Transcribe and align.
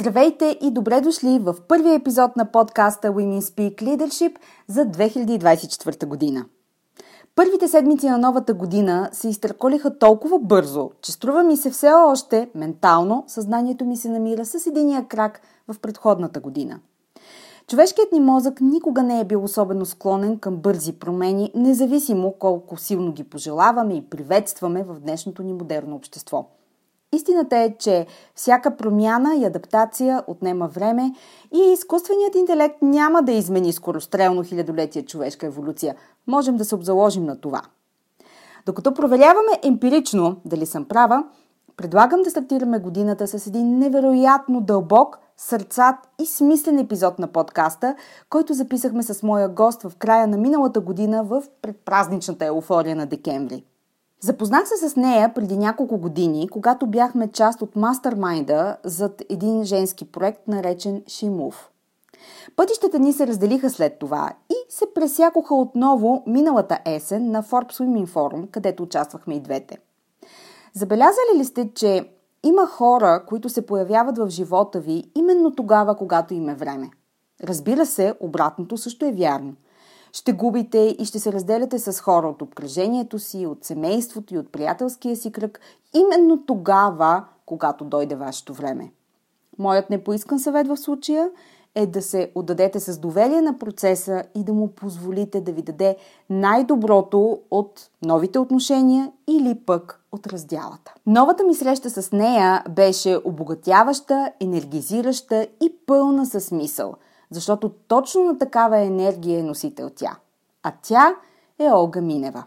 Здравейте 0.00 0.58
и 0.62 0.70
добре 0.70 1.00
дошли 1.00 1.38
в 1.38 1.56
първия 1.68 1.94
епизод 1.94 2.36
на 2.36 2.44
подкаста 2.52 3.08
Women 3.08 3.40
Speak 3.40 3.82
Leadership 3.82 4.36
за 4.68 4.80
2024 4.80 6.06
година. 6.06 6.44
Първите 7.36 7.68
седмици 7.68 8.08
на 8.08 8.18
новата 8.18 8.54
година 8.54 9.08
се 9.12 9.28
изтърколиха 9.28 9.98
толкова 9.98 10.38
бързо, 10.38 10.90
че 11.02 11.12
струва 11.12 11.42
ми 11.42 11.56
се 11.56 11.70
все 11.70 11.92
още 11.92 12.50
ментално 12.54 13.24
съзнанието 13.26 13.84
ми 13.84 13.96
се 13.96 14.08
намира 14.08 14.44
с 14.44 14.66
единия 14.66 15.04
крак 15.08 15.40
в 15.68 15.78
предходната 15.78 16.40
година. 16.40 16.80
Човешкият 17.66 18.12
ни 18.12 18.20
мозък 18.20 18.60
никога 18.60 19.02
не 19.02 19.20
е 19.20 19.24
бил 19.24 19.44
особено 19.44 19.86
склонен 19.86 20.38
към 20.38 20.56
бързи 20.56 20.92
промени, 20.92 21.52
независимо 21.54 22.34
колко 22.38 22.76
силно 22.76 23.12
ги 23.12 23.24
пожелаваме 23.24 23.94
и 23.94 24.10
приветстваме 24.10 24.82
в 24.82 25.00
днешното 25.00 25.42
ни 25.42 25.52
модерно 25.52 25.96
общество– 25.96 26.46
Истината 27.14 27.56
е, 27.56 27.74
че 27.78 28.06
всяка 28.34 28.76
промяна 28.76 29.36
и 29.36 29.44
адаптация 29.44 30.22
отнема 30.26 30.68
време 30.68 31.14
и 31.54 31.72
изкуственият 31.72 32.34
интелект 32.34 32.82
няма 32.82 33.22
да 33.22 33.32
измени 33.32 33.72
скорострелно 33.72 34.44
хилядолетия 34.44 35.04
човешка 35.04 35.46
еволюция. 35.46 35.94
Можем 36.26 36.56
да 36.56 36.64
се 36.64 36.74
обзаложим 36.74 37.24
на 37.24 37.40
това. 37.40 37.62
Докато 38.66 38.94
проверяваме 38.94 39.52
емпирично 39.62 40.36
дали 40.44 40.66
съм 40.66 40.84
права, 40.84 41.24
предлагам 41.76 42.22
да 42.22 42.30
стартираме 42.30 42.78
годината 42.78 43.26
с 43.26 43.46
един 43.46 43.78
невероятно 43.78 44.60
дълбок, 44.60 45.18
сърцат 45.36 45.96
и 46.20 46.26
смислен 46.26 46.78
епизод 46.78 47.18
на 47.18 47.26
подкаста, 47.26 47.94
който 48.30 48.54
записахме 48.54 49.02
с 49.02 49.22
моя 49.22 49.48
гост 49.48 49.82
в 49.82 49.92
края 49.98 50.26
на 50.26 50.36
миналата 50.36 50.80
година 50.80 51.24
в 51.24 51.42
предпразничната 51.62 52.46
еуфория 52.46 52.96
на 52.96 53.06
декември. 53.06 53.64
Запознах 54.22 54.68
се 54.68 54.88
с 54.88 54.96
нея 54.96 55.34
преди 55.34 55.56
няколко 55.56 55.98
години, 55.98 56.48
когато 56.48 56.86
бяхме 56.86 57.28
част 57.32 57.62
от 57.62 57.76
мастермайнда 57.76 58.76
зад 58.84 59.22
един 59.28 59.64
женски 59.64 60.12
проект, 60.12 60.48
наречен 60.48 61.02
Шимув. 61.08 61.70
Пътищата 62.56 62.98
ни 62.98 63.12
се 63.12 63.26
разделиха 63.26 63.70
след 63.70 63.98
това 63.98 64.32
и 64.50 64.54
се 64.68 64.84
пресякоха 64.94 65.54
отново 65.54 66.22
миналата 66.26 66.78
есен 66.84 67.30
на 67.30 67.42
Forbes 67.42 67.72
Women 67.72 68.06
Forum, 68.06 68.50
където 68.50 68.82
участвахме 68.82 69.34
и 69.34 69.40
двете. 69.40 69.78
Забелязали 70.74 71.38
ли 71.38 71.44
сте, 71.44 71.70
че 71.74 72.08
има 72.42 72.66
хора, 72.66 73.24
които 73.26 73.48
се 73.48 73.66
появяват 73.66 74.18
в 74.18 74.28
живота 74.28 74.80
ви 74.80 75.04
именно 75.14 75.54
тогава, 75.54 75.96
когато 75.96 76.34
им 76.34 76.48
е 76.48 76.54
време? 76.54 76.90
Разбира 77.44 77.86
се, 77.86 78.14
обратното 78.20 78.76
също 78.76 79.06
е 79.06 79.12
вярно– 79.12 79.54
ще 80.12 80.32
губите 80.32 80.96
и 80.98 81.04
ще 81.04 81.18
се 81.18 81.32
разделяте 81.32 81.78
с 81.78 82.00
хора 82.00 82.28
от 82.28 82.42
обкръжението 82.42 83.18
си, 83.18 83.46
от 83.46 83.64
семейството 83.64 84.34
и 84.34 84.38
от 84.38 84.52
приятелския 84.52 85.16
си 85.16 85.32
кръг, 85.32 85.60
именно 85.94 86.44
тогава, 86.46 87.24
когато 87.46 87.84
дойде 87.84 88.14
вашето 88.14 88.54
време. 88.54 88.92
Моят 89.58 89.90
непоискан 89.90 90.40
съвет 90.40 90.68
в 90.68 90.76
случая 90.76 91.30
е 91.74 91.86
да 91.86 92.02
се 92.02 92.32
отдадете 92.34 92.80
с 92.80 92.98
доверие 92.98 93.40
на 93.40 93.58
процеса 93.58 94.22
и 94.34 94.44
да 94.44 94.52
му 94.52 94.68
позволите 94.68 95.40
да 95.40 95.52
ви 95.52 95.62
даде 95.62 95.96
най-доброто 96.30 97.38
от 97.50 97.90
новите 98.04 98.38
отношения 98.38 99.12
или 99.28 99.54
пък 99.66 100.04
от 100.12 100.26
разделата. 100.26 100.94
Новата 101.06 101.44
ми 101.44 101.54
среща 101.54 101.90
с 101.90 102.12
нея 102.12 102.64
беше 102.70 103.18
обогатяваща, 103.24 104.32
енергизираща 104.40 105.46
и 105.62 105.72
пълна 105.86 106.26
със 106.26 106.44
смисъл– 106.44 106.94
защото 107.30 107.68
точно 107.88 108.24
на 108.24 108.38
такава 108.38 108.78
енергия 108.78 109.40
е 109.40 109.42
носител 109.42 109.90
тя. 109.96 110.16
А 110.62 110.72
тя 110.82 111.16
е 111.58 111.72
Олга 111.72 112.00
Минева. 112.00 112.44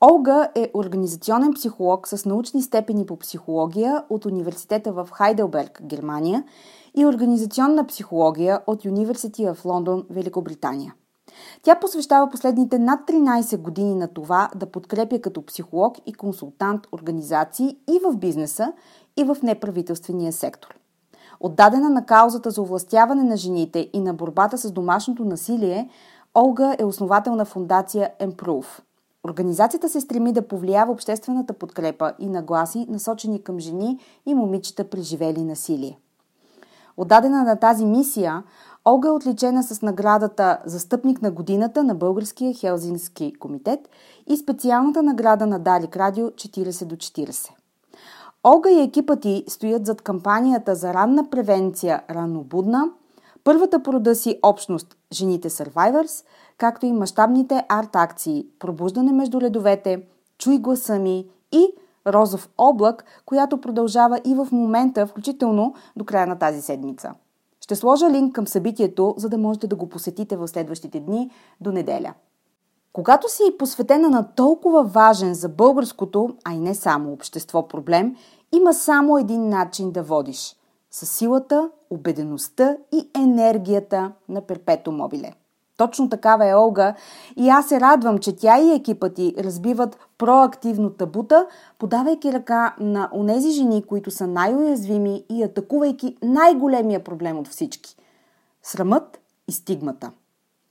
Олга 0.00 0.48
е 0.54 0.70
организационен 0.74 1.54
психолог 1.54 2.08
с 2.08 2.24
научни 2.24 2.62
степени 2.62 3.06
по 3.06 3.16
психология 3.16 4.04
от 4.10 4.24
университета 4.24 4.92
в 4.92 5.08
Хайделберг, 5.12 5.82
Германия 5.82 6.44
и 6.94 7.06
организационна 7.06 7.86
психология 7.86 8.60
от 8.66 8.84
University 8.84 9.54
в 9.54 9.64
Лондон, 9.64 10.04
Великобритания. 10.10 10.94
Тя 11.62 11.74
посвещава 11.74 12.30
последните 12.30 12.78
над 12.78 13.00
13 13.08 13.58
години 13.58 13.94
на 13.94 14.08
това 14.08 14.50
да 14.56 14.66
подкрепя 14.66 15.20
като 15.20 15.46
психолог 15.46 15.96
и 16.06 16.12
консултант 16.12 16.86
организации 16.92 17.78
и 17.88 18.00
в 18.04 18.16
бизнеса, 18.16 18.72
и 19.16 19.24
в 19.24 19.36
неправителствения 19.42 20.32
сектор. 20.32 20.78
Отдадена 21.46 21.90
на 21.90 22.06
каузата 22.06 22.50
за 22.50 22.62
овластяване 22.62 23.22
на 23.22 23.36
жените 23.36 23.90
и 23.92 24.00
на 24.00 24.14
борбата 24.14 24.58
с 24.58 24.72
домашното 24.72 25.24
насилие, 25.24 25.88
Олга 26.34 26.76
е 26.78 26.84
основател 26.84 27.34
на 27.34 27.44
фундация 27.44 28.10
Improve. 28.20 28.80
Организацията 29.24 29.88
се 29.88 30.00
стреми 30.00 30.32
да 30.32 30.48
повлиява 30.48 30.92
обществената 30.92 31.52
подкрепа 31.52 32.12
и 32.18 32.28
нагласи, 32.28 32.86
насочени 32.88 33.42
към 33.42 33.60
жени 33.60 33.98
и 34.26 34.34
момичета, 34.34 34.90
преживели 34.90 35.44
насилие. 35.44 35.98
Отдадена 36.96 37.42
на 37.42 37.56
тази 37.56 37.84
мисия, 37.84 38.42
Олга 38.88 39.08
е 39.08 39.12
отличена 39.12 39.62
с 39.62 39.82
наградата 39.82 40.58
Застъпник 40.64 41.22
на 41.22 41.30
годината 41.30 41.84
на 41.84 41.94
Българския 41.94 42.54
Хелзински 42.54 43.34
комитет 43.34 43.80
и 44.26 44.36
специалната 44.36 45.02
награда 45.02 45.46
на 45.46 45.58
Далик 45.58 45.96
Радио 45.96 46.30
40 46.30 46.84
до 46.84 46.96
40. 46.96 47.63
Олга 48.46 48.70
и 48.70 48.80
екипът 48.80 49.20
ти 49.20 49.44
стоят 49.48 49.86
зад 49.86 50.02
кампанията 50.02 50.74
за 50.74 50.94
ранна 50.94 51.30
превенция 51.30 52.02
Ранобудна, 52.10 52.90
първата 53.44 53.82
порода 53.82 54.14
си 54.14 54.38
общност 54.42 54.96
Жените 55.12 55.50
Survivors, 55.50 56.24
както 56.58 56.86
и 56.86 56.92
мащабните 56.92 57.64
арт-акции 57.68 58.46
Пробуждане 58.58 59.12
между 59.12 59.40
ледовете, 59.40 60.02
Чуй 60.38 60.58
гласа 60.58 60.98
ми 60.98 61.26
и 61.52 61.66
Розов 62.06 62.48
облак, 62.58 63.04
която 63.26 63.60
продължава 63.60 64.20
и 64.24 64.34
в 64.34 64.48
момента, 64.52 65.06
включително 65.06 65.74
до 65.96 66.04
края 66.04 66.26
на 66.26 66.38
тази 66.38 66.62
седмица. 66.62 67.14
Ще 67.60 67.76
сложа 67.76 68.10
линк 68.10 68.34
към 68.34 68.46
събитието, 68.46 69.14
за 69.16 69.28
да 69.28 69.38
можете 69.38 69.66
да 69.66 69.76
го 69.76 69.88
посетите 69.88 70.36
в 70.36 70.48
следващите 70.48 71.00
дни 71.00 71.30
до 71.60 71.72
неделя. 71.72 72.14
Когато 72.94 73.28
си 73.28 73.42
посветена 73.58 74.10
на 74.10 74.34
толкова 74.34 74.84
важен 74.84 75.34
за 75.34 75.48
българското, 75.48 76.28
а 76.44 76.52
и 76.52 76.58
не 76.58 76.74
само 76.74 77.12
общество 77.12 77.68
проблем, 77.68 78.16
има 78.52 78.74
само 78.74 79.18
един 79.18 79.48
начин 79.48 79.92
да 79.92 80.02
водиш– 80.02 80.56
със 80.90 81.10
силата, 81.10 81.70
убедеността 81.90 82.76
и 82.92 83.10
енергията 83.16 84.12
на 84.28 84.40
перпето 84.40 84.92
мобиле. 84.92 85.32
Точно 85.76 86.08
такава 86.08 86.46
е 86.46 86.54
Олга 86.54 86.94
и 87.36 87.48
аз 87.48 87.68
се 87.68 87.80
радвам, 87.80 88.18
че 88.18 88.36
тя 88.36 88.58
и 88.58 88.74
екипът 88.74 89.14
ти 89.14 89.34
разбиват 89.38 89.98
проактивно 90.18 90.90
табута, 90.90 91.46
подавайки 91.78 92.32
ръка 92.32 92.74
на 92.80 93.10
онези 93.12 93.50
жени, 93.50 93.82
които 93.82 94.10
са 94.10 94.26
най-уязвими 94.26 95.24
и 95.30 95.42
атакувайки 95.42 96.16
най-големия 96.22 97.04
проблем 97.04 97.38
от 97.38 97.48
всички– 97.48 97.96
срамът 98.62 99.20
и 99.48 99.52
стигмата. 99.52 100.10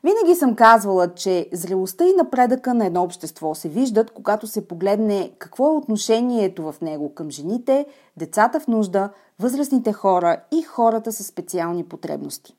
Винаги 0.04 0.36
съм 0.36 0.56
казвала, 0.56 1.14
че 1.16 1.50
зрелостта 1.54 2.06
и 2.06 2.14
напредъка 2.18 2.74
на 2.74 2.86
едно 2.86 3.04
общество 3.04 3.56
се 3.56 3.70
виждат, 3.70 4.12
когато 4.12 4.48
се 4.48 4.68
погледне 4.68 5.32
какво 5.40 5.68
е 5.68 5.78
отношението 5.78 6.72
в 6.72 6.82
него 6.82 7.14
към 7.16 7.32
жените, 7.32 7.86
децата 8.18 8.60
в 8.60 8.68
нужда, 8.68 9.10
възрастните 9.40 9.94
хора 9.94 10.38
и 10.52 10.62
хората 10.62 11.12
с 11.12 11.24
специални 11.24 11.84
потребности. 11.84 12.56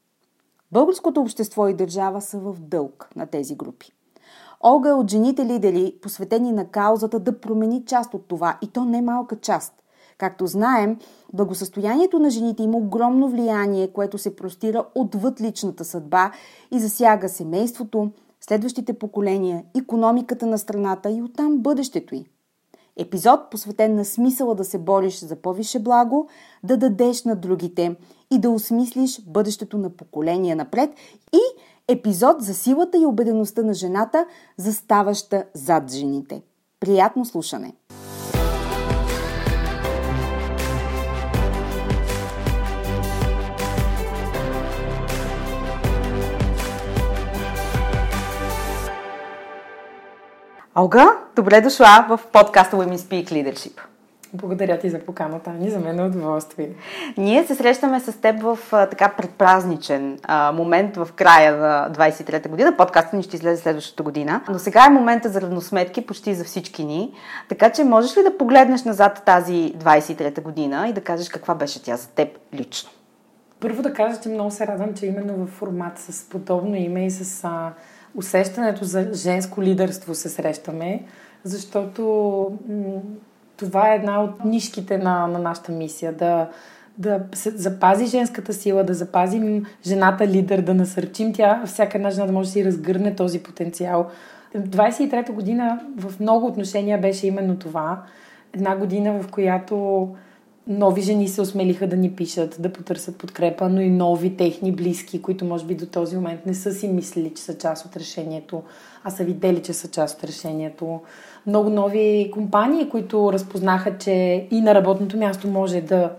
Българското 0.73 1.21
общество 1.21 1.69
и 1.69 1.75
държава 1.75 2.21
са 2.21 2.39
в 2.39 2.57
дълг 2.61 3.09
на 3.17 3.27
тези 3.27 3.55
групи. 3.55 3.93
Олга 4.65 4.91
е 4.91 4.93
от 4.93 5.11
жените 5.11 5.47
лидери, 5.47 5.99
посветени 6.03 6.53
на 6.53 6.65
каузата 6.69 7.21
да 7.21 7.41
промени 7.41 7.85
част 7.85 8.15
от 8.15 8.29
това 8.29 8.59
и 8.63 8.67
то 8.67 8.85
не 8.85 9.03
малка 9.03 9.37
част. 9.37 9.84
Както 10.19 10.47
знаем, 10.47 10.99
благосъстоянието 11.33 12.19
на 12.19 12.31
жените 12.31 12.63
има 12.63 12.79
огромно 12.79 13.29
влияние, 13.29 13.89
което 13.89 14.19
се 14.19 14.37
простира 14.37 14.85
отвъд 14.95 15.41
личната 15.41 15.85
съдба 15.85 16.33
и 16.71 16.81
засяга 16.81 17.29
семейството, 17.29 18.11
следващите 18.41 18.93
поколения, 18.93 19.65
економиката 19.79 20.47
на 20.47 20.59
страната 20.59 21.11
и 21.11 21.23
оттам 21.23 21.59
бъдещето 21.59 22.15
й. 22.15 22.25
Епизод 22.97 23.51
посветен 23.51 23.95
на 23.95 24.05
смисъла 24.05 24.55
да 24.55 24.65
се 24.65 24.79
бориш 24.79 25.19
за 25.19 25.37
повише 25.37 25.79
благо, 25.79 26.29
да 26.65 26.77
дадеш 26.77 27.25
на 27.25 27.37
другите 27.37 27.97
и 28.31 28.39
да 28.39 28.51
осмислиш 28.51 29.23
бъдещето 29.27 29.79
на 29.79 29.91
поколения 29.91 30.57
напред 30.57 30.91
и 31.33 31.41
епизод 31.89 32.43
за 32.43 32.55
силата 32.55 32.99
и 32.99 33.07
убедеността 33.07 33.63
на 33.63 33.75
жената, 33.75 34.27
заставаща 34.57 35.45
зад 35.55 35.93
жените. 35.93 36.43
Приятно 36.81 37.25
слушане! 37.25 37.75
Олга, 50.79 51.07
добре 51.37 51.61
дошла 51.61 52.07
в 52.09 52.21
подкаста 52.33 52.77
Women 52.77 52.97
Speak 52.97 53.31
Leadership. 53.31 53.81
Благодаря 54.33 54.79
ти 54.79 54.91
за 54.91 54.99
поканата, 54.99 55.51
Ни 55.51 55.71
за 55.71 55.79
мен 55.79 55.99
е 55.99 56.03
удоволствие. 56.03 56.71
Ние 57.17 57.45
се 57.45 57.55
срещаме 57.55 58.01
с 58.01 58.21
теб 58.21 58.43
в 58.43 58.59
а, 58.73 58.87
така 58.87 59.09
предпразничен 59.09 60.19
а, 60.23 60.53
момент 60.53 60.97
в 60.97 61.09
края 61.17 61.57
на 61.57 61.91
23-та 61.93 62.49
година. 62.49 62.77
Подкастът 62.77 63.13
ни 63.13 63.23
ще 63.23 63.37
излезе 63.37 63.63
следващата 63.63 64.03
година. 64.03 64.41
Но 64.49 64.59
сега 64.59 64.87
е 64.87 64.91
момента 64.91 65.29
за 65.29 65.41
равносметки 65.41 66.07
почти 66.07 66.35
за 66.35 66.45
всички 66.45 66.85
ни. 66.85 67.13
Така 67.49 67.71
че 67.71 67.85
можеш 67.85 68.17
ли 68.17 68.23
да 68.23 68.39
погледнеш 68.39 68.85
назад 68.85 69.23
тази 69.27 69.75
23-та 69.79 70.43
година 70.43 70.89
и 70.89 70.93
да 70.93 71.01
кажеш 71.01 71.29
каква 71.29 71.55
беше 71.55 71.83
тя 71.83 71.97
за 71.97 72.09
теб 72.09 72.29
лично? 72.55 72.91
Първо 73.61 73.83
да 73.83 73.93
кажа, 73.93 74.21
че 74.21 74.29
много 74.29 74.51
се 74.51 74.67
радвам, 74.67 74.95
че 74.95 75.07
именно 75.07 75.47
в 75.47 75.51
формат 75.51 75.99
с 75.99 76.29
подобно 76.29 76.77
име 76.77 77.07
и 77.07 77.11
с 77.11 77.45
а, 77.45 77.73
усещането 78.15 78.85
за 78.85 79.11
женско 79.15 79.63
лидерство 79.63 80.15
се 80.15 80.29
срещаме, 80.29 81.03
защото 81.45 82.51
това 83.57 83.93
е 83.93 83.97
една 83.97 84.23
от 84.23 84.45
нишките 84.45 84.99
на, 84.99 85.27
на 85.27 85.39
нашата 85.39 85.73
мисия. 85.73 86.13
Да, 86.13 86.49
да 86.99 87.21
запази 87.35 88.07
женската 88.07 88.53
сила, 88.53 88.85
да 88.85 88.95
запазим 88.95 89.67
жената 89.87 90.27
лидер, 90.27 90.61
да 90.61 90.75
насърчим 90.75 91.33
тя, 91.33 91.63
всяка 91.67 91.99
една 91.99 92.11
жена 92.11 92.27
да 92.27 92.33
може 92.33 92.49
да 92.49 92.53
си 92.53 92.65
разгърне 92.65 93.15
този 93.15 93.43
потенциал. 93.43 94.07
23-та 94.57 95.33
година 95.33 95.81
в 95.97 96.21
много 96.21 96.47
отношения 96.47 96.99
беше 96.99 97.27
именно 97.27 97.57
това. 97.57 98.03
Една 98.53 98.77
година, 98.77 99.23
в 99.23 99.31
която 99.31 100.09
нови 100.67 101.03
жени 101.03 101.29
се 101.29 101.41
осмелиха 101.41 101.87
да 101.87 101.97
ни 101.97 102.11
пишат, 102.11 102.57
да 102.59 102.73
потърсят 102.73 103.17
подкрепа, 103.17 103.69
но 103.69 103.81
и 103.81 103.91
нови 103.91 104.37
техни 104.37 104.73
близки, 104.73 105.23
които 105.23 105.45
може 105.45 105.65
би 105.65 105.75
до 105.75 105.87
този 105.87 106.17
момент 106.17 106.47
не 106.47 106.55
са 106.55 106.73
си 106.73 106.89
мислили, 106.89 107.33
че 107.35 107.43
са 107.43 107.59
част 107.59 107.87
от 107.87 107.97
решението, 107.97 108.63
а 109.05 109.11
са 109.11 109.25
видели, 109.25 109.63
че 109.63 109.73
са 109.73 109.91
част 109.91 110.19
от 110.19 110.25
решението. 110.25 111.01
Много 111.47 111.71
нови 111.71 112.31
компании, 112.33 112.89
които 112.89 113.33
разпознаха, 113.33 113.99
че 113.99 114.47
и 114.51 114.61
на 114.61 114.75
работното 114.75 115.17
място 115.17 115.49
може 115.49 115.81
да 115.81 116.13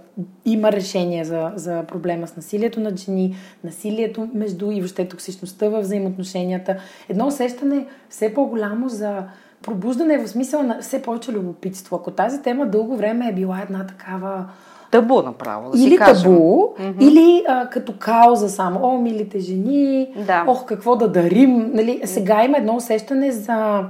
има 0.45 0.71
решение 0.71 1.25
за, 1.25 1.51
за 1.55 1.83
проблема 1.87 2.27
с 2.27 2.35
насилието 2.35 2.79
над 2.79 2.99
жени, 2.99 3.35
насилието 3.63 4.29
между 4.33 4.71
и 4.71 4.81
въобще 4.81 5.07
токсичността 5.07 5.69
в 5.69 5.81
взаимоотношенията. 5.81 6.77
Едно 7.09 7.27
усещане 7.27 7.85
все 8.09 8.33
по-голямо 8.33 8.89
за 8.89 9.23
пробуждане 9.65 10.17
в 10.17 10.27
смисъл 10.27 10.63
на 10.63 10.77
все 10.81 11.01
повече 11.01 11.31
любопитство. 11.31 11.95
Ако 11.95 12.11
тази 12.11 12.41
тема 12.41 12.65
дълго 12.65 12.95
време 12.97 13.29
е 13.29 13.33
била 13.33 13.61
една 13.61 13.87
такава 13.87 14.45
табу 14.91 15.21
направо, 15.21 15.71
да 15.71 15.77
или 15.77 15.89
си 15.89 15.97
кажем. 15.97 16.31
табу, 16.31 16.43
mm-hmm. 16.43 17.01
или 17.01 17.43
а, 17.47 17.69
като 17.69 17.93
кауза 17.99 18.49
само. 18.49 18.79
О, 18.83 18.97
милите 19.01 19.39
жени, 19.39 20.13
да. 20.27 20.43
ох, 20.47 20.65
какво 20.65 20.95
да 20.95 21.07
дарим. 21.07 21.71
Нали, 21.73 22.01
сега 22.05 22.43
има 22.43 22.57
едно 22.57 22.75
усещане 22.75 23.31
за 23.31 23.83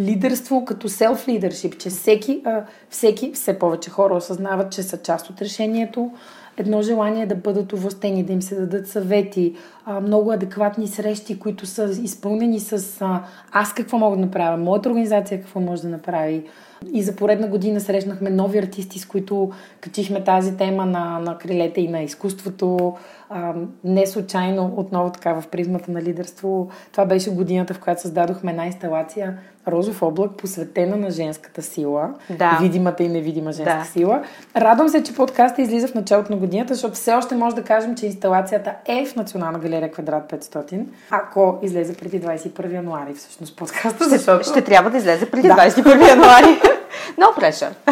лидерство 0.00 0.64
като 0.64 0.88
self-leadership, 0.88 1.76
че 1.76 1.90
всеки, 1.90 2.42
а, 2.44 2.62
всеки, 2.90 3.32
все 3.32 3.58
повече 3.58 3.90
хора 3.90 4.14
осъзнават, 4.14 4.72
че 4.72 4.82
са 4.82 5.02
част 5.02 5.30
от 5.30 5.42
решението, 5.42 6.10
едно 6.56 6.82
желание 6.82 7.26
да 7.26 7.34
бъдат 7.34 7.72
овластени, 7.72 8.22
да 8.22 8.32
им 8.32 8.42
се 8.42 8.54
дадат 8.54 8.88
съвети, 8.88 9.54
а, 9.90 10.00
много 10.00 10.32
адекватни 10.32 10.88
срещи, 10.88 11.38
които 11.38 11.66
са 11.66 11.90
изпълнени 12.02 12.60
с 12.60 12.96
а, 13.00 13.22
аз 13.52 13.74
какво 13.74 13.98
мога 13.98 14.16
да 14.16 14.22
направя, 14.22 14.56
моята 14.56 14.88
организация 14.88 15.40
какво 15.40 15.60
може 15.60 15.82
да 15.82 15.88
направи. 15.88 16.44
И 16.92 17.02
за 17.02 17.16
поредна 17.16 17.46
година 17.46 17.80
срещнахме 17.80 18.30
нови 18.30 18.58
артисти, 18.58 18.98
с 18.98 19.06
които 19.06 19.50
качихме 19.80 20.24
тази 20.24 20.56
тема 20.56 20.86
на, 20.86 21.18
на 21.18 21.38
крилете 21.38 21.80
и 21.80 21.88
на 21.88 22.02
изкуството. 22.02 22.96
А, 23.30 23.54
не 23.84 24.06
случайно, 24.06 24.74
отново 24.76 25.10
така 25.10 25.40
в 25.40 25.48
призмата 25.48 25.90
на 25.92 26.02
лидерство, 26.02 26.68
това 26.92 27.06
беше 27.06 27.30
годината, 27.30 27.74
в 27.74 27.80
която 27.80 28.02
създадохме 28.02 28.50
една 28.50 28.66
инсталация 28.66 29.38
Розов 29.68 30.02
облак, 30.02 30.30
посветена 30.36 30.96
на 30.96 31.10
женската 31.10 31.62
сила, 31.62 32.14
да. 32.30 32.58
видимата 32.62 33.02
и 33.02 33.08
невидима 33.08 33.52
женска 33.52 33.78
да. 33.78 33.84
сила. 33.84 34.22
Радвам 34.56 34.88
се, 34.88 35.02
че 35.02 35.14
подкаста 35.14 35.62
излиза 35.62 35.88
в 35.88 35.94
началото 35.94 36.32
на 36.32 36.38
годината, 36.38 36.74
защото 36.74 36.94
все 36.94 37.12
още 37.12 37.36
може 37.36 37.56
да 37.56 37.62
кажем, 37.62 37.94
че 37.94 38.06
инсталацията 38.06 38.74
е 38.86 39.06
в 39.06 39.16
Национална 39.16 39.58
галерия 39.58 39.77
Квадрат 39.86 40.32
500, 40.32 40.84
ако 41.10 41.58
излезе 41.62 41.94
преди 41.94 42.20
21 42.20 42.74
януари, 42.74 43.14
всъщност 43.14 43.56
подкаста, 43.56 44.04
ще, 44.04 44.04
защото... 44.04 44.50
Ще 44.50 44.62
трябва 44.62 44.90
да 44.90 44.96
излезе 44.96 45.30
преди 45.30 45.48
да. 45.48 45.54
21 45.54 46.08
януари. 46.08 46.60
No 47.18 47.34
pressure. 47.40 47.72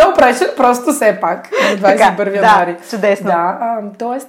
no 0.00 0.16
pressure, 0.16 0.56
просто 0.56 0.92
все 0.92 1.18
пак. 1.20 1.48
На 1.52 1.88
21 1.88 1.98
така, 1.98 2.30
януари. 2.34 2.72
Да, 2.72 2.88
чудесно. 2.90 3.26
Да, 3.26 3.58
а, 3.60 3.82
тоест, 3.98 4.28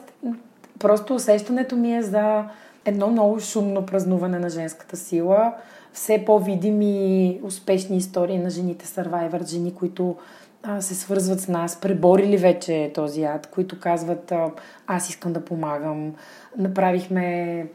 просто 0.79 1.15
усещането 1.15 1.75
ми 1.75 1.97
е 1.97 2.01
за 2.01 2.43
едно 2.85 3.07
много 3.07 3.39
шумно 3.39 3.85
празнуване 3.85 4.39
на 4.39 4.49
женската 4.49 4.97
сила, 4.97 5.53
все 5.93 6.25
по-видими 6.25 7.39
успешни 7.43 7.97
истории 7.97 8.37
на 8.37 8.49
жените 8.49 8.85
Survivor, 8.85 9.47
жени, 9.47 9.75
които 9.75 10.15
а, 10.63 10.81
се 10.81 10.95
свързват 10.95 11.39
с 11.39 11.47
нас, 11.47 11.79
преборили 11.81 12.37
вече 12.37 12.91
този 12.95 13.23
ад, 13.23 13.47
които 13.47 13.79
казват 13.79 14.31
а, 14.31 14.51
аз 14.87 15.09
искам 15.09 15.33
да 15.33 15.45
помагам. 15.45 16.13
Направихме 16.57 17.65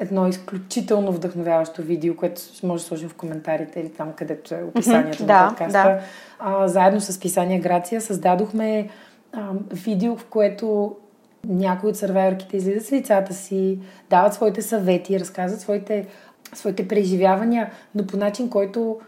едно 0.00 0.28
изключително 0.28 1.12
вдъхновяващо 1.12 1.82
видео, 1.82 2.16
което 2.16 2.40
може 2.62 2.82
да 2.82 2.88
сложим 2.88 3.08
в 3.08 3.14
коментарите 3.14 3.80
или 3.80 3.88
там, 3.88 4.12
където 4.12 4.54
е 4.54 4.62
описанието 4.62 5.22
mm-hmm, 5.22 5.42
на 5.42 5.48
подкаста. 5.48 5.82
Да. 5.82 6.00
А, 6.38 6.68
заедно 6.68 7.00
с 7.00 7.20
писания 7.20 7.60
Грация 7.60 8.00
създадохме 8.00 8.88
а, 9.32 9.50
видео, 9.72 10.16
в 10.16 10.24
което 10.24 10.96
някои 11.48 11.90
от 11.90 11.96
сървайорките 11.96 12.56
излизат 12.56 12.86
с 12.86 12.92
лицата 12.92 13.34
си, 13.34 13.78
дават 14.10 14.34
своите 14.34 14.62
съвети, 14.62 15.20
разказват 15.20 15.60
своите, 15.60 16.06
своите 16.54 16.88
преживявания, 16.88 17.70
но 17.94 18.06
по 18.06 18.16
начин, 18.16 18.50
който 18.50 19.00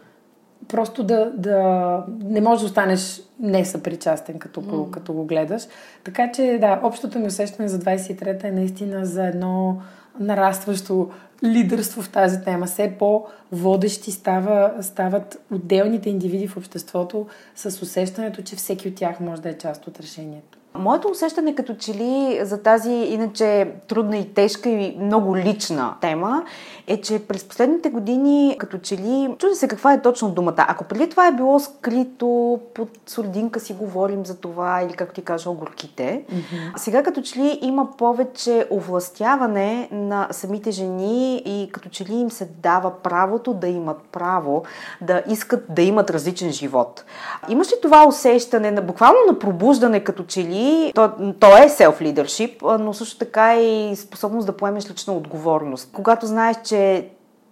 просто 0.68 1.04
да, 1.04 1.32
да 1.36 2.04
не 2.24 2.40
можеш 2.40 2.60
да 2.60 2.66
останеш 2.66 3.22
не 3.40 3.64
съпричастен, 3.64 4.38
като, 4.38 4.62
mm. 4.62 4.90
като 4.90 5.12
го 5.12 5.24
гледаш. 5.24 5.62
Така 6.04 6.32
че, 6.32 6.58
да, 6.60 6.80
общото 6.82 7.18
ми 7.18 7.26
усещане 7.26 7.68
за 7.68 7.78
23-та 7.78 8.48
е 8.48 8.52
наистина 8.52 9.06
за 9.06 9.26
едно 9.26 9.82
нарастващо 10.20 11.10
лидерство 11.44 12.02
в 12.02 12.10
тази 12.10 12.44
тема. 12.44 12.66
Все 12.66 12.96
по-водещи 12.98 14.12
става, 14.12 14.72
стават 14.80 15.40
отделните 15.52 16.10
индивиди 16.10 16.48
в 16.48 16.56
обществото 16.56 17.26
с 17.56 17.82
усещането, 17.82 18.42
че 18.42 18.56
всеки 18.56 18.88
от 18.88 18.94
тях 18.94 19.20
може 19.20 19.42
да 19.42 19.48
е 19.48 19.58
част 19.58 19.86
от 19.86 20.00
решението. 20.00 20.58
Моето 20.78 21.08
усещане 21.08 21.54
като 21.54 21.74
че 21.74 21.94
ли 21.94 22.40
за 22.42 22.62
тази 22.62 22.92
иначе 22.92 23.72
трудна 23.88 24.16
и 24.16 24.34
тежка 24.34 24.68
и 24.68 24.96
много 25.00 25.36
лична 25.36 25.94
тема 26.00 26.44
е, 26.86 27.00
че 27.00 27.18
през 27.18 27.44
последните 27.44 27.90
години 27.90 28.56
като 28.58 28.78
че 28.78 28.96
ли 28.96 29.34
чуди 29.38 29.54
се 29.54 29.68
каква 29.68 29.92
е 29.92 30.02
точно 30.02 30.30
думата. 30.30 30.54
Ако 30.56 30.84
преди 30.84 31.08
това 31.08 31.26
е 31.26 31.32
било 31.32 31.58
скрито, 31.58 32.60
под 32.74 32.88
сурдинка 33.06 33.60
си 33.60 33.72
говорим 33.72 34.26
за 34.26 34.36
това 34.36 34.82
или 34.82 34.92
както 34.92 35.14
ти 35.14 35.22
кажа, 35.22 35.50
огорките, 35.50 36.24
mm-hmm. 36.32 36.76
сега 36.76 37.02
като 37.02 37.22
че 37.22 37.38
ли 37.38 37.58
има 37.62 37.96
повече 37.96 38.66
овластяване 38.70 39.88
на 39.92 40.28
самите 40.30 40.70
жени 40.70 41.42
и 41.46 41.70
като 41.72 41.88
че 41.88 42.04
ли 42.04 42.14
им 42.14 42.30
се 42.30 42.48
дава 42.62 43.02
правото 43.02 43.54
да 43.54 43.66
имат 43.68 43.98
право 44.12 44.64
да 45.00 45.22
искат 45.28 45.64
да 45.68 45.82
имат 45.82 46.10
различен 46.10 46.52
живот. 46.52 47.04
Имаш 47.48 47.68
ли 47.68 47.74
това 47.82 48.06
усещане, 48.08 48.70
на, 48.70 48.82
буквално 48.82 49.18
на 49.26 49.38
пробуждане 49.38 50.00
като 50.00 50.22
че 50.22 50.44
ли 50.44 50.63
си. 50.64 50.92
То, 50.94 51.10
то 51.40 51.56
е 51.56 51.68
self-leadership, 51.68 52.76
но 52.78 52.92
също 52.94 53.18
така 53.18 53.56
и 53.56 53.96
способност 53.96 54.46
да 54.46 54.56
поемеш 54.56 54.90
лична 54.90 55.12
отговорност. 55.12 55.90
Когато 55.92 56.26
знаеш, 56.26 56.56
че 56.64 57.08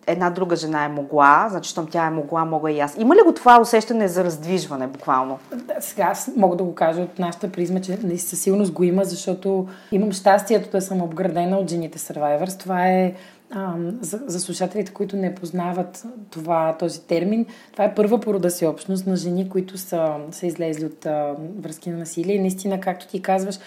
една 0.06 0.30
друга 0.30 0.56
жена 0.56 0.84
е 0.84 0.88
могла, 0.88 1.46
значи, 1.50 1.70
щом 1.70 1.86
тя 1.86 2.06
е 2.06 2.10
могла, 2.10 2.44
мога 2.44 2.70
и 2.72 2.80
аз. 2.80 2.96
Има 2.98 3.14
ли 3.14 3.20
го 3.24 3.32
това 3.32 3.60
усещане 3.60 4.08
за 4.08 4.24
раздвижване, 4.24 4.86
буквално? 4.86 5.38
Да, 5.54 5.74
сега 5.80 6.02
аз 6.02 6.30
мога 6.36 6.56
да 6.56 6.64
го 6.64 6.74
кажа 6.74 7.02
от 7.02 7.18
нашата 7.18 7.52
призма, 7.52 7.80
че 7.80 7.98
със 8.18 8.40
сигурност 8.40 8.72
го 8.72 8.84
има, 8.84 9.04
защото 9.04 9.66
имам 9.92 10.12
щастието 10.12 10.70
да 10.70 10.80
съм 10.80 11.02
обградена 11.02 11.58
от 11.58 11.70
жените 11.70 11.98
Survivors. 11.98 12.60
Това 12.60 12.88
е 12.88 13.12
а, 13.54 13.74
за, 14.00 14.20
за 14.26 14.40
слушателите, 14.40 14.92
които 14.92 15.16
не 15.16 15.34
познават 15.34 16.04
това, 16.30 16.76
този 16.78 17.00
термин, 17.00 17.46
това 17.72 17.84
е 17.84 17.94
първа 17.94 18.20
порода 18.20 18.50
си 18.50 18.66
общност 18.66 19.06
на 19.06 19.16
жени, 19.16 19.48
които 19.48 19.78
са, 19.78 20.16
са 20.30 20.46
излезли 20.46 20.84
от 20.84 21.06
а, 21.06 21.34
връзки 21.58 21.90
на 21.90 21.98
насилие. 21.98 22.36
И 22.36 22.40
наистина, 22.40 22.80
както 22.80 23.08
ти 23.08 23.22
казваш, 23.22 23.58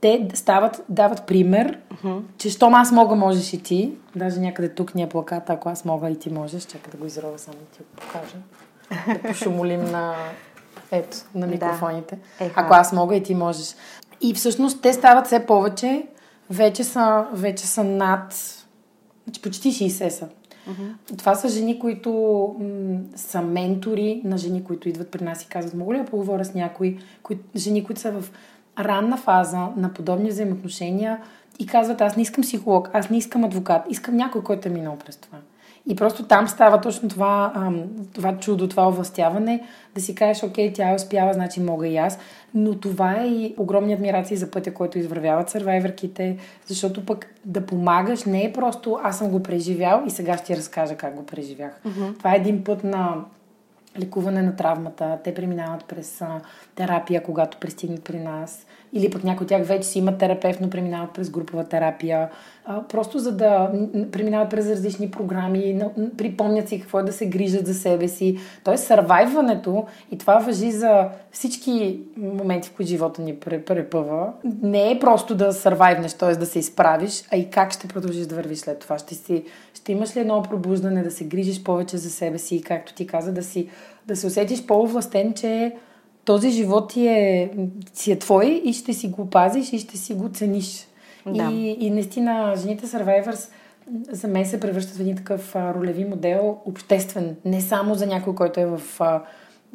те 0.00 0.28
стават, 0.34 0.84
дават 0.88 1.26
пример, 1.26 1.78
uh-huh. 1.94 2.20
че 2.38 2.50
щом 2.50 2.74
аз 2.74 2.92
мога, 2.92 3.14
можеш 3.14 3.52
и 3.52 3.62
ти. 3.62 3.92
Даже 4.16 4.40
някъде 4.40 4.68
тук 4.68 4.94
ни 4.94 5.02
е 5.02 5.08
плаката, 5.08 5.52
ако 5.52 5.68
аз 5.68 5.84
мога 5.84 6.10
и 6.10 6.18
ти 6.18 6.30
можеш. 6.30 6.62
Чакай 6.62 6.90
да 6.90 6.96
го 6.96 7.06
изрова 7.06 7.38
само 7.38 7.56
ти 7.56 7.78
го 7.78 8.00
покажа. 8.00 8.36
Да 9.22 9.28
пошумолим 9.28 9.84
на, 9.84 10.14
ето, 10.90 11.16
на 11.34 11.46
микрофоните. 11.46 12.18
Да. 12.38 12.50
Ако 12.56 12.74
аз 12.74 12.92
мога 12.92 13.16
и 13.16 13.22
ти 13.22 13.34
можеш. 13.34 13.74
И 14.20 14.34
всъщност 14.34 14.82
те 14.82 14.92
стават 14.92 15.26
все 15.26 15.46
повече. 15.46 16.06
Вече 16.50 16.84
са, 16.84 17.26
вече 17.32 17.66
са 17.66 17.84
над... 17.84 18.34
Значи 19.28 19.42
почти 19.42 19.72
60 19.72 20.08
са. 20.08 20.28
Uh-huh. 20.70 21.16
Това 21.18 21.34
са 21.34 21.48
жени, 21.48 21.78
които 21.78 22.10
м- 22.60 22.98
са 23.16 23.42
ментори 23.42 24.22
на 24.24 24.38
жени, 24.38 24.64
които 24.64 24.88
идват 24.88 25.08
при 25.10 25.24
нас 25.24 25.42
и 25.42 25.46
казват, 25.48 25.74
мога 25.74 25.94
ли 25.94 25.98
да 25.98 26.04
поговоря 26.04 26.44
с 26.44 26.54
някои, 26.54 26.98
кои, 27.22 27.38
жени, 27.56 27.84
които 27.84 28.00
са 28.00 28.12
в 28.12 28.32
ранна 28.78 29.16
фаза 29.16 29.68
на 29.76 29.92
подобни 29.94 30.28
взаимоотношения 30.28 31.20
и 31.58 31.66
казват, 31.66 32.00
аз 32.00 32.16
не 32.16 32.22
искам 32.22 32.42
психолог, 32.42 32.90
аз 32.92 33.10
не 33.10 33.18
искам 33.18 33.44
адвокат, 33.44 33.82
искам 33.90 34.16
някой, 34.16 34.42
който 34.42 34.68
е 34.68 34.70
минал 34.70 34.96
през 34.96 35.16
това. 35.16 35.38
И 35.88 35.96
просто 35.96 36.24
там 36.24 36.48
става 36.48 36.80
точно 36.80 37.08
това, 37.08 37.52
това 38.14 38.36
чудо, 38.38 38.68
това 38.68 38.88
овластяване, 38.88 39.62
да 39.94 40.00
си 40.00 40.14
кажеш, 40.14 40.42
окей, 40.42 40.72
тя 40.72 40.90
е 40.90 40.94
успяла, 40.94 41.32
значи 41.32 41.60
мога 41.60 41.88
и 41.88 41.96
аз. 41.96 42.18
Но 42.54 42.74
това 42.74 43.20
е 43.20 43.26
и 43.26 43.54
огромни 43.58 43.92
адмирации 43.92 44.36
за 44.36 44.50
пътя, 44.50 44.74
който 44.74 44.98
извървяват 44.98 45.50
сървайверките, 45.50 46.36
защото 46.66 47.06
пък 47.06 47.26
да 47.44 47.66
помагаш 47.66 48.24
не 48.24 48.44
е 48.44 48.52
просто 48.52 48.98
аз 49.02 49.18
съм 49.18 49.28
го 49.28 49.42
преживял 49.42 50.02
и 50.06 50.10
сега 50.10 50.36
ще 50.36 50.46
ти 50.46 50.56
разкажа 50.56 50.94
как 50.94 51.14
го 51.14 51.26
преживях. 51.26 51.80
Mm-hmm. 51.86 52.18
Това 52.18 52.34
е 52.34 52.36
един 52.36 52.64
път 52.64 52.84
на 52.84 53.24
лекуване 53.98 54.42
на 54.42 54.56
травмата. 54.56 55.18
Те 55.24 55.34
преминават 55.34 55.84
през 55.84 56.22
а, 56.22 56.40
терапия, 56.74 57.22
когато 57.22 57.58
пристигнат 57.58 58.04
при 58.04 58.18
нас. 58.18 58.66
Или 58.92 59.10
пък 59.10 59.24
някои 59.24 59.44
от 59.44 59.48
тях 59.48 59.66
вече 59.66 59.88
си 59.88 59.98
имат 59.98 60.18
терапевт, 60.18 60.60
но 60.60 60.70
преминават 60.70 61.10
през 61.14 61.30
групова 61.30 61.64
терапия. 61.64 62.28
А, 62.64 62.82
просто 62.82 63.18
за 63.18 63.36
да 63.36 63.72
преминават 64.12 64.50
през 64.50 64.70
различни 64.70 65.10
програми, 65.10 65.80
припомнят 66.16 66.68
си 66.68 66.80
какво 66.80 66.98
е 66.98 67.02
да 67.02 67.12
се 67.12 67.26
грижат 67.26 67.66
за 67.66 67.74
себе 67.74 68.08
си. 68.08 68.38
Тоест, 68.64 68.84
сървайването, 68.84 69.86
и 70.12 70.18
това 70.18 70.38
въжи 70.38 70.70
за 70.70 71.08
всички 71.30 72.00
моменти, 72.16 72.68
в 72.68 72.72
които 72.72 72.88
живота 72.88 73.22
ни 73.22 73.36
препъва, 73.36 74.32
не 74.62 74.90
е 74.90 74.98
просто 74.98 75.34
да 75.34 75.52
сървайвнеш, 75.52 76.12
т.е. 76.12 76.36
да 76.36 76.46
се 76.46 76.58
изправиш, 76.58 77.24
а 77.32 77.36
и 77.36 77.50
как 77.50 77.72
ще 77.72 77.88
продължиш 77.88 78.26
да 78.26 78.34
вървиш 78.34 78.58
след 78.58 78.78
това. 78.78 78.98
Ще, 78.98 79.14
си, 79.14 79.44
ще 79.74 79.92
имаш 79.92 80.16
ли 80.16 80.20
едно 80.20 80.42
пробуждане, 80.42 81.02
да 81.02 81.10
се 81.10 81.24
грижиш 81.24 81.62
повече 81.62 81.96
за 81.96 82.10
себе 82.10 82.38
си, 82.38 82.62
както 82.62 82.94
ти 82.94 83.06
каза, 83.06 83.32
да, 83.32 83.42
си, 83.42 83.68
да 84.06 84.16
се 84.16 84.26
усетиш 84.26 84.66
по-овластен, 84.66 85.32
че 85.34 85.72
този 86.28 86.50
живот 86.50 86.90
ти 86.90 87.06
е, 87.06 87.50
си 87.92 88.12
е 88.12 88.18
твой 88.18 88.62
и 88.64 88.72
ще 88.72 88.92
си 88.92 89.08
го 89.08 89.30
пазиш 89.30 89.72
и 89.72 89.78
ще 89.78 89.96
си 89.96 90.14
го 90.14 90.28
цениш. 90.28 90.86
Да. 91.26 91.50
И, 91.52 91.76
и 91.80 91.90
наистина, 91.90 92.54
жените 92.56 92.86
Survivors 92.86 93.48
за 94.10 94.28
мен 94.28 94.46
се 94.46 94.60
превръщат 94.60 94.96
в 94.96 95.00
един 95.00 95.16
такъв 95.16 95.56
а, 95.56 95.74
ролеви 95.74 96.04
модел, 96.04 96.58
обществен, 96.64 97.36
не 97.44 97.60
само 97.60 97.94
за 97.94 98.06
някой, 98.06 98.34
който 98.34 98.60
е 98.60 98.66
в 98.66 98.82
а, 99.00 99.22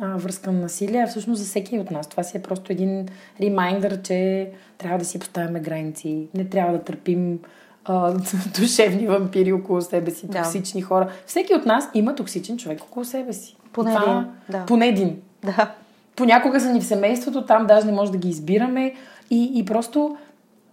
а, 0.02 0.18
връзка 0.18 0.52
на 0.52 0.60
насилие, 0.60 1.02
а 1.02 1.08
всъщност 1.08 1.42
за 1.42 1.48
всеки 1.48 1.80
от 1.80 1.92
нас. 1.92 2.08
Това 2.08 2.24
си 2.24 2.38
е 2.38 2.42
просто 2.42 2.72
един 2.72 3.06
ремайндър, 3.42 4.02
че 4.02 4.50
трябва 4.78 4.98
да 4.98 5.06
си 5.06 5.20
поставяме 5.20 5.60
граници, 5.60 6.28
не 6.34 6.46
трябва 6.46 6.78
да 6.78 6.84
търпим 6.84 7.40
а, 7.86 8.14
душевни 8.60 9.08
вампири 9.08 9.54
около 9.54 9.82
себе 9.82 10.12
си, 10.12 10.30
токсични 10.30 10.82
да. 10.82 10.88
хора. 10.88 11.10
Всеки 11.26 11.54
от 11.54 11.66
нас 11.66 11.90
има 11.94 12.16
токсичен 12.16 12.58
човек 12.58 12.82
около 12.82 13.06
себе 13.06 13.34
си. 13.34 13.56
Поне 13.72 13.92
един. 13.92 14.26
Да. 14.50 14.66
Поне 14.66 14.88
един. 14.88 15.22
Да. 15.42 15.76
Понякога 16.16 16.60
са 16.60 16.74
ни 16.74 16.82
в 16.82 16.86
семейството, 16.86 17.46
там 17.46 17.68
даже 17.68 17.86
не 17.86 17.92
може 17.92 18.12
да 18.12 18.18
ги 18.18 18.30
избираме 18.30 18.94
и, 19.30 19.52
и 19.56 19.66
просто 19.66 20.18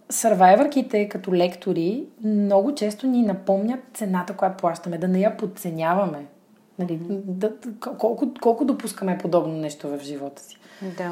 сървайвърките 0.09 1.09
като 1.09 1.33
лектори 1.33 2.03
много 2.23 2.75
често 2.75 3.07
ни 3.07 3.21
напомнят 3.21 3.79
цената, 3.93 4.33
която 4.33 4.57
плащаме, 4.57 4.97
да 4.97 5.07
не 5.07 5.19
я 5.19 5.37
подценяваме. 5.37 6.25
Нали, 6.79 6.99
да, 7.09 7.51
колко, 7.97 8.33
колко 8.41 8.65
допускаме 8.65 9.17
подобно 9.17 9.53
нещо 9.53 9.87
в 9.87 9.99
живота 9.99 10.41
си. 10.41 10.57
Да. 10.97 11.11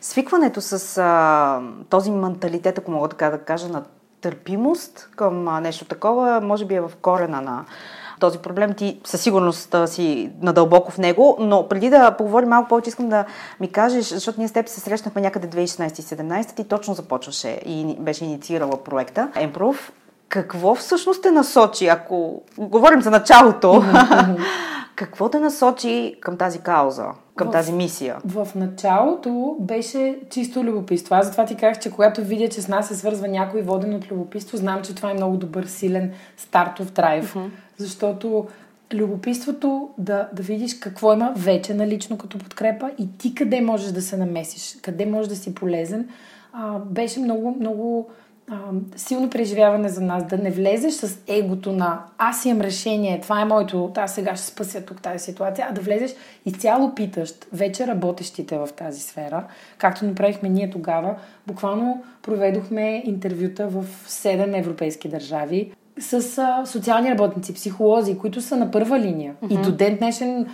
Свикването 0.00 0.60
с 0.60 0.98
а, 0.98 1.62
този 1.88 2.10
менталитет, 2.10 2.78
ако 2.78 2.90
мога 2.90 3.08
така 3.08 3.30
да 3.30 3.38
кажа, 3.38 3.68
на 3.68 3.84
търпимост 4.20 5.10
към 5.16 5.48
а, 5.48 5.60
нещо 5.60 5.84
такова, 5.84 6.40
може 6.40 6.64
би 6.64 6.74
е 6.74 6.80
в 6.80 6.92
корена 7.02 7.40
на 7.40 7.64
този 8.20 8.38
проблем. 8.38 8.74
Ти 8.74 9.00
със 9.04 9.20
сигурност 9.20 9.76
си 9.86 10.30
надълбоко 10.42 10.90
в 10.90 10.98
него, 10.98 11.36
но 11.40 11.68
преди 11.68 11.90
да 11.90 12.10
поговорим 12.10 12.48
малко 12.48 12.68
повече, 12.68 12.88
искам 12.88 13.08
да 13.08 13.24
ми 13.60 13.68
кажеш, 13.68 14.08
защото 14.08 14.40
ние 14.40 14.48
с 14.48 14.52
теб 14.52 14.68
се 14.68 14.80
срещнахме 14.80 15.22
някъде 15.22 15.66
2016-2017, 15.66 16.54
ти 16.54 16.64
точно 16.64 16.94
започваше 16.94 17.48
и 17.66 17.96
беше 17.98 18.24
инициирала 18.24 18.84
проекта 18.84 19.28
Improve. 19.36 19.78
Какво 20.28 20.74
всъщност 20.74 21.22
те 21.22 21.30
насочи, 21.30 21.86
ако 21.86 22.42
говорим 22.58 23.02
за 23.02 23.10
началото, 23.10 23.84
какво 24.96 25.28
те 25.28 25.40
насочи 25.40 26.16
към 26.20 26.36
тази 26.36 26.58
кауза, 26.58 27.06
към 27.36 27.48
в, 27.48 27.50
тази 27.50 27.72
мисия? 27.72 28.16
В 28.24 28.48
началото 28.54 29.56
беше 29.60 30.18
чисто 30.30 30.64
любопитство. 30.64 31.14
Аз 31.14 31.26
затова 31.26 31.44
ти 31.44 31.54
казах, 31.56 31.82
че 31.82 31.90
когато 31.90 32.24
видя, 32.24 32.48
че 32.48 32.62
с 32.62 32.68
нас 32.68 32.88
се 32.88 32.94
свързва 32.94 33.28
някой 33.28 33.62
воден 33.62 33.94
от 33.94 34.10
любопитство, 34.10 34.56
знам, 34.56 34.82
че 34.82 34.94
това 34.94 35.10
е 35.10 35.14
много 35.14 35.36
добър, 35.36 35.64
силен 35.64 36.12
стартов 36.36 36.90
драйв. 36.90 37.34
Uh-huh. 37.34 37.50
Защото 37.80 38.46
любопитството 38.94 39.88
да, 39.98 40.28
да 40.32 40.42
видиш 40.42 40.78
какво 40.78 41.12
има 41.12 41.32
вече 41.36 41.74
налично 41.74 42.18
като 42.18 42.38
подкрепа 42.38 42.90
и 42.98 43.08
ти 43.18 43.34
къде 43.34 43.60
можеш 43.60 43.92
да 43.92 44.02
се 44.02 44.16
намесиш, 44.16 44.78
къде 44.82 45.06
можеш 45.06 45.28
да 45.28 45.36
си 45.36 45.54
полезен, 45.54 46.08
а, 46.52 46.78
беше 46.78 47.20
много, 47.20 47.56
много 47.60 48.08
а, 48.50 48.56
силно 48.96 49.30
преживяване 49.30 49.88
за 49.88 50.00
нас. 50.00 50.26
Да 50.26 50.38
не 50.38 50.50
влезеш 50.50 50.92
с 50.92 51.18
егото 51.26 51.72
на 51.72 52.02
аз 52.18 52.44
имам 52.44 52.60
решение, 52.60 53.20
това 53.20 53.40
е 53.40 53.44
моето, 53.44 53.92
аз 53.96 54.14
сега 54.14 54.36
ще 54.36 54.46
спася 54.46 54.84
тук 54.84 55.02
тази 55.02 55.24
ситуация, 55.24 55.66
а 55.70 55.74
да 55.74 55.80
влезеш 55.80 56.14
изцяло 56.46 56.94
питащ 56.94 57.46
вече 57.52 57.86
работещите 57.86 58.58
в 58.58 58.68
тази 58.76 59.00
сфера, 59.00 59.44
както 59.78 60.04
направихме 60.04 60.48
ние 60.48 60.70
тогава. 60.70 61.14
Буквално 61.46 62.02
проведохме 62.22 63.02
интервюта 63.06 63.68
в 63.68 63.84
7 64.08 64.58
европейски 64.58 65.08
държави 65.08 65.72
с 66.00 66.38
а, 66.38 66.66
социални 66.66 67.10
работници, 67.10 67.54
психолози, 67.54 68.18
които 68.18 68.40
са 68.40 68.56
на 68.56 68.70
първа 68.70 69.00
линия. 69.00 69.34
Uh-huh. 69.42 69.60
И 69.60 69.62
до 69.62 69.72
ден 69.72 69.96
днешен 69.96 70.46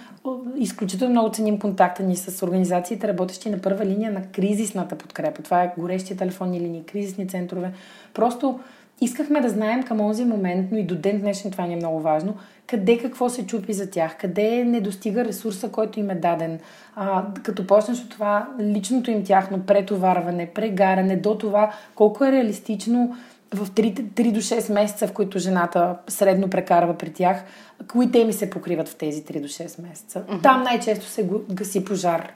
изключително 0.57 1.13
много 1.13 1.31
ценим 1.31 1.59
контакта 1.59 2.03
ни 2.03 2.17
с 2.17 2.43
организациите, 2.43 3.09
работещи 3.09 3.51
на 3.51 3.59
първа 3.59 3.87
линия 3.87 4.13
на 4.13 4.23
кризисната 4.23 4.99
подкрепа. 4.99 5.43
Това 5.43 5.63
е 5.63 5.73
горещи 5.79 6.17
телефонни 6.17 6.61
линии, 6.61 6.83
кризисни 6.83 7.29
центрове. 7.29 7.73
Просто 8.15 8.61
искахме 9.01 9.41
да 9.41 9.49
знаем 9.49 9.83
към 9.83 9.99
този 9.99 10.25
момент, 10.25 10.69
но 10.73 10.79
и 10.79 10.83
до 10.83 10.95
ден 10.95 11.21
днешен 11.21 11.51
това 11.51 11.67
ни 11.67 11.73
е 11.73 11.77
много 11.77 12.01
важно, 12.01 12.35
къде 12.67 12.99
какво 12.99 13.29
се 13.29 13.47
чупи 13.47 13.73
за 13.73 13.91
тях, 13.91 14.17
къде 14.19 14.65
не 14.65 14.81
достига 14.81 15.25
ресурса, 15.25 15.69
който 15.69 16.01
им 16.01 16.11
е 16.11 16.15
даден. 16.15 16.59
А, 16.97 17.25
като 17.43 17.67
почнеш 17.67 18.01
от 18.01 18.11
това 18.11 18.49
личното 18.61 19.11
им 19.11 19.25
тяхно 19.25 19.61
претоварване, 19.61 20.47
прегаране, 20.55 21.17
до 21.17 21.39
това 21.39 21.73
колко 21.95 22.25
е 22.25 22.33
реалистично 22.33 23.17
в 23.55 23.71
3, 23.71 24.03
3 24.03 24.33
до 24.33 24.41
6 24.41 24.73
месеца, 24.73 25.07
в 25.07 25.13
които 25.13 25.39
жената 25.39 25.97
средно 26.09 26.51
прекарва 26.51 26.95
при 26.95 27.13
тях, 27.13 27.45
кои 27.89 28.11
теми 28.11 28.33
се 28.33 28.51
покриват 28.51 28.89
в 28.89 28.97
тези 28.97 29.25
3 29.25 29.41
до 29.41 29.49
6 29.49 29.89
месеца. 29.89 30.23
Uh-huh. 30.23 30.43
Там 30.43 30.63
най-често 30.63 31.07
се 31.07 31.29
гаси 31.53 31.85
пожар. 31.85 32.33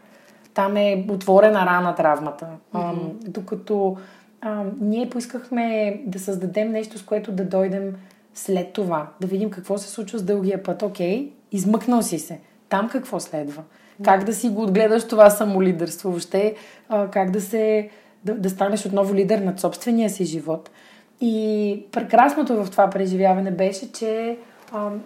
Там 0.55 0.77
е 0.77 1.07
отворена 1.09 1.67
рана 1.67 1.95
травмата. 1.95 2.47
Uh-huh. 2.47 2.93
А, 2.93 2.95
докато 3.31 3.97
а, 4.41 4.65
ние 4.81 5.11
поискахме 5.11 6.01
да 6.07 6.19
създадем 6.19 6.73
нещо, 6.73 6.99
с 6.99 7.03
което 7.03 7.33
да 7.33 7.45
дойдем 7.45 7.95
след 8.35 8.73
това, 8.73 9.07
да 9.21 9.27
видим 9.27 9.51
какво 9.51 9.79
се 9.79 9.89
случва 9.89 10.19
с 10.19 10.23
дългия 10.23 10.63
път. 10.63 10.83
Окей, 10.83 11.33
измъкнал 11.53 12.03
си 12.03 12.19
се. 12.19 12.41
Там 12.69 12.89
какво 12.89 13.21
следва? 13.21 13.63
Как 14.05 14.25
да 14.25 14.35
си 14.35 14.49
го 14.49 14.63
отгледаш 14.63 15.09
това 15.09 15.31
самолидерство? 15.31 16.11
Въобще, 16.11 16.55
а, 16.89 17.09
как 17.11 17.31
да 17.31 17.41
се 17.41 17.91
да, 18.25 18.35
да 18.35 18.51
станеш 18.51 18.87
отново 18.87 19.15
лидер 19.15 19.39
над 19.39 19.61
собствения 19.61 20.11
си 20.11 20.25
живот. 20.25 20.71
И 21.21 21.85
прекрасното 21.93 22.65
в 22.65 22.71
това 22.71 22.91
преживяване 22.91 23.51
беше, 23.51 23.93
че 23.93 24.37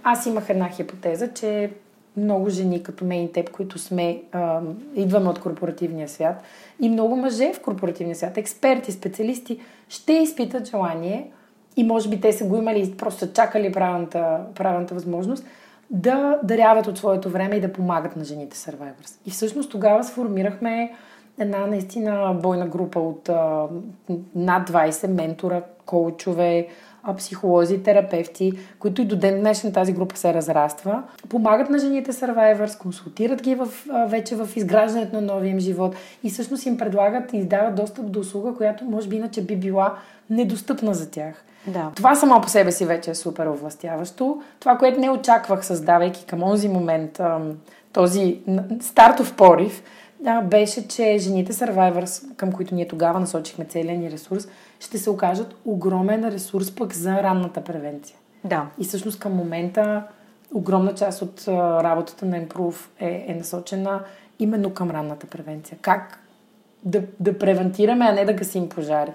аз 0.03 0.27
имах 0.27 0.49
една 0.49 0.69
хипотеза, 0.69 1.29
че 1.29 1.71
много 2.17 2.51
жени 2.51 2.83
като 2.83 3.05
мен 3.05 3.25
и 3.25 3.33
теб, 3.33 3.51
които 3.51 3.79
сме, 3.79 4.23
идваме 4.95 5.29
от 5.29 5.41
корпоративния 5.41 6.09
свят, 6.09 6.43
и 6.81 6.89
много 6.89 7.17
мъже 7.17 7.53
в 7.53 7.61
корпоративния 7.61 8.17
свят, 8.17 8.37
експерти, 8.37 8.93
специалисти, 8.93 9.61
ще 9.89 10.13
изпитат 10.13 10.71
желание, 10.71 11.31
и 11.77 11.85
може 11.85 12.09
би 12.09 12.21
те 12.21 12.33
са 12.33 12.45
го 12.45 12.57
имали 12.57 12.83
и 12.83 12.97
просто 12.97 13.21
са 13.21 13.33
чакали 13.33 13.73
правилната, 13.73 14.41
правилната 14.55 14.95
възможност, 14.95 15.45
да 15.91 16.39
даряват 16.43 16.87
от 16.87 16.99
своето 16.99 17.31
време 17.31 17.57
и 17.57 17.61
да 17.61 17.73
помагат 17.73 18.17
на 18.17 18.25
жените 18.25 18.57
Survivors. 18.57 19.19
И 19.27 19.31
всъщност 19.31 19.71
тогава 19.71 20.05
сформирахме 20.05 20.93
една 21.39 21.67
наистина 21.67 22.39
бойна 22.43 22.67
група 22.67 23.01
от 23.01 23.29
а, 23.29 23.67
над 24.35 24.71
20 24.71 25.07
ментора, 25.07 25.63
коучове, 25.87 26.69
психолози, 27.17 27.83
терапевти, 27.83 28.53
които 28.79 29.03
и 29.03 29.05
до 29.05 29.17
ден 29.17 29.41
днешен 29.41 29.73
тази 29.73 29.93
група 29.93 30.17
се 30.17 30.35
разраства. 30.35 31.03
Помагат 31.29 31.71
на 31.71 31.79
жените 31.79 32.13
Survivors, 32.13 32.79
консултират 32.79 33.43
ги 33.43 33.55
в, 33.55 33.69
вече 34.09 34.37
в 34.37 34.49
изграждането 34.57 35.15
на 35.17 35.23
новия 35.23 35.51
им 35.51 35.61
живот 35.61 35.97
и 36.23 36.31
всъщност 36.31 36.67
им 36.67 36.79
предлагат 36.79 37.33
и 37.33 37.37
издават 37.37 37.75
достъп 37.75 38.11
до 38.11 38.21
услуга, 38.21 38.55
която 38.55 38.85
може 38.85 39.09
би 39.09 39.17
иначе 39.17 39.43
би 39.43 39.57
била 39.57 39.95
недостъпна 40.31 40.95
за 40.95 41.11
тях. 41.11 41.45
Да. 41.67 41.91
Това 41.95 42.15
само 42.15 42.41
по 42.41 42.49
себе 42.49 42.73
си 42.73 42.85
вече 42.85 43.11
е 43.11 43.15
супер 43.15 43.47
овластяващо. 43.47 44.43
Това, 44.61 44.79
което 44.79 45.01
не 45.01 45.11
очаквах, 45.11 45.67
създавайки 45.67 46.27
към 46.27 46.43
онзи 46.43 46.69
момент 46.69 47.21
този 47.93 48.41
стартов 48.81 49.35
порив, 49.37 49.83
беше, 50.45 50.89
че 50.89 51.19
жените 51.19 51.53
Survivors, 51.53 52.37
към 52.37 52.53
които 52.53 52.75
ние 52.75 52.89
тогава 52.89 53.21
насочихме 53.21 53.65
целият 53.65 54.01
ни 54.01 54.11
ресурс, 54.11 54.49
ще 54.81 54.99
се 54.99 55.11
окажат 55.11 55.55
огромен 55.65 56.29
ресурс 56.29 56.75
пък 56.75 56.93
за 56.93 57.23
ранната 57.23 57.65
превенция. 57.65 58.17
Да. 58.45 58.67
И 58.79 58.85
всъщност 58.85 59.21
към 59.21 59.33
момента 59.33 60.03
огромна 60.55 60.95
част 60.95 61.23
от 61.23 61.49
работата 61.49 62.27
на 62.27 62.47
Improve 62.47 62.87
е, 63.01 63.25
е 63.29 63.35
насочена 63.35 64.01
именно 64.39 64.75
към 64.75 64.91
ранната 64.91 65.27
превенция. 65.27 65.79
Как 65.83 66.19
да, 66.85 67.03
да 67.21 67.39
превентираме, 67.39 68.05
а 68.05 68.13
не 68.13 68.25
да 68.25 68.33
гасим 68.33 68.69
пожари. 68.69 69.13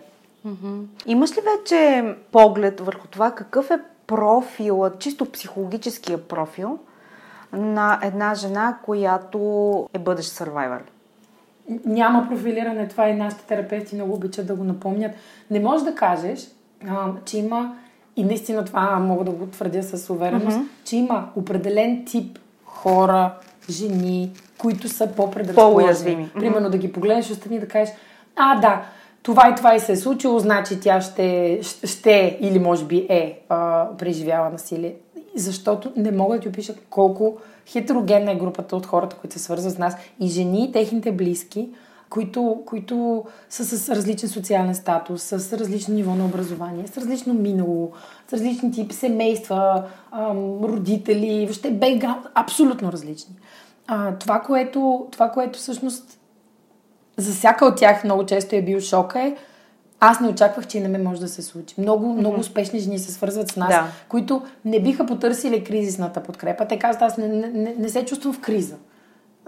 Mm-hmm. 0.48 0.86
Имаш 1.06 1.32
ли 1.32 1.42
вече 1.58 2.04
поглед 2.32 2.80
върху 2.80 3.08
това 3.08 3.32
какъв 3.32 3.72
е 3.72 3.80
профилът, 4.08 5.00
чисто 5.00 5.32
психологическия 5.32 6.28
профил 6.28 6.80
на 7.54 8.00
една 8.04 8.36
жена, 8.36 8.78
която 8.84 9.40
е 9.94 10.00
бъдещ 10.00 10.32
сървайвър? 10.32 10.82
Няма 11.86 12.28
профилиране, 12.30 12.88
това 12.88 13.10
и 13.10 13.16
нашите 13.16 13.44
терапевти 13.44 13.96
много 13.96 14.14
обичат 14.14 14.48
да 14.48 14.56
го 14.56 14.64
напомнят. 14.64 15.12
Не 15.52 15.60
можеш 15.60 15.86
да 15.86 15.96
кажеш, 15.96 16.48
а, 16.90 17.12
че 17.26 17.38
има, 17.38 17.76
и 18.16 18.24
наистина 18.24 18.66
това 18.66 19.00
мога 19.00 19.24
да 19.24 19.32
го 19.32 19.48
твърдя 19.48 19.84
с 19.84 20.10
увереност, 20.10 20.58
mm-hmm. 20.58 20.86
че 20.86 20.96
има 20.96 21.30
определен 21.36 22.06
тип 22.06 22.40
хора, 22.66 23.34
жени, 23.70 24.32
които 24.58 24.90
са 24.90 25.08
по-предразположени. 25.08 26.30
Примерно 26.34 26.70
да 26.70 26.78
ги 26.78 26.92
погледнеш 26.92 27.32
отстрани 27.32 27.60
да 27.60 27.68
кажеш, 27.68 27.96
а 28.36 28.60
да, 28.60 28.82
това 29.24 29.50
и 29.50 29.56
това 29.56 29.76
и 29.76 29.80
се 29.80 29.92
е 29.92 29.96
случило, 29.96 30.40
значи 30.40 30.80
тя 30.80 31.02
ще, 31.02 31.60
ще 31.84 32.38
или 32.42 32.60
може 32.60 32.86
би 32.86 33.06
е 33.10 33.40
а, 33.50 33.88
преживяла 33.98 34.50
насилие. 34.50 34.96
Защото 35.36 35.92
не 35.96 36.12
мога 36.12 36.36
да 36.36 36.42
ти 36.42 36.50
опиша 36.50 36.74
колко 36.90 37.38
хетерогенна 37.66 38.32
е 38.32 38.36
групата 38.36 38.76
от 38.76 38.86
хората, 38.86 39.16
които 39.16 39.34
се 39.34 39.40
свързват 39.44 39.74
с 39.74 39.78
нас 39.78 39.96
и 40.20 40.28
жени, 40.28 40.66
и 40.66 40.72
техните 40.72 41.12
близки, 41.12 41.70
които, 42.10 42.64
които 42.66 43.26
са 43.50 43.66
с 43.66 43.90
различен 43.90 44.30
социален 44.30 44.76
статус, 44.76 45.24
с 45.24 45.58
различно 45.58 45.94
ниво 45.94 46.16
на 46.16 46.26
образование, 46.26 46.88
с 46.88 46.98
различно 46.98 47.34
минало, 47.34 47.92
с 48.30 48.34
различни 48.34 48.72
типи 48.72 48.96
семейства, 48.96 49.84
родители, 50.64 51.46
въобще 51.46 51.72
бейграунд, 51.72 52.26
абсолютно 52.36 52.92
различни. 52.92 53.36
А, 53.88 54.16
това, 54.16 54.40
което, 54.40 55.08
това, 55.12 55.30
което 55.30 55.60
всъщност 55.60 56.20
за 57.18 57.32
всяка 57.32 57.66
от 57.66 57.78
тях 57.78 58.04
много 58.04 58.26
често 58.26 58.56
е 58.56 58.62
бил 58.62 58.80
шока 58.80 59.22
е, 59.22 59.36
аз 60.00 60.20
не 60.20 60.28
очаквах, 60.28 60.68
че 60.68 60.78
и 60.78 60.82
на 60.82 60.90
мен 60.90 61.04
може 61.04 61.20
да 61.20 61.28
се 61.28 61.42
случи. 61.42 61.76
Много, 61.78 62.06
mm-hmm. 62.06 62.20
много 62.20 62.40
успешни 62.40 62.80
жени 62.80 63.00
се 63.00 63.12
свързват 63.12 63.52
с 63.52 63.56
нас, 63.56 63.70
да. 63.70 63.88
които 64.10 64.42
не 64.66 64.82
биха 64.82 65.06
потърсили 65.06 65.64
кризисната 65.64 66.24
подкрепа. 66.24 66.66
Те 66.66 66.80
казват, 66.80 67.02
аз 67.02 67.18
не, 67.18 67.28
не, 67.28 67.76
не 67.78 67.90
се 67.90 68.06
чувствам 68.06 68.34
в 68.34 68.40
криза. 68.40 68.76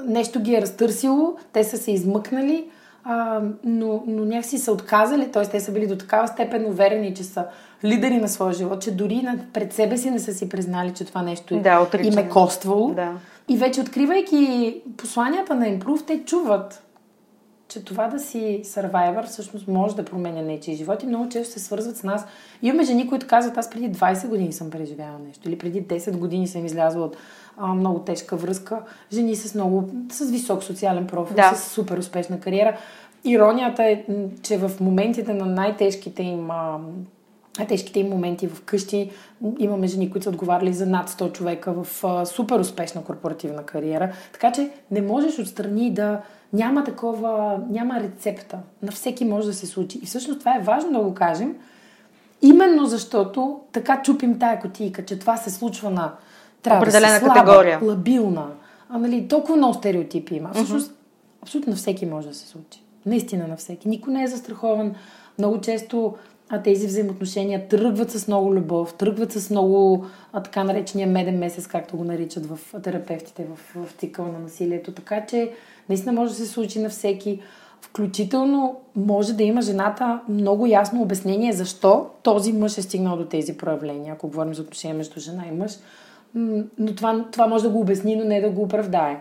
Нещо 0.05 0.39
ги 0.39 0.55
е 0.55 0.61
разтърсило, 0.61 1.35
те 1.53 1.63
са 1.63 1.77
се 1.77 1.91
измъкнали, 1.91 2.69
а, 3.03 3.41
но, 3.63 4.03
но 4.07 4.25
някакси 4.25 4.57
са 4.57 4.71
отказали, 4.71 5.31
т.е. 5.31 5.43
те 5.43 5.59
са 5.59 5.71
били 5.71 5.87
до 5.87 5.97
такава 5.97 6.27
степен 6.27 6.65
уверени, 6.65 7.13
че 7.13 7.23
са 7.23 7.45
лидери 7.83 8.17
на 8.17 8.27
своя 8.27 8.53
живот, 8.53 8.81
че 8.81 8.91
дори 8.91 9.27
пред 9.53 9.73
себе 9.73 9.97
си 9.97 10.09
не 10.09 10.19
са 10.19 10.33
си 10.33 10.49
признали, 10.49 10.93
че 10.93 11.05
това 11.05 11.21
нещо 11.21 11.59
да, 11.59 11.87
им 12.03 12.17
е 12.17 12.29
коствало. 12.29 12.93
Да. 12.93 13.11
И 13.49 13.57
вече 13.57 13.81
откривайки 13.81 14.75
посланията 14.97 15.55
на 15.55 15.65
Improve, 15.65 16.07
те 16.07 16.23
чуват 16.25 16.83
че 17.71 17.85
това 17.85 18.07
да 18.07 18.19
си 18.19 18.61
сървайвър 18.63 19.27
всъщност 19.27 19.67
може 19.67 19.95
да 19.95 20.05
променя 20.05 20.41
нечи 20.41 20.75
живот 20.75 21.03
и 21.03 21.05
много 21.05 21.29
често 21.29 21.53
се 21.53 21.59
свързват 21.59 21.97
с 21.97 22.03
нас. 22.03 22.25
Имаме 22.61 22.83
жени, 22.83 23.09
които 23.09 23.27
казват, 23.27 23.57
аз 23.57 23.69
преди 23.69 23.91
20 23.91 24.27
години 24.27 24.53
съм 24.53 24.69
преживяла 24.69 25.19
нещо 25.27 25.49
или 25.49 25.57
преди 25.57 25.83
10 25.83 26.17
години 26.17 26.47
съм 26.47 26.65
излязла 26.65 27.05
от 27.05 27.17
а, 27.57 27.67
много 27.67 27.99
тежка 27.99 28.35
връзка. 28.35 28.79
Жени 29.13 29.35
с 29.35 29.55
много, 29.55 29.89
с 30.11 30.31
висок 30.31 30.63
социален 30.63 31.07
профил, 31.07 31.35
да. 31.35 31.55
с 31.55 31.73
супер 31.73 31.97
успешна 31.97 32.39
кариера. 32.39 32.77
Иронията 33.23 33.83
е, 33.83 34.03
че 34.43 34.57
в 34.57 34.71
моментите 34.79 35.33
на 35.33 35.45
най-тежките 35.45 36.23
им 36.23 36.51
а, 36.51 36.79
тежките 37.67 37.99
им 37.99 38.09
моменти 38.09 38.47
в 38.47 38.61
къщи. 38.61 39.11
Имаме 39.59 39.87
жени, 39.87 40.11
които 40.11 40.23
са 40.23 40.29
отговаряли 40.29 40.73
за 40.73 40.85
над 40.85 41.09
100 41.09 41.31
човека 41.31 41.83
в 41.83 42.03
а, 42.03 42.25
супер 42.25 42.59
успешна 42.59 43.03
корпоративна 43.03 43.63
кариера. 43.63 44.13
Така 44.33 44.51
че 44.51 44.69
не 44.91 45.01
можеш 45.01 45.39
отстрани 45.39 45.93
да 45.93 46.21
няма 46.53 46.83
такова, 46.83 47.59
няма 47.69 47.99
рецепта. 47.99 48.57
На 48.83 48.91
всеки 48.91 49.25
може 49.25 49.47
да 49.47 49.53
се 49.53 49.67
случи. 49.67 49.99
И 50.03 50.05
всъщност 50.05 50.39
това 50.39 50.55
е 50.55 50.63
важно 50.63 50.91
да 50.91 50.99
го 50.99 51.13
кажем, 51.13 51.55
именно 52.41 52.85
защото 52.85 53.59
така 53.71 54.01
чупим 54.01 54.39
тая 54.39 54.59
котийка, 54.59 55.05
че 55.05 55.19
това 55.19 55.37
се 55.37 55.49
случва 55.49 55.89
на 55.89 56.13
трябва 56.61 56.85
да 56.85 56.91
си 56.91 56.97
слаба, 56.97 57.33
категория. 57.33 57.79
лабилна. 57.83 58.47
А, 58.89 58.97
нали, 58.97 59.27
толкова 59.27 59.55
много 59.55 59.73
стереотипи 59.73 60.35
има. 60.35 60.53
Всъщност, 60.53 60.93
абсолютно 61.41 61.71
на 61.71 61.77
всеки 61.77 62.05
може 62.05 62.27
да 62.27 62.33
се 62.33 62.47
случи. 62.47 62.83
Наистина 63.05 63.47
на 63.47 63.57
всеки. 63.57 63.89
Никой 63.89 64.13
не 64.13 64.23
е 64.23 64.27
застрахован. 64.27 64.95
Много 65.37 65.61
често 65.61 66.15
а 66.53 66.61
тези 66.61 66.87
взаимоотношения 66.87 67.67
тръгват 67.67 68.11
с 68.11 68.27
много 68.27 68.55
любов, 68.55 68.93
тръгват 68.93 69.31
с 69.31 69.49
много 69.49 70.05
а, 70.33 70.43
така 70.43 70.63
наречения 70.63 71.07
меден 71.07 71.37
месец, 71.37 71.67
както 71.67 71.97
го 71.97 72.03
наричат 72.03 72.45
в 72.45 72.59
терапевтите 72.83 73.45
в, 73.45 73.85
в 73.85 73.91
цикъл 73.91 74.25
на 74.25 74.39
насилието. 74.39 74.91
Така 74.91 75.25
че 75.25 75.51
наистина 75.89 76.13
може 76.13 76.31
да 76.31 76.37
се 76.37 76.47
случи 76.47 76.79
на 76.79 76.89
всеки. 76.89 77.39
Включително 77.81 78.75
може 78.95 79.33
да 79.33 79.43
има 79.43 79.61
жената 79.61 80.19
много 80.29 80.65
ясно 80.65 81.01
обяснение 81.01 81.53
защо 81.53 82.09
този 82.23 82.53
мъж 82.53 82.77
е 82.77 82.81
стигнал 82.81 83.17
до 83.17 83.25
тези 83.25 83.57
проявления, 83.57 84.13
ако 84.13 84.27
говорим 84.27 84.53
за 84.53 84.61
отношения 84.61 84.97
между 84.97 85.19
жена 85.19 85.43
и 85.47 85.55
мъж. 85.55 85.71
Но 86.79 86.95
това, 86.95 87.25
това 87.31 87.47
може 87.47 87.63
да 87.63 87.69
го 87.69 87.79
обясни, 87.79 88.15
но 88.15 88.23
не 88.23 88.41
да 88.41 88.49
го 88.49 88.61
оправдае. 88.61 89.19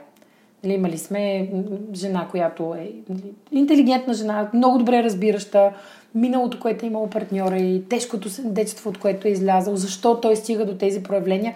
Нали, 0.65 0.75
имали 0.75 0.99
сме 0.99 1.53
жена, 1.95 2.29
която 2.31 2.75
е 2.75 2.93
нали, 3.09 3.33
интелигентна 3.53 4.15
жена, 4.15 4.51
много 4.55 4.79
добре 4.79 5.03
разбираща, 5.03 5.73
миналото, 6.15 6.61
което 6.61 6.85
е 6.85 6.89
имало 6.89 7.11
партньора 7.11 7.57
и 7.57 7.85
тежкото 7.89 8.29
детство, 8.45 8.91
от 8.91 8.99
което 8.99 9.29
е 9.29 9.31
излязъл, 9.31 9.77
защо 9.77 10.21
той 10.21 10.37
стига 10.37 10.67
до 10.67 10.75
тези 10.75 11.03
проявления. 11.03 11.55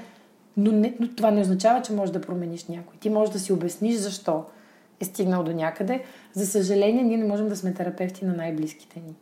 Но, 0.56 0.72
не, 0.72 0.94
но 1.00 1.08
това 1.08 1.30
не 1.30 1.40
означава, 1.40 1.82
че 1.82 1.92
можеш 1.92 2.12
да 2.12 2.20
промениш 2.20 2.66
някой. 2.66 2.96
Ти 3.00 3.10
можеш 3.10 3.32
да 3.32 3.38
си 3.38 3.52
обясниш 3.52 3.96
защо 3.96 4.44
е 5.00 5.04
стигнал 5.04 5.42
до 5.42 5.52
някъде. 5.52 6.02
За 6.32 6.46
съжаление, 6.46 7.02
ние 7.02 7.16
не 7.16 7.24
можем 7.24 7.48
да 7.48 7.56
сме 7.56 7.74
терапевти 7.74 8.24
на 8.24 8.32
най-близките 8.32 9.00
ни. 9.00 9.14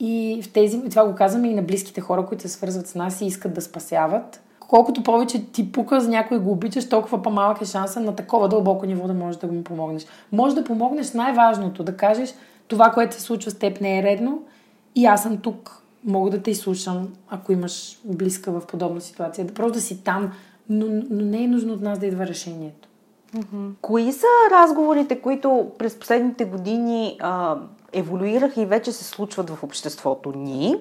И 0.00 0.42
в 0.42 0.52
тези, 0.52 0.80
това 0.90 1.06
го 1.06 1.14
казваме 1.14 1.48
и 1.48 1.54
на 1.54 1.62
близките 1.62 2.00
хора, 2.00 2.26
които 2.26 2.42
се 2.42 2.48
свързват 2.48 2.86
с 2.86 2.94
нас 2.94 3.20
и 3.20 3.26
искат 3.26 3.54
да 3.54 3.60
спасяват. 3.60 4.40
Колкото 4.60 5.02
повече 5.02 5.44
ти 5.52 5.72
пука 5.72 6.00
за 6.00 6.08
някой 6.08 6.38
го 6.38 6.52
обичаш, 6.52 6.88
толкова 6.88 7.22
по-малък 7.22 7.62
е 7.62 7.64
шанса 7.64 8.00
на 8.00 8.16
такова 8.16 8.48
дълбоко 8.48 8.86
ниво 8.86 9.06
да 9.06 9.14
можеш 9.14 9.40
да 9.40 9.46
му 9.46 9.64
помогнеш. 9.64 10.06
Може 10.32 10.54
да 10.54 10.64
помогнеш 10.64 11.12
най-важното, 11.12 11.84
да 11.84 11.96
кажеш 11.96 12.34
това, 12.70 12.90
което 12.90 13.14
се 13.14 13.20
случва 13.20 13.50
с 13.50 13.58
теб 13.58 13.80
не 13.80 13.98
е 13.98 14.02
редно 14.02 14.42
и 14.94 15.06
аз 15.06 15.22
съм 15.22 15.38
тук. 15.38 15.82
Мога 16.04 16.30
да 16.30 16.42
те 16.42 16.50
изслушам, 16.50 17.08
ако 17.28 17.52
имаш 17.52 17.98
близка 18.04 18.52
в 18.52 18.66
подобна 18.66 19.00
ситуация. 19.00 19.44
Да 19.44 19.54
просто 19.54 19.72
да 19.72 19.80
си 19.80 20.04
там, 20.04 20.32
но, 20.68 20.86
но 21.10 21.24
не 21.24 21.44
е 21.44 21.48
нужно 21.48 21.72
от 21.72 21.80
нас 21.80 21.98
да 21.98 22.06
идва 22.06 22.26
решението. 22.26 22.88
Кои 23.80 24.12
са 24.12 24.26
разговорите, 24.52 25.20
които 25.20 25.70
през 25.78 25.98
последните 25.98 26.44
години 26.44 27.16
а, 27.20 27.56
еволюираха 27.92 28.62
и 28.62 28.66
вече 28.66 28.92
се 28.92 29.04
случват 29.04 29.50
в 29.50 29.62
обществото 29.62 30.32
ни 30.36 30.76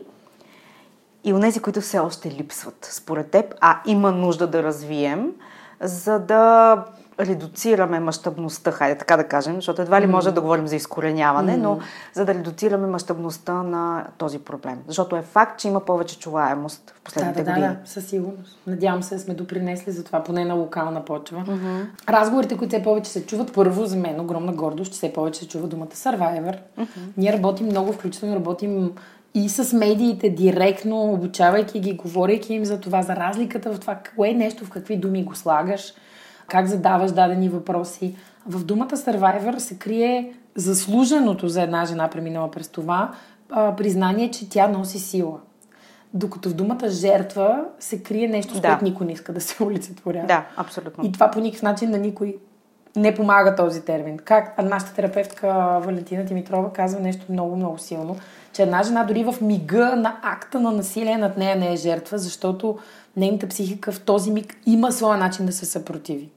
и 1.23 1.33
нези, 1.33 1.59
които 1.59 1.81
все 1.81 1.99
още 1.99 2.31
липсват 2.31 2.89
според 2.91 3.31
теб, 3.31 3.55
а 3.61 3.81
има 3.85 4.11
нужда 4.11 4.47
да 4.47 4.63
развием, 4.63 5.31
за 5.81 6.19
да 6.19 6.85
редуцираме 7.19 7.99
мащабността, 7.99 8.71
хайде 8.71 8.97
така 8.97 9.17
да 9.17 9.23
кажем, 9.23 9.55
защото 9.55 9.81
едва 9.81 10.01
ли 10.01 10.07
може 10.07 10.31
да 10.31 10.41
говорим 10.41 10.67
за 10.67 10.75
изкореняване, 10.75 11.57
но 11.57 11.79
за 12.13 12.25
да 12.25 12.33
редуцираме 12.33 12.87
мащабността 12.87 13.53
на 13.53 14.07
този 14.17 14.39
проблем. 14.39 14.79
Защото 14.87 15.15
е 15.15 15.21
факт, 15.21 15.59
че 15.59 15.67
има 15.67 15.79
повече 15.79 16.19
чуваемост 16.19 16.93
в 16.95 17.01
последните 17.01 17.43
да, 17.43 17.45
да, 17.45 17.51
години. 17.51 17.67
Да, 17.67 17.89
със 17.89 18.05
сигурност. 18.05 18.59
Надявам 18.67 19.03
се 19.03 19.15
да 19.15 19.21
сме 19.21 19.33
допринесли 19.33 19.91
за 19.91 20.03
това, 20.03 20.23
поне 20.23 20.45
на 20.45 20.53
локална 20.53 21.05
почва. 21.05 21.43
Mm-hmm. 21.47 21.85
Разговорите, 22.09 22.57
които 22.57 22.69
все 22.69 22.83
повече 22.83 23.11
се 23.11 23.25
чуват, 23.25 23.53
първо 23.53 23.85
за 23.85 23.97
мен 23.97 24.19
огромна 24.19 24.53
гордост, 24.53 24.91
че 24.91 24.97
все 24.97 25.13
повече 25.13 25.39
се 25.39 25.47
чува 25.47 25.67
думата 25.67 25.87
Survivor. 25.87 26.57
Mm-hmm. 26.79 26.85
Ние 27.17 27.33
работим 27.33 27.65
много, 27.65 27.93
включително 27.93 28.35
работим 28.35 28.91
и 29.33 29.49
с 29.49 29.73
медиите 29.73 30.29
директно, 30.29 31.11
обучавайки 31.13 31.79
ги, 31.79 31.93
говорейки 31.93 32.53
им 32.53 32.65
за 32.65 32.79
това, 32.79 33.01
за 33.01 33.15
разликата 33.15 33.73
в 33.73 33.79
това, 33.79 33.99
кое 34.15 34.29
е 34.29 34.33
нещо, 34.33 34.65
в 34.65 34.69
какви 34.69 34.97
думи 34.97 35.23
го 35.23 35.35
слагаш, 35.35 35.93
как 36.49 36.67
задаваш 36.67 37.11
дадени 37.11 37.49
въпроси. 37.49 38.15
В 38.47 38.63
думата 38.63 38.89
Survivor 38.89 39.57
се 39.57 39.77
крие 39.77 40.33
заслуженото 40.55 41.47
за 41.47 41.61
една 41.61 41.85
жена, 41.85 42.07
преминала 42.07 42.51
през 42.51 42.67
това, 42.67 43.11
признание, 43.77 44.31
че 44.31 44.49
тя 44.49 44.67
носи 44.67 44.99
сила. 44.99 45.39
Докато 46.13 46.49
в 46.49 46.53
думата 46.53 46.89
жертва 46.89 47.65
се 47.79 48.03
крие 48.03 48.27
нещо, 48.27 48.55
с 48.55 48.61
да. 48.61 48.67
което 48.67 48.83
никой 48.83 49.05
не 49.05 49.11
иска 49.11 49.33
да 49.33 49.41
се 49.41 49.63
олицетворява. 49.63 50.27
Да, 50.27 50.45
абсолютно. 50.57 51.05
И 51.05 51.11
това 51.11 51.31
по 51.31 51.39
никакъв 51.39 51.63
начин 51.63 51.91
на 51.91 51.97
никой 51.97 52.37
не 52.95 53.15
помага 53.15 53.55
този 53.55 53.81
термин. 53.81 54.17
Как 54.17 54.63
нашата 54.63 54.93
терапевтка 54.93 55.47
Валентина 55.83 56.23
Димитрова 56.23 56.73
казва 56.73 56.99
нещо 56.99 57.25
много, 57.29 57.55
много 57.55 57.77
силно 57.77 58.15
че 58.53 58.63
една 58.63 58.83
жена 58.83 59.03
дори 59.03 59.23
в 59.23 59.35
мига 59.41 59.95
на 59.95 60.19
акта 60.21 60.59
на 60.59 60.71
насилие 60.71 61.17
над 61.17 61.37
нея 61.37 61.55
не 61.55 61.73
е 61.73 61.75
жертва, 61.75 62.17
защото 62.17 62.77
нейната 63.17 63.47
психика 63.47 63.91
в 63.91 64.01
този 64.01 64.31
миг 64.31 64.57
има 64.65 64.91
своя 64.91 65.17
начин 65.17 65.45
да 65.45 65.51
се 65.51 65.65
съпротиви. 65.65 66.29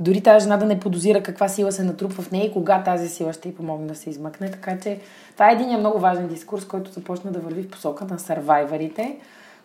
Дори 0.00 0.20
тази 0.20 0.44
жена 0.44 0.56
да 0.56 0.66
не 0.66 0.80
подозира 0.80 1.22
каква 1.22 1.48
сила 1.48 1.72
се 1.72 1.84
натрупва 1.84 2.22
в 2.22 2.30
нея 2.30 2.46
и 2.46 2.52
кога 2.52 2.82
тази 2.82 3.08
сила 3.08 3.32
ще 3.32 3.48
й 3.48 3.54
помогне 3.54 3.86
да 3.86 3.94
се 3.94 4.10
измъкне. 4.10 4.50
Така 4.50 4.78
че 4.78 4.98
това 5.32 5.50
е 5.50 5.52
един 5.52 5.78
много 5.78 5.98
важен 5.98 6.28
дискурс, 6.28 6.64
който 6.64 6.92
започна 6.92 7.32
да 7.32 7.38
върви 7.38 7.62
в 7.62 7.70
посока 7.70 8.04
на 8.10 8.18
сървайварите, 8.18 9.16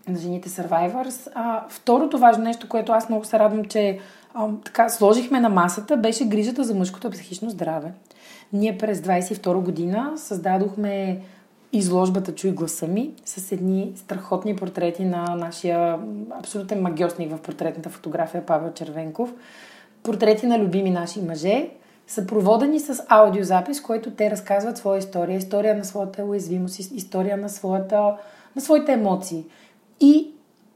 на 0.07 0.19
жените. 0.19 0.49
А, 1.35 1.63
второто 1.69 2.17
важно 2.17 2.43
нещо, 2.43 2.69
което 2.69 2.91
аз 2.91 3.09
много 3.09 3.25
се 3.25 3.39
радвам, 3.39 3.65
че 3.65 3.99
а, 4.33 4.47
така 4.65 4.89
сложихме 4.89 5.39
на 5.39 5.49
масата, 5.49 5.97
беше 5.97 6.25
грижата 6.25 6.63
за 6.63 6.75
мъжкото 6.75 7.09
психично 7.09 7.49
здраве. 7.49 7.91
Ние 8.53 8.77
през 8.77 8.99
22 8.99 9.53
година 9.53 10.13
създадохме 10.15 11.21
изложбата 11.73 12.35
Чуй 12.35 12.51
гласа 12.51 12.87
ми 12.87 13.11
с 13.25 13.51
едни 13.51 13.91
страхотни 13.95 14.55
портрети 14.55 15.05
на 15.05 15.35
нашия 15.35 15.99
абсолютен 16.39 16.81
магиосник 16.81 17.31
в 17.31 17.41
портретната 17.41 17.89
фотография 17.89 18.45
Павел 18.45 18.71
Червенков. 18.73 19.33
Портрети 20.03 20.45
на 20.45 20.59
любими 20.59 20.89
наши 20.89 21.21
мъже, 21.21 21.69
съпроводени 22.07 22.79
с 22.79 23.03
аудиозапис, 23.07 23.81
който 23.81 24.11
те 24.11 24.31
разказват 24.31 24.77
своя 24.77 24.99
история, 24.99 25.37
история 25.37 25.75
на 25.75 25.85
своята 25.85 26.25
уязвимост, 26.25 26.79
история 26.79 27.37
на, 27.37 27.49
своята, 27.49 28.15
на 28.55 28.61
своите 28.61 28.91
емоции. 28.91 29.45
И 29.99 30.31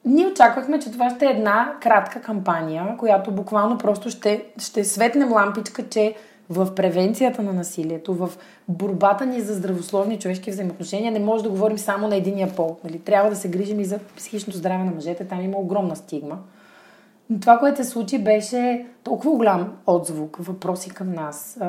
ние 0.05 0.27
очаквахме, 0.27 0.79
че 0.79 0.91
това 0.91 1.09
ще 1.09 1.25
е 1.25 1.29
една 1.29 1.73
кратка 1.81 2.21
кампания, 2.21 2.95
която 2.97 3.31
буквално 3.31 3.77
просто 3.77 4.09
ще, 4.09 4.45
ще 4.57 4.83
светнем 4.83 5.33
лампичка, 5.33 5.89
че 5.89 6.15
в 6.49 6.75
превенцията 6.75 7.41
на 7.41 7.53
насилието, 7.53 8.13
в 8.13 8.29
борбата 8.67 9.25
ни 9.25 9.41
за 9.41 9.53
здравословни 9.53 10.19
човешки 10.19 10.51
взаимоотношения 10.51 11.11
не 11.11 11.19
може 11.19 11.43
да 11.43 11.49
говорим 11.49 11.77
само 11.77 12.07
на 12.07 12.15
единия 12.15 12.55
пол. 12.55 12.77
Нали? 12.83 12.99
Трябва 12.99 13.29
да 13.29 13.35
се 13.35 13.49
грижим 13.49 13.79
и 13.79 13.85
за 13.85 13.99
психичното 14.17 14.57
здраве 14.57 14.83
на 14.83 14.91
мъжете. 14.91 15.27
Там 15.27 15.41
има 15.41 15.57
огромна 15.57 15.95
стигма. 15.95 16.37
Но 17.29 17.39
това, 17.39 17.57
което 17.57 17.83
се 17.83 17.89
случи, 17.89 18.23
беше 18.23 18.85
толкова 19.03 19.35
голям 19.35 19.73
отзвук, 19.87 20.37
въпроси 20.39 20.89
към 20.89 21.13
нас, 21.13 21.59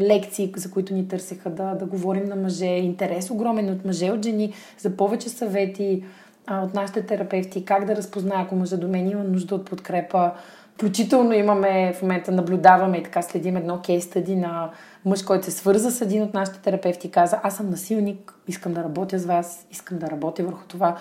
лекции, 0.00 0.52
за 0.56 0.70
които 0.70 0.94
ни 0.94 1.08
търсеха 1.08 1.50
да, 1.50 1.74
да 1.74 1.86
говорим 1.86 2.24
на 2.24 2.36
мъже, 2.36 2.66
интерес 2.66 3.30
огромен 3.30 3.70
от 3.70 3.84
мъже, 3.84 4.10
от 4.10 4.24
жени, 4.24 4.52
за 4.78 4.96
повече 4.96 5.28
съвети 5.28 6.04
от 6.50 6.74
нашите 6.74 7.06
терапевти, 7.06 7.64
как 7.64 7.84
да 7.84 7.96
разпозная, 7.96 8.40
ако 8.40 8.56
мъжа 8.56 8.76
до 8.76 8.88
мен 8.88 9.10
има 9.10 9.24
нужда 9.24 9.54
от 9.54 9.64
подкрепа, 9.64 10.32
Включително 10.80 11.32
имаме, 11.32 11.92
в 11.92 12.02
момента 12.02 12.32
наблюдаваме 12.32 12.98
и 12.98 13.02
така 13.02 13.22
следим 13.22 13.56
едно 13.56 13.80
кейс 13.80 14.04
стади 14.04 14.36
на 14.36 14.70
мъж, 15.04 15.22
който 15.22 15.44
се 15.44 15.50
свърза 15.50 15.90
с 15.90 16.00
един 16.00 16.22
от 16.22 16.34
нашите 16.34 16.58
терапевти 16.58 17.06
и 17.06 17.10
каза, 17.10 17.40
аз 17.42 17.56
съм 17.56 17.70
насилник, 17.70 18.34
искам 18.48 18.72
да 18.72 18.84
работя 18.84 19.18
с 19.18 19.26
вас, 19.26 19.66
искам 19.70 19.98
да 19.98 20.10
работя 20.10 20.42
върху 20.42 20.64
това. 20.68 20.96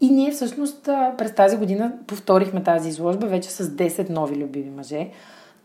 И 0.00 0.10
ние 0.10 0.30
всъщност 0.30 0.82
през 1.18 1.34
тази 1.34 1.56
година 1.56 1.92
повторихме 2.06 2.62
тази 2.62 2.88
изложба 2.88 3.26
вече 3.26 3.50
с 3.50 3.64
10 3.64 4.10
нови 4.10 4.36
любими 4.36 4.70
мъже. 4.70 5.08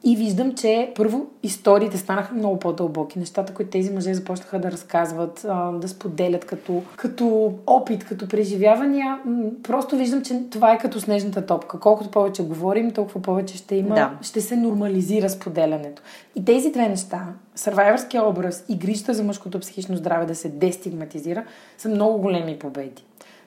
И 0.08 0.16
виждам, 0.16 0.56
че 0.56 0.92
първо 0.96 1.26
историите 1.44 1.98
станаха 1.98 2.36
много 2.36 2.60
по-дълбоки. 2.60 3.20
Нещата, 3.20 3.54
които 3.54 3.72
тези 3.72 3.92
мъже 3.92 4.14
започнаха 4.14 4.60
да 4.60 4.72
разказват, 4.72 5.46
да 5.82 5.88
споделят 5.88 6.46
като, 6.46 6.84
като 6.96 7.54
опит, 7.68 8.04
като 8.04 8.28
преживявания. 8.28 9.20
Просто 9.64 9.98
виждам, 9.98 10.24
че 10.24 10.42
това 10.52 10.74
е 10.74 10.78
като 10.78 11.00
снежната 11.00 11.46
топка. 11.46 11.80
Колкото 11.80 12.12
повече 12.12 12.44
говорим, 12.44 12.92
толкова 12.92 13.22
повече 13.22 13.58
ще 13.58 13.76
има, 13.76 13.96
да. 13.96 14.12
ще 14.22 14.42
се 14.42 14.56
нормализира 14.56 15.30
споделянето. 15.30 16.02
И 16.36 16.46
тези 16.46 16.72
две 16.72 16.90
неща, 16.90 17.26
сървайвърския 17.56 18.26
образ 18.26 18.66
и 18.70 18.78
грижата 18.78 19.14
за 19.14 19.24
мъжкото 19.24 19.60
психично 19.60 19.98
здраве 19.98 20.26
да 20.26 20.36
се 20.36 20.50
дестигматизира, 20.50 21.44
са 21.78 21.90
много 21.90 22.22
големи 22.22 22.60
победи. 22.60 23.06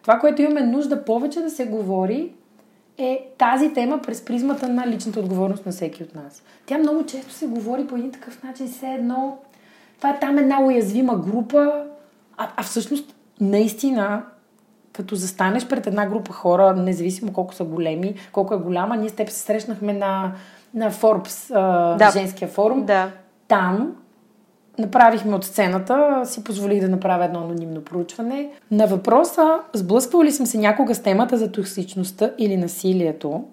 Това, 0.08 0.18
което 0.18 0.42
имаме 0.42 0.60
нужда 0.60 1.04
повече 1.04 1.40
да 1.40 1.50
се 1.50 1.66
говори, 1.66 2.32
е 2.98 3.28
тази 3.38 3.72
тема 3.72 4.00
през 4.02 4.24
призмата 4.24 4.68
на 4.68 4.86
личната 4.86 5.20
отговорност 5.20 5.66
на 5.66 5.72
всеки 5.72 6.02
от 6.02 6.14
нас. 6.14 6.42
Тя 6.66 6.78
много 6.78 7.06
често 7.06 7.32
се 7.32 7.46
говори 7.46 7.86
по 7.86 7.96
един 7.96 8.12
такъв 8.12 8.42
начин, 8.42 8.68
все 8.68 8.86
едно 8.86 9.38
това 9.96 10.10
е 10.10 10.18
там 10.20 10.38
една 10.38 10.62
уязвима 10.62 11.16
група, 11.16 11.84
а, 12.36 12.48
а 12.56 12.62
всъщност 12.62 13.14
наистина 13.40 14.22
като 14.92 15.14
застанеш 15.14 15.66
пред 15.66 15.86
една 15.86 16.06
група 16.06 16.32
хора, 16.32 16.74
независимо 16.74 17.32
колко 17.32 17.54
са 17.54 17.64
големи, 17.64 18.14
колко 18.32 18.54
е 18.54 18.58
голяма, 18.58 18.96
ние 18.96 19.08
с 19.08 19.14
теб 19.14 19.28
се 19.28 19.40
срещнахме 19.40 19.92
на, 19.92 20.32
на 20.74 20.92
Forbes, 20.92 21.52
да. 21.96 22.10
женския 22.10 22.48
форум. 22.48 22.84
Да. 22.84 23.10
Там 23.48 23.96
Направихме 24.78 25.34
от 25.34 25.44
сцената, 25.44 26.22
си 26.24 26.44
позволих 26.44 26.80
да 26.80 26.88
направя 26.88 27.24
едно 27.24 27.40
анонимно 27.40 27.84
проучване. 27.84 28.50
На 28.70 28.86
въпроса, 28.86 29.58
сблъсквал 29.74 30.22
ли 30.22 30.32
съм 30.32 30.46
се 30.46 30.58
някога 30.58 30.94
с 30.94 31.02
темата 31.02 31.38
за 31.38 31.52
токсичността 31.52 32.30
или 32.38 32.56
насилието, 32.56 33.44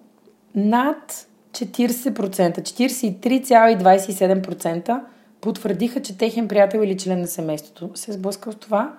над 0.54 1.26
40%, 1.52 2.60
43,27% 2.60 5.00
потвърдиха, 5.40 6.02
че 6.02 6.18
техен 6.18 6.48
приятел 6.48 6.78
или 6.78 6.96
член 6.96 7.20
на 7.20 7.26
семейството 7.26 7.90
се 7.94 8.10
е 8.10 8.14
сблъскал 8.14 8.52
с 8.52 8.56
това, 8.56 8.92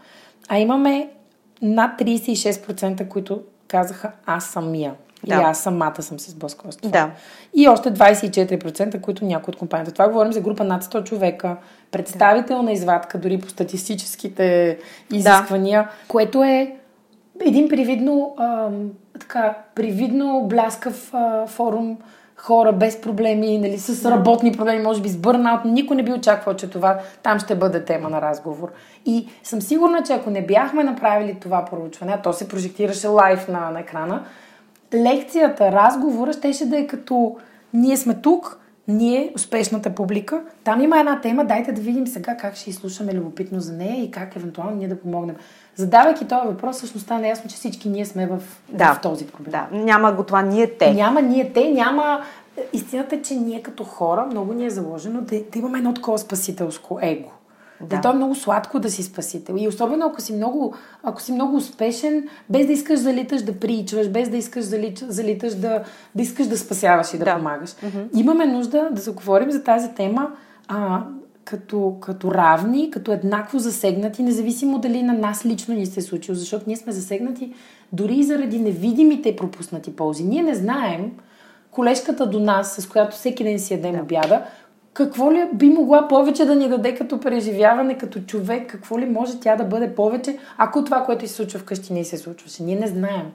а 0.47 0.59
имаме 0.59 1.09
над 1.61 2.01
36%, 2.01 3.07
които 3.07 3.41
казаха 3.67 4.11
аз 4.25 4.45
самия. 4.45 4.93
Да. 5.23 5.35
И 5.35 5.37
аз 5.37 5.59
самата 5.59 6.01
съм 6.01 6.19
се 6.19 6.31
сблъскала 6.31 6.71
с 6.71 6.77
това. 6.77 6.91
Да. 6.91 7.11
И 7.53 7.67
още 7.67 7.93
24%, 7.93 9.01
които 9.01 9.25
някои 9.25 9.51
от 9.51 9.57
компанията. 9.57 9.91
Това 9.91 10.07
говорим 10.07 10.33
за 10.33 10.41
група 10.41 10.63
над 10.63 10.83
100 10.83 11.03
човека, 11.03 11.57
представителна 11.91 12.71
извадка 12.71 13.17
дори 13.17 13.39
по 13.39 13.49
статистическите 13.49 14.77
изисквания, 15.13 15.83
да. 15.83 15.89
което 16.07 16.43
е 16.43 16.75
един 17.45 17.69
привидно, 17.69 18.35
а, 18.37 18.69
така, 19.19 19.53
привидно 19.75 20.45
бляскав 20.49 21.13
а, 21.13 21.47
форум, 21.47 21.97
хора 22.37 22.73
без 22.73 23.01
проблеми, 23.01 23.57
нали, 23.57 23.77
с 23.77 24.11
работни 24.11 24.51
проблеми, 24.51 24.83
може 24.83 25.01
би 25.01 25.09
с 25.09 25.17
бърнаут. 25.17 25.65
Никой 25.65 25.95
не 25.95 26.03
би 26.03 26.13
очаквал, 26.13 26.55
че 26.55 26.69
това 26.69 26.99
там 27.23 27.39
ще 27.39 27.55
бъде 27.55 27.85
тема 27.85 28.09
на 28.09 28.21
разговор. 28.21 28.71
И 29.05 29.27
съм 29.43 29.61
сигурна, 29.61 30.03
че 30.03 30.13
ако 30.13 30.29
не 30.29 30.45
бяхме 30.45 30.83
направили 30.83 31.37
това 31.41 31.65
проучване, 31.65 32.11
а 32.15 32.21
то 32.21 32.33
се 32.33 32.47
прожектираше 32.47 33.07
лайв 33.07 33.47
на, 33.47 33.71
на 33.71 33.79
екрана, 33.79 34.23
лекцията, 34.93 35.71
разговора 35.71 36.33
щеше 36.33 36.65
да 36.65 36.77
е 36.77 36.87
като 36.87 37.37
ние 37.73 37.97
сме 37.97 38.13
тук, 38.13 38.59
ние, 38.87 39.31
успешната 39.35 39.95
публика, 39.95 40.41
там 40.63 40.81
има 40.81 40.99
една 40.99 41.21
тема, 41.21 41.45
дайте 41.45 41.71
да 41.71 41.81
видим 41.81 42.07
сега 42.07 42.37
как 42.37 42.55
ще 42.55 42.69
изслушаме 42.69 43.13
любопитно 43.13 43.59
за 43.59 43.73
нея 43.73 44.03
и 44.03 44.11
как 44.11 44.35
евентуално 44.35 44.75
ние 44.75 44.87
да 44.87 44.99
помогнем. 44.99 45.35
Задавайки 45.75 46.27
този 46.27 46.47
въпрос, 46.47 46.77
всъщност 46.77 47.05
стана 47.05 47.27
ясно, 47.27 47.49
че 47.49 47.55
всички 47.55 47.89
ние 47.89 48.05
сме 48.05 48.27
в, 48.27 48.39
да, 48.69 48.93
в 48.93 49.01
този 49.01 49.27
проблем. 49.27 49.51
Да, 49.51 49.67
няма 49.77 50.11
го 50.11 50.23
това 50.23 50.41
ние 50.41 50.67
те. 50.67 50.93
Няма 50.93 51.21
ние 51.21 51.53
те, 51.53 51.71
няма... 51.71 52.21
Истината 52.73 53.15
е, 53.15 53.21
че 53.21 53.35
ние 53.35 53.61
като 53.61 53.83
хора, 53.83 54.25
много 54.25 54.53
ни 54.53 54.65
е 54.65 54.69
заложено 54.69 55.21
да, 55.21 55.43
да 55.51 55.59
имаме 55.59 55.77
едно 55.77 55.93
такова 55.93 56.17
спасителско 56.17 56.99
его. 57.01 57.29
Да. 57.81 57.95
И 57.95 58.01
то 58.01 58.11
е 58.11 58.13
много 58.13 58.35
сладко 58.35 58.79
да 58.79 58.89
си 58.89 59.03
спасител. 59.03 59.55
И 59.57 59.67
особено 59.67 60.05
ако 60.05 60.21
си 60.21 60.33
много, 60.33 60.75
ако 61.03 61.21
си 61.21 61.31
много 61.31 61.55
успешен, 61.55 62.27
без 62.49 62.67
да 62.67 62.73
искаш 62.73 62.99
залиташ 62.99 63.41
да 63.41 63.59
причваш, 63.59 64.09
без 64.09 64.29
да 64.29 64.37
искаш 64.37 64.65
залиташ 65.07 65.55
да, 65.55 65.83
да 66.15 66.21
искаш 66.21 66.47
да 66.47 66.57
спасяваш 66.57 67.13
и 67.13 67.17
да, 67.17 67.25
да. 67.25 67.37
помагаш. 67.37 67.69
Mm-hmm. 67.69 68.19
Имаме 68.19 68.45
нужда 68.45 68.89
да 68.91 69.01
заговорим 69.01 69.51
за 69.51 69.63
тази 69.63 69.89
тема 69.89 70.31
а, 70.67 71.03
като, 71.43 71.97
като 72.01 72.31
равни, 72.31 72.91
като 72.91 73.11
еднакво 73.11 73.59
засегнати, 73.59 74.23
независимо 74.23 74.79
дали 74.79 75.03
на 75.03 75.13
нас 75.13 75.45
лично 75.45 75.75
ни 75.75 75.85
се 75.85 75.99
е 75.99 76.03
случило, 76.03 76.35
защото 76.35 76.63
ние 76.67 76.75
сме 76.75 76.91
засегнати 76.91 77.53
дори 77.93 78.15
и 78.15 78.23
заради 78.23 78.59
невидимите 78.59 79.35
пропуснати 79.35 79.95
ползи. 79.95 80.23
Ние 80.23 80.43
не 80.43 80.55
знаем 80.55 81.11
колежката 81.71 82.29
до 82.29 82.39
нас, 82.39 82.75
с 82.75 82.87
която 82.87 83.15
всеки 83.15 83.43
ден 83.43 83.59
си 83.59 83.73
ядем 83.73 83.95
да. 83.95 84.01
обяда, 84.01 84.43
какво 84.97 85.33
ли 85.33 85.49
би 85.53 85.69
могла 85.69 86.07
повече 86.07 86.45
да 86.45 86.55
ни 86.55 86.69
даде 86.69 86.95
като 86.95 87.19
преживяване, 87.19 87.97
като 87.97 88.19
човек? 88.19 88.71
Какво 88.71 88.99
ли 88.99 89.05
може 89.05 89.39
тя 89.39 89.55
да 89.55 89.63
бъде 89.63 89.95
повече, 89.95 90.37
ако 90.57 90.83
това, 90.83 91.03
което 91.03 91.27
се 91.27 91.33
случва 91.33 91.59
вкъщи, 91.59 91.93
не 91.93 92.03
се 92.03 92.17
случваше? 92.17 92.63
Ние 92.63 92.75
не 92.75 92.87
знаем. 92.87 93.31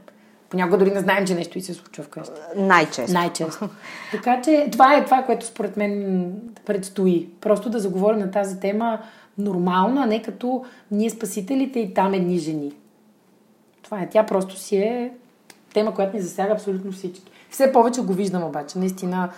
Понякога 0.48 0.78
дори 0.78 0.90
не 0.90 1.00
знаем, 1.00 1.26
че 1.26 1.34
нещо 1.34 1.58
и 1.58 1.60
се 1.60 1.74
случва 1.74 2.04
вкъщи. 2.04 2.40
Най-често. 2.56 3.12
Най-често. 3.12 3.68
така 4.12 4.42
че 4.42 4.68
това 4.72 4.96
е 4.96 5.04
това, 5.04 5.22
което 5.22 5.46
според 5.46 5.76
мен 5.76 6.32
предстои. 6.66 7.28
Просто 7.40 7.70
да 7.70 7.78
заговорим 7.78 8.20
на 8.20 8.30
тази 8.30 8.60
тема 8.60 8.98
нормално, 9.38 10.02
а 10.02 10.06
не 10.06 10.22
като 10.22 10.64
ние 10.90 11.10
спасителите 11.10 11.80
и 11.80 11.94
там 11.94 12.14
едни 12.14 12.38
жени. 12.38 12.72
Това 13.82 14.00
е. 14.00 14.08
Тя 14.08 14.26
просто 14.26 14.56
си 14.56 14.76
е 14.76 15.12
тема, 15.74 15.94
която 15.94 16.16
ни 16.16 16.22
засяга 16.22 16.52
абсолютно 16.52 16.92
всички. 16.92 17.32
Все 17.50 17.72
повече 17.72 18.00
го 18.00 18.12
виждам 18.12 18.44
обаче. 18.44 18.78
Наистина, 18.78 19.30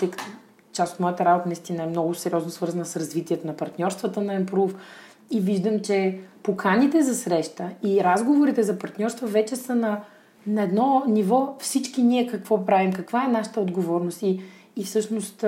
тъй 0.00 0.10
като 0.10 0.24
част 0.74 0.94
от 0.94 1.00
моята 1.00 1.24
работа 1.24 1.48
наистина 1.48 1.82
е 1.82 1.86
много 1.86 2.14
сериозно 2.14 2.50
свързана 2.50 2.84
с 2.84 2.96
развитието 2.96 3.46
на 3.46 3.56
партньорствата 3.56 4.20
на 4.20 4.44
Improve 4.44 4.74
и 5.30 5.40
виждам, 5.40 5.80
че 5.80 6.20
поканите 6.42 7.02
за 7.02 7.14
среща 7.14 7.70
и 7.82 8.04
разговорите 8.04 8.62
за 8.62 8.78
партньорства 8.78 9.28
вече 9.28 9.56
са 9.56 9.74
на, 9.74 10.00
на 10.46 10.62
едно 10.62 11.02
ниво. 11.08 11.56
Всички 11.58 12.02
ние 12.02 12.26
какво 12.26 12.66
правим, 12.66 12.92
каква 12.92 13.24
е 13.24 13.32
нашата 13.32 13.60
отговорност? 13.60 14.22
И, 14.22 14.40
и 14.76 14.84
всъщност 14.84 15.44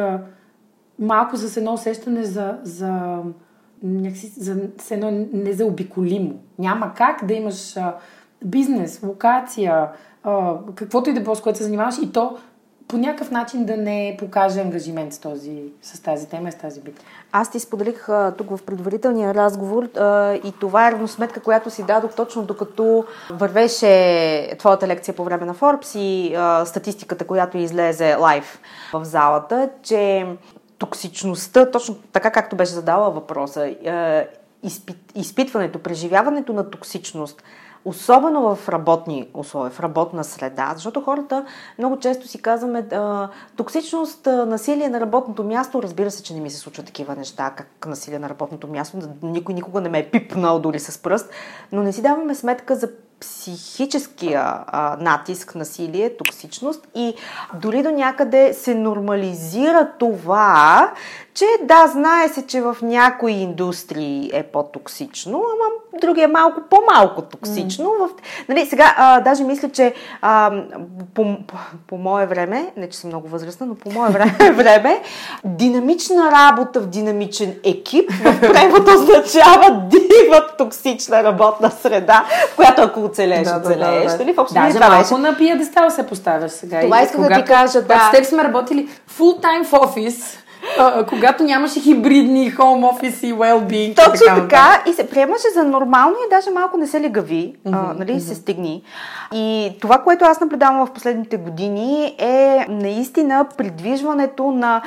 малко 0.98 1.36
с 1.36 1.56
едно 1.56 1.72
усещане 1.72 2.24
за, 2.24 2.58
за, 2.62 3.18
за, 4.36 4.56
за 4.86 4.94
едно 4.94 5.26
незаобиколимо. 5.32 6.34
Няма 6.58 6.94
как 6.94 7.24
да 7.24 7.34
имаш 7.34 7.74
бизнес, 8.44 9.02
локация, 9.02 9.88
каквото 10.74 11.10
и 11.10 11.12
да 11.12 11.20
било, 11.20 11.34
с 11.34 11.40
което 11.40 11.58
се 11.58 11.64
занимаваш. 11.64 11.94
И 12.02 12.12
то 12.12 12.36
по 12.88 12.96
някакъв 12.96 13.30
начин 13.30 13.64
да 13.64 13.76
не 13.76 14.16
покаже 14.18 14.60
ангажимент 14.60 15.12
с, 15.12 15.18
този, 15.18 15.62
с 15.82 16.00
тази 16.00 16.28
тема 16.28 16.48
и 16.48 16.52
с 16.52 16.54
тази 16.54 16.80
битка. 16.80 17.04
Аз 17.32 17.50
ти 17.50 17.60
споделих 17.60 18.08
а, 18.08 18.34
тук 18.38 18.50
в 18.50 18.62
предварителния 18.62 19.34
разговор 19.34 19.84
а, 19.84 20.34
и 20.34 20.52
това 20.60 20.88
е 20.88 20.92
равносметка, 20.92 21.40
която 21.40 21.70
си 21.70 21.82
дадох 21.82 22.14
точно 22.14 22.42
докато 22.42 23.04
вървеше 23.30 24.56
твоята 24.58 24.88
лекция 24.88 25.14
по 25.14 25.24
време 25.24 25.46
на 25.46 25.54
Forbes 25.54 25.98
и 25.98 26.34
а, 26.34 26.64
статистиката, 26.66 27.26
която 27.26 27.58
излезе 27.58 28.14
лайв 28.14 28.60
в 28.92 29.04
залата, 29.04 29.68
че 29.82 30.26
токсичността, 30.78 31.70
точно 31.70 31.94
така 32.12 32.30
както 32.30 32.56
беше 32.56 32.72
задала 32.72 33.10
въпроса, 33.10 33.74
изпит, 34.62 34.96
изпитването, 35.14 35.78
преживяването 35.78 36.52
на 36.52 36.70
токсичност– 36.70 37.42
особено 37.86 38.56
в 38.56 38.68
работни 38.68 39.28
условия, 39.34 39.70
в 39.70 39.80
работна 39.80 40.24
среда, 40.24 40.72
защото 40.74 41.00
хората 41.00 41.44
много 41.78 41.98
често 41.98 42.28
си 42.28 42.42
казваме 42.42 42.88
токсичност, 43.56 44.26
насилие 44.26 44.88
на 44.88 45.00
работното 45.00 45.44
място, 45.44 45.82
разбира 45.82 46.10
се, 46.10 46.22
че 46.22 46.34
не 46.34 46.40
ми 46.40 46.50
се 46.50 46.58
случват 46.58 46.86
такива 46.86 47.16
неща, 47.16 47.50
как 47.56 47.86
насилие 47.86 48.18
на 48.18 48.28
работното 48.28 48.68
място, 48.68 48.98
никой 49.22 49.54
никога 49.54 49.80
не 49.80 49.88
ме 49.88 49.98
е 49.98 50.10
пипнал 50.10 50.58
дори 50.58 50.78
с 50.78 51.02
пръст, 51.02 51.30
но 51.72 51.82
не 51.82 51.92
си 51.92 52.02
даваме 52.02 52.34
сметка 52.34 52.76
за 52.76 52.88
психическия 53.20 54.42
а, 54.66 54.96
натиск, 55.00 55.54
насилие, 55.54 56.16
токсичност 56.16 56.88
и 56.94 57.14
дори 57.54 57.82
до 57.82 57.90
някъде 57.90 58.54
се 58.54 58.74
нормализира 58.74 59.88
това, 59.98 60.92
че 61.34 61.44
да, 61.62 61.86
знае 61.86 62.28
се, 62.28 62.46
че 62.46 62.60
в 62.60 62.76
някои 62.82 63.32
индустрии 63.32 64.30
е 64.34 64.42
по-токсично, 64.42 65.36
ама 65.36 66.00
други 66.00 66.20
е 66.20 66.26
малко 66.26 66.60
по-малко 66.70 67.22
токсично. 67.22 67.84
Mm. 67.84 68.06
В, 68.06 68.10
нали, 68.48 68.66
сега, 68.66 68.94
а, 68.96 69.20
даже 69.20 69.44
мисля, 69.44 69.68
че 69.68 69.94
а, 70.22 70.52
по, 71.14 71.36
по, 71.46 71.56
по 71.86 71.96
мое 71.96 72.26
време, 72.26 72.72
не 72.76 72.88
че 72.88 72.98
съм 72.98 73.10
много 73.10 73.28
възрастна, 73.28 73.66
но 73.66 73.74
по 73.74 73.90
мое 73.90 74.10
време, 74.10 74.52
време 74.52 75.02
динамична 75.44 76.32
работа 76.32 76.80
в 76.80 76.86
динамичен 76.86 77.54
екип 77.64 78.10
в 78.12 78.40
превод 78.40 78.88
означава 78.88 79.82
дива 79.88 80.46
токсична 80.58 81.24
работна 81.24 81.70
среда, 81.70 82.24
в 82.52 82.56
която 82.56 82.82
ако 82.82 83.00
оцелееш, 83.06 83.48
да, 83.48 83.56
оцелееш. 83.56 83.78
Да, 83.78 84.18
да, 84.18 84.24
да. 84.24 84.24
Нали? 84.24 84.34
Даже 84.54 84.78
малко 84.78 85.14
беше... 85.14 85.14
на 85.14 85.36
пиедестал 85.36 85.90
се 85.90 86.06
поставяш 86.06 86.50
сега. 86.50 86.80
Това 86.80 87.02
искам 87.02 87.22
да 87.22 87.34
ти 87.34 87.44
кажа, 87.44 87.82
да. 87.82 88.10
С 88.12 88.16
теб 88.16 88.24
сме 88.24 88.44
работили 88.44 88.88
full 89.18 89.42
time 89.42 89.64
в 89.64 89.72
офис 89.72 90.38
а, 90.78 91.06
когато 91.06 91.44
нямаше 91.44 91.80
хибридни 91.80 92.52
home 92.52 92.92
office 92.92 93.26
и 93.26 93.34
well-being. 93.34 93.96
Точно 93.96 94.26
така, 94.26 94.34
така 94.34 94.82
и 94.90 94.92
се 94.92 95.10
приемаше 95.10 95.50
за 95.54 95.64
нормално 95.64 96.16
и 96.26 96.30
даже 96.30 96.50
малко 96.50 96.76
не 96.76 96.86
се 96.86 97.00
ли 97.00 97.08
гави, 97.08 97.54
mm-hmm, 97.66 97.90
а, 97.90 97.94
нали, 97.98 98.12
mm-hmm. 98.12 98.28
се 98.28 98.34
стигни. 98.34 98.82
И 99.32 99.72
това, 99.80 99.98
което 99.98 100.24
аз 100.24 100.40
наблюдавам 100.40 100.86
в 100.86 100.92
последните 100.92 101.36
години 101.36 102.14
е 102.18 102.66
наистина 102.68 103.46
придвижването 103.56 104.50
на 104.50 104.82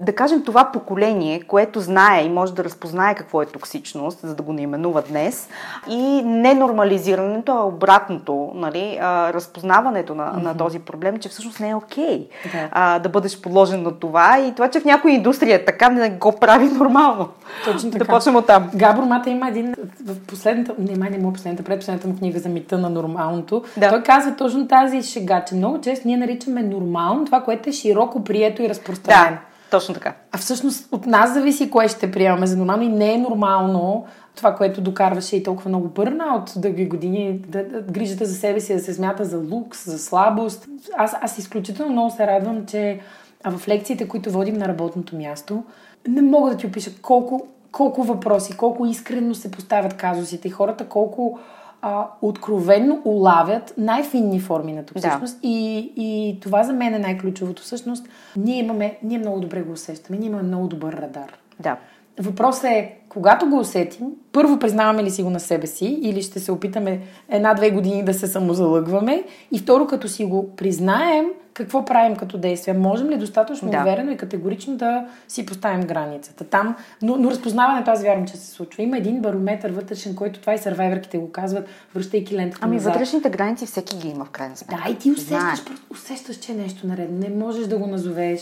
да 0.00 0.14
кажем, 0.14 0.44
това 0.44 0.64
поколение, 0.64 1.40
което 1.40 1.80
знае 1.80 2.24
и 2.24 2.28
може 2.28 2.54
да 2.54 2.64
разпознае 2.64 3.14
какво 3.14 3.42
е 3.42 3.46
токсичност, 3.46 4.18
за 4.22 4.34
да 4.34 4.42
го 4.42 4.52
наименува 4.52 5.02
днес, 5.02 5.48
и 5.88 6.22
ненормализирането, 6.22 7.52
а 7.52 7.64
обратното, 7.66 8.52
нали, 8.54 8.98
а, 9.00 9.32
разпознаването 9.32 10.14
на, 10.14 10.24
mm-hmm. 10.24 10.42
на 10.42 10.56
този 10.56 10.78
проблем, 10.78 11.18
че 11.18 11.28
всъщност 11.28 11.60
не 11.60 11.68
е 11.68 11.74
окей 11.74 12.28
okay, 12.28 12.52
да. 12.52 12.68
А, 12.72 12.98
да 12.98 13.08
бъдеш 13.08 13.40
подложен 13.40 13.82
на 13.82 13.98
това 13.98 14.38
и 14.38 14.54
това, 14.54 14.70
че 14.70 14.80
в 14.80 14.84
някоя 14.84 15.14
индустрия 15.14 15.56
е 15.56 15.64
така 15.64 15.88
не 15.88 16.10
го 16.10 16.32
прави 16.40 16.68
нормално. 16.68 17.28
Точно 17.64 17.90
така. 17.90 18.04
Да 18.04 18.10
почнем 18.10 18.36
от 18.36 18.46
там. 18.46 18.70
Габор 18.74 19.02
Мата 19.02 19.30
има 19.30 19.48
един 19.48 19.74
в 20.04 20.26
последната, 20.26 20.74
не, 20.78 20.96
май 20.98 21.10
не 21.10 21.18
му 21.18 21.32
последната, 21.32 21.64
предпоследната 21.64 22.08
му 22.08 22.16
книга 22.16 22.38
за 22.38 22.48
мита 22.48 22.78
на 22.78 22.90
нормалното. 22.90 23.64
Да. 23.76 23.88
Той 23.88 24.02
казва 24.02 24.36
точно 24.36 24.68
тази 24.68 25.02
шега, 25.02 25.44
че 25.44 25.54
много 25.54 25.80
често 25.80 26.08
ние 26.08 26.16
наричаме 26.16 26.62
нормално 26.62 27.24
това, 27.24 27.40
което 27.40 27.68
е 27.68 27.72
широко 27.72 28.24
прието 28.24 28.62
и 28.62 28.68
разпространено. 28.68 29.36
Да. 29.36 29.49
Точно 29.70 29.94
така. 29.94 30.14
А 30.32 30.38
всъщност 30.38 30.88
от 30.92 31.06
нас 31.06 31.34
зависи 31.34 31.70
кое 31.70 31.88
ще 31.88 32.10
приемаме 32.10 32.46
за 32.46 32.56
нормално 32.56 32.82
и 32.82 32.88
не 32.88 33.14
е 33.14 33.18
нормално 33.18 34.06
това, 34.36 34.54
което 34.54 34.80
докарваше 34.80 35.36
и 35.36 35.42
толкова 35.42 35.68
много 35.68 35.88
бърна 35.88 36.24
от 36.36 36.52
дълги 36.56 36.86
години, 36.86 37.38
да, 37.48 37.64
да, 37.64 37.82
грижата 37.82 38.24
за 38.24 38.34
себе 38.34 38.60
си 38.60 38.74
да 38.74 38.80
се 38.80 38.94
смята 38.94 39.24
за 39.24 39.38
лукс, 39.38 39.90
за 39.90 39.98
слабост. 39.98 40.66
Аз, 40.96 41.14
аз 41.20 41.38
изключително 41.38 41.92
много 41.92 42.10
се 42.10 42.26
радвам, 42.26 42.66
че 42.66 43.00
в 43.44 43.68
лекциите, 43.68 44.08
които 44.08 44.30
водим 44.30 44.54
на 44.54 44.68
работното 44.68 45.16
място, 45.16 45.62
не 46.08 46.22
мога 46.22 46.50
да 46.50 46.56
ти 46.56 46.66
опиша 46.66 46.90
колко, 47.02 47.46
колко 47.72 48.02
въпроси, 48.02 48.56
колко 48.56 48.86
искрено 48.86 49.34
се 49.34 49.50
поставят 49.50 49.94
казусите 49.94 50.48
и 50.48 50.50
хората 50.50 50.84
колко 50.84 51.38
а, 51.82 52.06
откровенно 52.22 53.02
улавят 53.04 53.74
най-финни 53.78 54.40
форми 54.40 54.72
на 54.72 54.84
токсичност. 54.84 55.40
Да. 55.40 55.48
И, 55.48 55.92
и 55.96 56.40
това 56.40 56.62
за 56.62 56.72
мен 56.72 56.94
е 56.94 56.98
най-ключовото. 56.98 57.62
Всъщност, 57.62 58.08
ние 58.36 58.58
имаме, 58.58 58.98
ние 59.02 59.18
много 59.18 59.40
добре 59.40 59.62
го 59.62 59.72
усещаме, 59.72 60.18
ние 60.18 60.28
имаме 60.28 60.42
много 60.42 60.66
добър 60.66 60.92
радар. 60.92 61.38
Да. 61.60 61.76
Въпросът 62.20 62.64
е, 62.64 62.94
когато 63.08 63.46
го 63.46 63.58
усетим, 63.58 64.06
първо 64.32 64.58
признаваме 64.58 65.04
ли 65.04 65.10
си 65.10 65.22
го 65.22 65.30
на 65.30 65.40
себе 65.40 65.66
си 65.66 65.98
или 66.02 66.22
ще 66.22 66.40
се 66.40 66.52
опитаме 66.52 67.00
една-две 67.28 67.70
години 67.70 68.04
да 68.04 68.14
се 68.14 68.26
самозалъгваме 68.26 69.24
и 69.52 69.58
второ, 69.58 69.86
като 69.86 70.08
си 70.08 70.24
го 70.24 70.56
признаем, 70.56 71.26
какво 71.54 71.84
правим 71.84 72.16
като 72.16 72.38
действие? 72.38 72.74
Можем 72.74 73.10
ли 73.10 73.16
достатъчно 73.16 73.70
да. 73.70 73.78
уверено 73.80 74.10
и 74.12 74.16
категорично 74.16 74.76
да 74.76 75.06
си 75.28 75.46
поставим 75.46 75.80
границата 75.80 76.44
там? 76.44 76.76
Но, 77.02 77.16
но 77.16 77.30
разпознаването, 77.30 77.90
аз 77.90 78.02
вярвам, 78.02 78.26
че 78.26 78.36
се 78.36 78.50
случва. 78.50 78.82
Има 78.82 78.96
един 78.96 79.20
барометр 79.20 79.68
вътрешен, 79.68 80.14
който 80.14 80.40
това 80.40 80.54
и 80.54 80.58
сървайверките 80.58 81.18
го 81.18 81.32
казват, 81.32 81.68
връщайки 81.94 82.36
лентата 82.36 82.66
Ами 82.66 82.76
назад. 82.76 82.92
вътрешните 82.92 83.30
граници 83.30 83.66
всеки 83.66 83.96
ги 83.96 84.08
има 84.08 84.24
в 84.24 84.30
крайна 84.30 84.56
сметка. 84.56 84.82
Да, 84.86 84.92
и 84.92 84.98
ти 84.98 85.10
усещаш, 85.10 85.76
усещаш, 85.90 86.36
че 86.36 86.52
е 86.52 86.54
нещо 86.54 86.86
наред. 86.86 87.10
Не 87.10 87.28
можеш 87.28 87.66
да 87.66 87.78
го 87.78 87.86
назовеш 87.86 88.40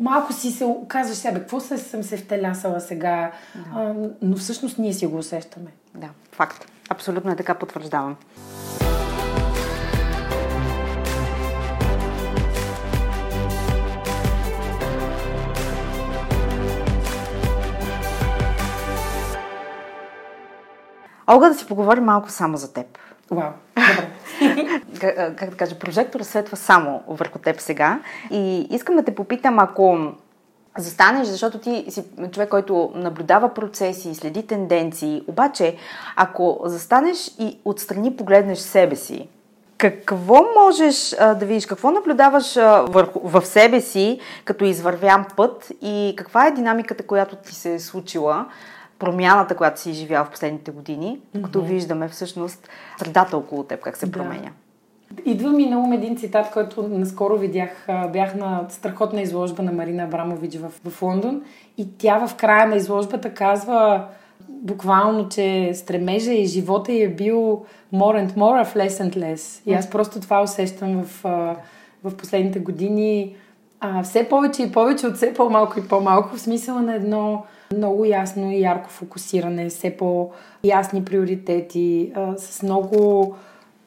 малко 0.00 0.32
си 0.32 0.50
се 0.50 0.76
казваш 0.88 1.16
себе, 1.16 1.40
какво 1.40 1.60
се, 1.60 1.78
съм 1.78 2.02
се 2.02 2.16
втелясала 2.16 2.80
сега, 2.80 3.32
да. 3.54 3.80
а, 3.80 3.94
но 4.22 4.36
всъщност 4.36 4.78
ние 4.78 4.92
си 4.92 5.06
го 5.06 5.18
усещаме. 5.18 5.70
Да, 5.94 6.08
факт. 6.32 6.66
Абсолютно 6.88 7.30
е 7.30 7.36
така 7.36 7.54
потвърждавам. 7.54 8.16
Олга, 21.30 21.48
да 21.48 21.54
си 21.54 21.66
поговорим 21.66 22.04
малко 22.04 22.30
само 22.30 22.56
за 22.56 22.72
теб. 22.72 22.98
Вау, 23.30 23.50
добре. 23.76 24.17
Как 25.36 25.50
да 25.50 25.56
кажа, 25.56 25.78
прожектора 25.78 26.24
светва 26.24 26.56
само 26.56 27.02
върху 27.08 27.38
теб 27.38 27.60
сега. 27.60 28.00
И 28.30 28.66
искам 28.70 28.96
да 28.96 29.02
те 29.02 29.14
попитам, 29.14 29.58
ако 29.58 29.98
застанеш, 30.78 31.26
защото 31.26 31.58
ти 31.58 31.84
си 31.88 32.04
човек, 32.32 32.48
който 32.48 32.92
наблюдава 32.94 33.54
процеси, 33.54 34.14
следи 34.14 34.46
тенденции, 34.46 35.22
обаче 35.26 35.76
ако 36.16 36.60
застанеш 36.64 37.30
и 37.38 37.58
отстрани 37.64 38.16
погледнеш 38.16 38.58
себе 38.58 38.96
си, 38.96 39.28
какво 39.78 40.44
можеш 40.64 41.14
а, 41.18 41.34
да 41.34 41.46
видиш, 41.46 41.66
какво 41.66 41.90
наблюдаваш 41.90 42.56
а, 42.56 42.80
върху, 42.88 43.20
в 43.24 43.46
себе 43.46 43.80
си 43.80 44.20
като 44.44 44.64
извървян 44.64 45.24
път 45.36 45.72
и 45.82 46.14
каква 46.16 46.46
е 46.46 46.50
динамиката, 46.50 47.06
която 47.06 47.36
ти 47.36 47.54
се 47.54 47.74
е 47.74 47.78
случила, 47.78 48.46
промяната, 48.98 49.56
която 49.56 49.80
си 49.80 49.90
изживял 49.90 50.24
в 50.24 50.30
последните 50.30 50.70
години, 50.70 51.18
mm-hmm. 51.18 51.42
като 51.42 51.62
виждаме 51.62 52.08
всъщност 52.08 52.68
средата 52.98 53.36
около 53.36 53.64
теб, 53.64 53.80
как 53.80 53.96
се 53.96 54.06
да. 54.06 54.12
променя? 54.12 54.50
Идва 55.24 55.50
ми 55.50 55.66
на 55.66 55.78
ум 55.78 55.92
един 55.92 56.16
цитат, 56.16 56.50
който 56.50 56.88
наскоро 56.88 57.36
видях. 57.36 57.86
Бях 58.12 58.34
на 58.34 58.66
страхотна 58.68 59.20
изложба 59.20 59.62
на 59.62 59.72
Марина 59.72 60.02
Абрамович 60.02 60.56
в, 60.56 60.90
в 60.90 61.02
Лондон 61.02 61.42
и 61.78 61.88
тя 61.98 62.26
в 62.26 62.34
края 62.34 62.68
на 62.68 62.76
изложбата 62.76 63.34
казва 63.34 64.04
буквално, 64.48 65.28
че 65.28 65.70
стремежа 65.74 66.32
и 66.32 66.46
живота 66.46 66.92
й 66.92 67.02
е 67.02 67.08
бил 67.08 67.64
more 67.94 68.26
and 68.26 68.32
more, 68.32 68.64
of 68.64 68.76
less 68.76 68.88
and 68.88 69.16
less. 69.16 69.62
И 69.66 69.74
аз 69.74 69.90
просто 69.90 70.20
това 70.20 70.42
усещам 70.42 71.04
в, 71.04 71.22
в 72.04 72.16
последните 72.16 72.58
години. 72.58 73.36
А, 73.80 74.02
все 74.02 74.28
повече 74.28 74.62
и 74.62 74.72
повече 74.72 75.06
от 75.06 75.16
все 75.16 75.34
по-малко 75.34 75.78
и 75.78 75.88
по-малко 75.88 76.36
в 76.36 76.40
смисъла 76.40 76.82
на 76.82 76.94
едно 76.94 77.44
много 77.76 78.04
ясно 78.04 78.52
и 78.52 78.60
ярко 78.60 78.90
фокусиране, 78.90 79.68
все 79.68 79.96
по-ясни 79.96 81.04
приоритети, 81.04 82.12
с 82.36 82.62
много 82.62 83.34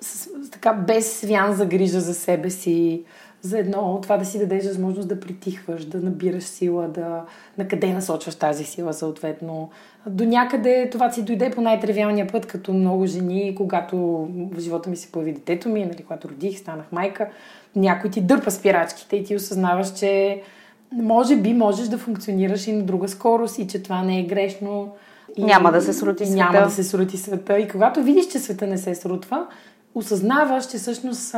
с, 0.02 0.30
така 0.52 0.74
без 0.74 1.20
свян 1.20 1.54
за 1.54 1.66
грижа 1.66 2.00
за 2.00 2.14
себе 2.14 2.50
си, 2.50 3.04
за 3.42 3.60
едно, 3.60 4.00
това 4.02 4.18
да 4.18 4.26
си 4.26 4.40
дадеш 4.40 4.66
възможност 4.66 5.08
да 5.08 5.20
притихваш, 5.20 5.86
да 5.86 6.00
набираш 6.00 6.44
сила, 6.44 6.88
да 6.88 7.26
на 7.58 7.68
къде 7.68 7.94
насочваш 7.94 8.36
тази 8.36 8.64
сила 8.64 8.94
съответно. 8.94 9.70
До 10.08 10.24
някъде 10.24 10.90
това 10.92 11.12
си 11.12 11.24
дойде 11.24 11.52
по 11.52 11.62
най-тривиалния 11.62 12.28
път, 12.28 12.46
като 12.46 12.74
много 12.74 13.06
жени, 13.06 13.56
когато 13.58 13.98
в 14.54 14.60
живота 14.60 14.90
ми 14.90 14.96
се 14.96 15.12
появи 15.12 15.34
детето 15.34 15.70
ми, 15.70 15.86
нали, 15.86 16.04
когато 16.04 16.30
родих, 16.30 16.58
станах 16.58 16.92
майка, 16.92 17.30
някой 17.76 18.10
ти 18.10 18.22
дърпа 18.22 18.52
спирачките 18.52 19.16
и 19.16 19.24
ти 19.24 19.36
осъзнаваш, 19.36 19.94
че 19.94 20.42
може 20.92 21.36
би 21.36 21.54
можеш 21.54 21.88
да 21.88 21.98
функционираш 21.98 22.68
и 22.68 22.74
на 22.74 22.84
друга 22.84 23.08
скорост 23.08 23.60
и 23.60 23.68
че 23.68 23.84
това 23.84 24.04
не 24.04 24.20
е 24.20 24.24
грешно. 24.24 24.94
И, 25.36 25.44
няма 25.44 25.72
да 25.72 25.82
се 25.82 25.94
срути 25.94 26.26
света. 26.26 26.38
Няма 26.38 26.62
да 26.62 26.70
се 26.70 26.84
срути 26.84 27.18
света. 27.18 27.60
И 27.60 27.68
когато 27.68 28.04
видиш, 28.04 28.28
че 28.28 28.40
света 28.40 28.68
не 28.68 28.78
се 28.78 28.96
срутва, 28.96 29.48
осъзнаваш, 29.96 30.68
че 30.68 30.78
всъщност 30.78 31.36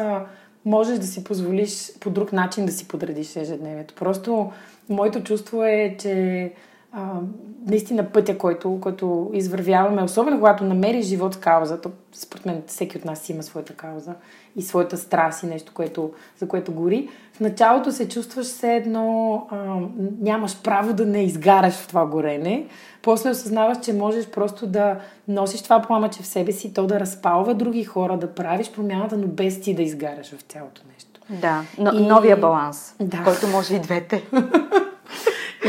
можеш 0.65 0.99
да 0.99 1.07
си 1.07 1.23
позволиш 1.23 1.91
по 1.99 2.09
друг 2.09 2.33
начин 2.33 2.65
да 2.65 2.71
си 2.71 2.87
подредиш 2.87 3.35
ежедневието. 3.35 3.93
Просто 3.93 4.51
моето 4.89 5.23
чувство 5.23 5.63
е, 5.63 5.95
че 5.99 6.51
а, 6.91 7.19
наистина 7.67 8.09
пътя, 8.09 8.37
който, 8.37 8.79
който 8.81 9.31
извървяваме, 9.33 10.03
особено 10.03 10.37
когато 10.37 10.63
намериш 10.63 11.05
живот 11.05 11.33
с 11.33 11.37
кауза, 11.37 11.81
то 11.81 11.91
според 12.13 12.45
мен 12.45 12.63
всеки 12.67 12.97
от 12.97 13.05
нас 13.05 13.29
има 13.29 13.43
своята 13.43 13.73
кауза 13.73 14.13
и 14.55 14.61
своята 14.61 14.97
страст 14.97 15.43
и 15.43 15.45
нещо, 15.45 15.71
което, 15.75 16.11
за 16.37 16.47
което 16.47 16.73
гори, 16.73 17.09
в 17.33 17.39
началото 17.39 17.91
се 17.91 18.09
чувстваш 18.09 18.45
все 18.45 18.75
едно 18.75 19.35
а, 19.49 19.55
нямаш 20.21 20.61
право 20.63 20.93
да 20.93 21.05
не 21.05 21.23
изгараш 21.23 21.73
в 21.73 21.87
това 21.87 22.05
горене. 22.05 22.65
После 23.01 23.29
осъзнаваш, 23.29 23.77
че 23.81 23.93
можеш 23.93 24.27
просто 24.27 24.67
да 24.67 24.95
носиш 25.27 25.61
това 25.61 25.81
пламъче 25.81 26.23
в 26.23 26.27
себе 26.27 26.51
си, 26.51 26.73
то 26.73 26.87
да 26.87 26.99
разпалва 26.99 27.53
други 27.53 27.83
хора, 27.83 28.17
да 28.17 28.33
правиш 28.33 28.71
промяната, 28.71 29.17
но 29.17 29.27
без 29.27 29.61
ти 29.61 29.75
да 29.75 29.81
изгаряш 29.81 30.31
в 30.31 30.41
цялото 30.41 30.81
нещо. 30.93 31.19
Да, 31.29 31.61
но, 31.77 31.91
и... 31.93 32.07
новия 32.07 32.37
баланс, 32.37 32.95
да. 32.99 33.23
който 33.23 33.47
може 33.47 33.75
и 33.75 33.79
двете. 33.79 34.23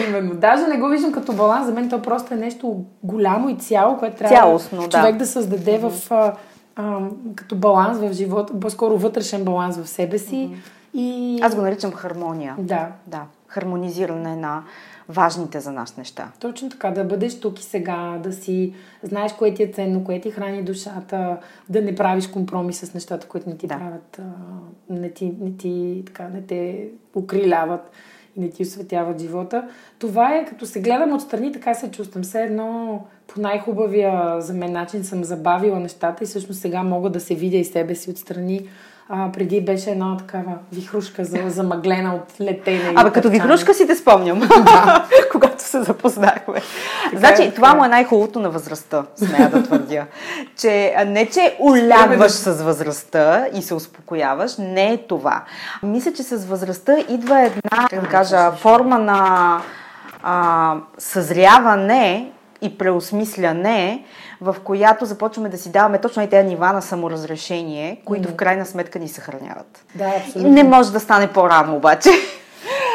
Именно. 0.08 0.34
Даже 0.34 0.66
не 0.66 0.78
го 0.78 0.88
виждам 0.88 1.12
като 1.12 1.32
баланс. 1.32 1.66
За 1.66 1.72
мен 1.72 1.90
то 1.90 2.02
просто 2.02 2.34
е 2.34 2.36
нещо 2.36 2.84
голямо 3.02 3.48
и 3.48 3.56
цяло, 3.56 3.98
което 3.98 4.16
трябва 4.16 4.36
Цялостно, 4.36 4.88
човек 4.88 5.12
да, 5.12 5.18
да 5.18 5.26
създаде 5.26 5.80
mm-hmm. 5.80 5.88
в, 5.88 6.32
а, 6.76 7.08
като 7.34 7.56
баланс 7.56 7.98
в 7.98 8.12
живота, 8.12 8.60
по-скоро 8.60 8.98
вътрешен 8.98 9.44
баланс 9.44 9.78
в 9.78 9.88
себе 9.88 10.18
си. 10.18 10.34
Mm-hmm. 10.34 10.70
И... 10.94 11.38
Аз 11.42 11.54
го 11.54 11.62
наричам 11.62 11.92
хармония. 11.92 12.56
Да. 12.58 12.88
Да. 13.06 13.22
Хармонизиране 13.48 14.36
на 14.36 14.62
важните 15.08 15.60
за 15.60 15.72
нас 15.72 15.96
неща. 15.96 16.28
Точно 16.40 16.68
така, 16.68 16.90
да 16.90 17.04
бъдеш 17.04 17.40
тук 17.40 17.60
и 17.60 17.62
сега, 17.62 18.20
да 18.22 18.32
си 18.32 18.74
знаеш 19.02 19.32
кое 19.32 19.54
ти 19.54 19.62
е 19.62 19.72
ценно, 19.72 20.04
кое 20.04 20.20
ти 20.20 20.30
храни 20.30 20.62
душата, 20.62 21.38
да 21.68 21.82
не 21.82 21.94
правиш 21.94 22.26
компромис 22.26 22.78
с 22.78 22.94
нещата, 22.94 23.28
които 23.28 23.48
не 23.48 23.56
ти 23.56 23.66
да. 23.66 23.78
правят, 23.78 24.20
не 24.90 25.10
ти, 25.10 25.34
не 25.40 25.56
ти 25.56 26.02
така, 26.06 26.28
не 26.28 26.42
те 26.42 26.88
укриляват 27.14 27.90
и 28.36 28.40
не 28.40 28.50
ти 28.50 28.62
осветяват 28.62 29.20
живота. 29.20 29.68
Това 29.98 30.34
е, 30.34 30.44
като 30.44 30.66
се 30.66 30.80
гледам 30.80 31.12
отстрани, 31.12 31.52
така 31.52 31.74
се 31.74 31.90
чувствам. 31.90 32.22
Все 32.22 32.42
едно 32.42 33.00
по 33.26 33.40
най-хубавия 33.40 34.40
за 34.40 34.52
мен 34.54 34.72
начин 34.72 35.04
съм 35.04 35.24
забавила 35.24 35.80
нещата 35.80 36.24
и 36.24 36.26
всъщност 36.26 36.60
сега 36.60 36.82
мога 36.82 37.10
да 37.10 37.20
се 37.20 37.34
видя 37.34 37.56
и 37.56 37.64
себе 37.64 37.94
си 37.94 38.10
отстрани 38.10 38.68
а, 39.08 39.32
преди 39.32 39.60
беше 39.60 39.90
една 39.90 40.16
такава 40.16 40.58
вихрушка 40.72 41.24
за, 41.24 41.38
замъглена 41.46 42.14
от 42.14 42.40
летене. 42.40 42.92
Абе, 42.96 43.10
като 43.10 43.30
вихрушка 43.30 43.74
си 43.74 43.86
те 43.86 43.94
спомням, 43.94 44.38
да. 44.48 45.08
когато 45.32 45.62
се 45.62 45.82
запознахме. 45.82 46.54
Така, 47.04 47.18
значи, 47.18 47.42
е, 47.42 47.50
това 47.50 47.74
му 47.74 47.84
е 47.84 47.88
най-хубавото 47.88 48.40
на 48.40 48.50
възрастта, 48.50 49.04
смея 49.16 49.50
да 49.50 49.62
твърдя. 49.62 50.06
че 50.56 50.94
не, 51.06 51.26
че 51.26 51.56
улягваш 51.60 52.32
с 52.32 52.62
възрастта 52.62 53.46
и 53.54 53.62
се 53.62 53.74
успокояваш, 53.74 54.56
не 54.58 54.92
е 54.92 54.96
това. 54.96 55.44
Мисля, 55.82 56.12
че 56.12 56.22
с 56.22 56.44
възрастта 56.44 56.96
идва 57.08 57.40
една, 57.40 57.88
как 57.90 58.00
да 58.00 58.08
кажа, 58.08 58.52
форма 58.52 58.98
на 58.98 59.60
а, 60.22 60.76
съзряване 60.98 62.32
и 62.64 62.78
преосмисляне, 62.78 64.04
в 64.40 64.56
която 64.64 65.04
започваме 65.04 65.48
да 65.48 65.58
си 65.58 65.72
даваме 65.72 65.98
точно 65.98 66.22
и 66.22 66.28
тези 66.30 66.48
нива 66.48 66.72
на 66.72 66.82
саморазрешение, 66.82 68.00
които 68.04 68.28
mm. 68.28 68.32
в 68.32 68.36
крайна 68.36 68.66
сметка 68.66 68.98
ни 68.98 69.08
съхраняват. 69.08 69.84
Да, 69.94 70.12
абсолютно. 70.16 70.52
Не 70.52 70.64
може 70.64 70.92
да 70.92 71.00
стане 71.00 71.32
по-рано 71.32 71.76
обаче. 71.76 72.10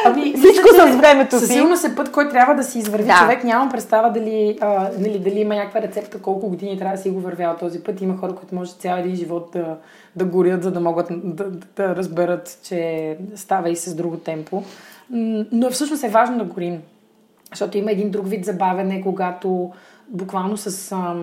Ами, 0.05 0.33
Всичко 0.37 0.67
с 0.67 0.95
времето 0.95 1.39
си. 1.39 1.45
Сигурно 1.45 1.77
се 1.77 1.95
път, 1.95 2.11
който 2.11 2.31
трябва 2.31 2.55
да 2.55 2.63
си 2.63 2.79
извърви 2.79 3.07
да. 3.07 3.19
човек. 3.19 3.43
Нямам 3.43 3.69
представа 3.69 4.11
дали, 4.11 4.57
а, 4.61 4.89
нали, 4.99 5.19
дали 5.19 5.39
има 5.39 5.55
някаква 5.55 5.81
рецепта, 5.81 6.21
колко 6.21 6.49
години 6.49 6.77
трябва 6.77 6.95
да 6.95 7.01
си 7.01 7.09
го 7.09 7.19
вървял 7.19 7.55
този 7.59 7.83
път. 7.83 8.01
Има 8.01 8.17
хора, 8.17 8.35
които 8.35 8.55
може 8.55 8.71
цял 8.71 8.97
един 8.97 9.15
живот 9.15 9.49
да, 9.53 9.77
да 10.15 10.25
горят, 10.25 10.63
за 10.63 10.71
да 10.71 10.79
могат 10.79 11.07
да, 11.09 11.43
да, 11.43 11.57
да 11.75 11.95
разберат, 11.95 12.59
че 12.63 13.17
става 13.35 13.69
и 13.69 13.75
с 13.75 13.95
друго 13.95 14.17
темпо. 14.17 14.63
Но 15.51 15.69
всъщност 15.71 16.03
е 16.03 16.09
важно 16.09 16.37
да 16.37 16.43
горим. 16.43 16.81
Защото 17.51 17.77
има 17.77 17.91
един 17.91 18.09
друг 18.09 18.27
вид 18.27 18.45
забавене, 18.45 19.01
когато 19.01 19.71
буквално 20.07 20.57
с... 20.57 20.91
А, 20.91 21.15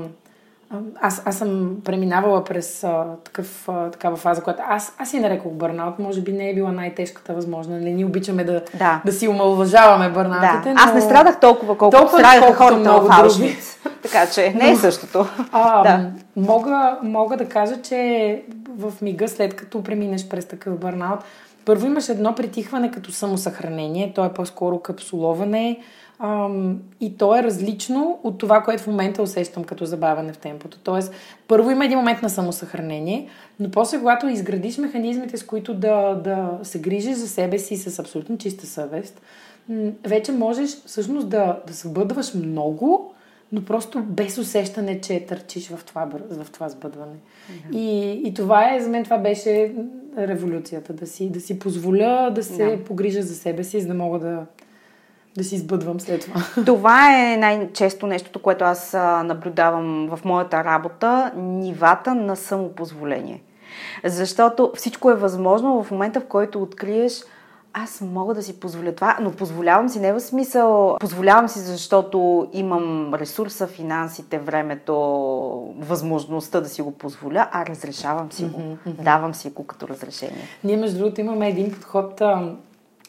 аз, 1.01 1.23
аз 1.25 1.39
съм 1.39 1.77
преминавала 1.85 2.45
през 2.45 2.85
а, 2.85 3.05
такъв, 3.25 3.69
а, 3.69 3.91
такава 3.91 4.17
фаза, 4.17 4.43
която 4.43 4.63
аз, 4.69 4.95
аз 4.99 5.11
си 5.11 5.21
нарекох 5.21 5.53
бърнаут. 5.53 5.99
Може 5.99 6.21
би 6.21 6.33
не 6.33 6.51
е 6.51 6.55
била 6.55 6.73
най-тежката 6.73 7.35
възможна. 7.35 7.79
Нали? 7.79 7.93
Ние 7.93 8.05
обичаме 8.05 8.45
да, 8.45 8.63
да. 8.79 9.03
да 9.05 9.13
си 9.13 9.29
омалважаваме 9.29 10.11
бърнаутите. 10.11 10.69
Да. 10.69 10.75
Но... 10.75 10.81
Аз 10.81 10.95
не 10.95 11.01
страдах 11.01 11.41
толкова, 11.41 11.79
колкото 11.79 12.01
толкова, 12.01 12.19
страдаха 12.19 12.55
хората 12.55 12.79
много 12.79 13.09
Аушвиц. 13.11 13.79
така 14.03 14.27
че 14.27 14.55
не 14.57 14.71
е 14.71 14.77
същото. 14.77 15.27
А, 15.53 15.83
да. 15.97 16.11
мога, 16.37 16.99
мога 17.03 17.37
да 17.37 17.49
кажа, 17.49 17.83
че 17.83 18.43
в 18.79 18.93
мига, 19.03 19.29
след 19.29 19.57
като 19.57 19.83
преминеш 19.83 20.29
през 20.29 20.45
такъв 20.45 20.79
бърнаут, 20.79 21.21
първо 21.65 21.87
имаш 21.87 22.09
едно 22.09 22.35
притихване 22.35 22.91
като 22.91 23.13
самосъхранение. 23.13 24.13
То 24.15 24.25
е 24.25 24.33
по-скоро 24.33 24.79
капсуловане 24.79 25.81
Ам, 26.19 26.83
и 27.01 27.17
то 27.17 27.37
е 27.37 27.43
различно 27.43 28.21
от 28.23 28.39
това, 28.39 28.63
което 28.63 28.83
в 28.83 28.87
момента 28.87 29.23
усещам 29.23 29.65
като 29.65 29.85
забавяне 29.85 30.33
в 30.33 30.39
темпото. 30.39 30.79
Тоест, 30.85 31.13
първо 31.49 31.71
има 31.71 31.85
един 31.85 31.99
момент 31.99 32.23
на 32.23 32.31
самосъхранение, 32.31 33.29
но 33.61 33.71
после, 33.71 33.99
когато 33.99 34.29
изградиш 34.29 34.79
механизмите, 34.79 35.37
с 35.37 35.47
които 35.47 35.75
да, 35.75 36.15
да 36.15 36.59
се 36.63 36.81
грижиш 36.81 37.17
за 37.17 37.29
себе 37.29 37.59
си 37.59 37.77
с 37.77 37.99
абсолютно 37.99 38.39
чиста 38.39 38.67
съвест, 38.67 39.21
вече 40.07 40.33
можеш 40.33 40.71
всъщност 40.87 41.29
да, 41.29 41.61
да 41.67 41.75
се 41.75 41.89
бъдваш 41.89 42.35
много, 42.35 43.13
но 43.53 43.65
просто 43.65 44.03
без 44.03 44.39
усещане, 44.39 45.01
че 45.01 45.27
търчиш 45.27 45.69
в 45.69 45.85
това, 45.85 46.09
в 46.31 46.51
това 46.51 46.69
сбъдване. 46.69 47.13
Mm-hmm. 47.15 47.77
И, 47.77 48.11
и 48.29 48.35
това 48.35 48.75
е, 48.75 48.81
за 48.81 48.91
мен 48.91 49.05
това 49.05 49.19
беше 49.19 49.75
революцията, 50.19 50.93
да 50.93 51.07
си, 51.07 51.31
да 51.31 51.41
си 51.41 51.59
позволя 51.59 52.31
да 52.31 52.43
се 52.43 52.63
yeah. 52.63 52.85
погрижа 52.85 53.23
за 53.23 53.35
себе 53.35 53.65
си, 53.65 53.81
за 53.81 53.89
да 53.89 53.95
мога 53.95 54.19
да, 54.19 54.47
да 55.37 55.45
си 55.45 55.55
избъдвам 55.55 56.01
след 56.01 56.21
това. 56.21 56.65
Това 56.67 57.33
е 57.33 57.37
най-често 57.37 58.07
нещото, 58.07 58.39
което 58.39 58.65
аз 58.65 58.93
наблюдавам 59.25 60.09
в 60.17 60.25
моята 60.25 60.65
работа 60.65 61.33
нивата 61.37 62.15
на 62.15 62.37
самопозволение. 62.37 63.43
Защото 64.05 64.73
всичко 64.77 65.11
е 65.11 65.15
възможно 65.15 65.83
в 65.83 65.91
момента, 65.91 66.21
в 66.21 66.27
който 66.27 66.63
откриеш 66.63 67.23
аз 67.79 68.01
мога 68.01 68.35
да 68.35 68.43
си 68.43 68.61
позволя 68.61 68.93
това, 68.93 69.17
но 69.21 69.31
позволявам 69.31 69.89
си 69.89 70.01
не 70.01 70.13
в 70.13 70.21
смисъл, 70.21 70.97
позволявам 71.01 71.49
си, 71.49 71.59
защото 71.59 72.49
имам 72.53 73.15
ресурса, 73.15 73.67
финансите, 73.67 74.39
времето, 74.39 74.95
възможността 75.79 76.61
да 76.61 76.69
си 76.69 76.83
го 76.83 76.93
позволя, 76.93 77.49
а 77.53 77.67
разрешавам 77.67 78.33
си 78.33 78.45
го. 78.45 78.61
Mm-hmm. 78.61 79.03
Давам 79.03 79.35
си 79.35 79.51
го 79.51 79.67
като 79.67 79.89
разрешение. 79.89 80.49
Ние, 80.65 80.77
между 80.77 80.99
другото, 80.99 81.21
имаме 81.21 81.49
един 81.49 81.73
подход, 81.73 82.23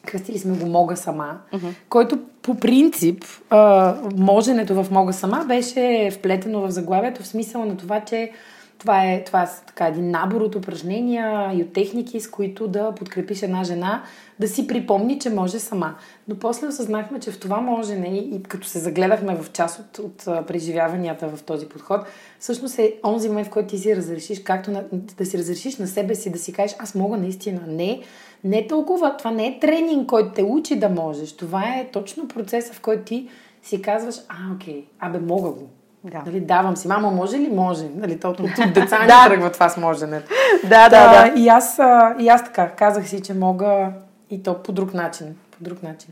кръстили 0.07 0.39
сме 0.39 0.57
го 0.57 0.65
Мога 0.65 0.97
сама, 0.97 1.37
mm-hmm. 1.53 1.73
който 1.89 2.19
по 2.41 2.55
принцип 2.55 3.23
а, 3.49 3.95
моженето 4.17 4.83
в 4.83 4.91
Мога 4.91 5.13
сама 5.13 5.45
беше 5.47 6.11
вплетено 6.13 6.61
в 6.61 6.71
заглавието 6.71 7.23
в 7.23 7.27
смисъл 7.27 7.65
на 7.65 7.77
това, 7.77 8.01
че 8.01 8.31
Това 8.77 9.05
е, 9.05 9.23
това 9.23 9.43
е 9.43 9.47
така 9.67 9.87
един 9.87 10.11
набор 10.11 10.41
от 10.41 10.55
упражнения 10.55 11.51
и 11.53 11.61
от 11.63 11.73
техники, 11.73 12.19
с 12.19 12.29
които 12.29 12.67
да 12.67 12.91
подкрепиш 12.95 13.41
една 13.41 13.63
жена, 13.63 14.03
да 14.39 14.47
си 14.47 14.67
припомни, 14.67 15.19
че 15.19 15.29
може 15.29 15.59
сама. 15.59 15.95
Но 16.27 16.35
после 16.35 16.67
осъзнахме, 16.67 17.19
че 17.19 17.31
в 17.31 17.39
това 17.39 17.61
може 17.61 17.95
не, 17.95 18.17
и 18.17 18.43
като 18.43 18.67
се 18.67 18.79
загледахме 18.79 19.35
в 19.35 19.51
част 19.51 19.79
от, 19.79 19.99
от 19.99 20.45
преживяванията 20.47 21.27
в 21.27 21.43
този 21.43 21.65
подход, 21.65 22.01
всъщност 22.39 22.79
е 22.79 22.93
онзи 23.03 23.29
момент, 23.29 23.47
в 23.47 23.51
който 23.51 23.69
ти 23.69 23.77
си 23.77 23.95
разрешиш, 23.95 24.43
както 24.43 24.71
на, 24.71 24.83
да 24.91 25.25
си 25.25 25.37
разрешиш 25.37 25.77
на 25.77 25.87
себе 25.87 26.15
си, 26.15 26.31
да 26.31 26.39
си 26.39 26.53
кажеш, 26.53 26.75
аз 26.79 26.95
мога 26.95 27.17
наистина. 27.17 27.61
Не, 27.67 28.01
не 28.43 28.67
толкова, 28.67 29.17
това 29.17 29.31
не 29.31 29.47
е 29.47 29.59
тренинг, 29.59 30.09
който 30.09 30.31
те 30.31 30.43
учи 30.43 30.79
да 30.79 30.89
можеш. 30.89 31.37
Това 31.37 31.63
е 31.63 31.87
точно 31.93 32.27
процеса, 32.27 32.73
в 32.73 32.81
който 32.81 33.03
ти 33.03 33.29
си 33.63 33.81
казваш, 33.81 34.15
а, 34.29 34.55
окей, 34.55 34.85
абе, 34.99 35.19
мога 35.19 35.49
го. 35.49 35.69
Да. 36.03 36.23
Нали, 36.25 36.39
давам 36.39 36.77
си. 36.77 36.87
Мамо, 36.87 37.11
може 37.11 37.37
ли? 37.37 37.49
Може. 37.49 37.85
Нали, 37.95 38.19
то, 38.19 38.29
от, 38.29 38.39
от 38.39 38.73
деца 38.73 38.99
не 38.99 39.07
тръгва 39.29 39.51
това 39.51 39.69
с 39.69 39.77
моженето. 39.77 40.31
Да, 40.63 40.89
да, 40.89 41.29
да. 41.29 41.41
И 41.41 41.47
аз, 41.47 41.79
и 42.19 42.27
аз 42.27 42.43
така 42.43 42.69
казах 42.69 43.07
си, 43.07 43.21
че 43.21 43.33
мога 43.33 43.89
и 44.29 44.43
то 44.43 44.63
по 44.63 44.71
друг 44.71 44.93
начин. 44.93 45.35
По 45.51 45.63
друг 45.63 45.83
начин. 45.83 46.09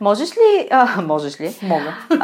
Можеш 0.00 0.30
ли, 0.30 0.68
а, 0.70 1.02
можеш 1.06 1.40
ли? 1.40 1.56
Мога. 1.62 1.94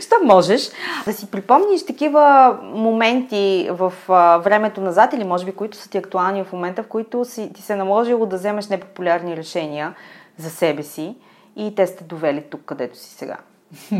Що 0.00 0.16
можеш 0.24 0.70
да 1.04 1.12
си 1.12 1.30
припомниш 1.30 1.86
такива 1.86 2.58
моменти 2.62 3.68
в 3.70 3.92
а, 4.08 4.36
времето 4.36 4.80
назад 4.80 5.12
или 5.12 5.24
може 5.24 5.44
би 5.44 5.52
които 5.52 5.76
са 5.76 5.90
ти 5.90 5.98
актуални 5.98 6.44
в 6.44 6.52
момента, 6.52 6.82
в 6.82 6.86
които 6.86 7.24
си, 7.24 7.52
ти 7.54 7.62
се 7.62 7.76
наложило 7.76 8.26
да 8.26 8.36
вземеш 8.36 8.68
непопулярни 8.68 9.36
решения 9.36 9.94
за 10.36 10.50
себе 10.50 10.82
си 10.82 11.16
и 11.56 11.74
те 11.74 11.86
сте 11.86 12.04
довели 12.04 12.42
тук, 12.42 12.60
където 12.64 12.98
си 12.98 13.10
сега? 13.10 13.36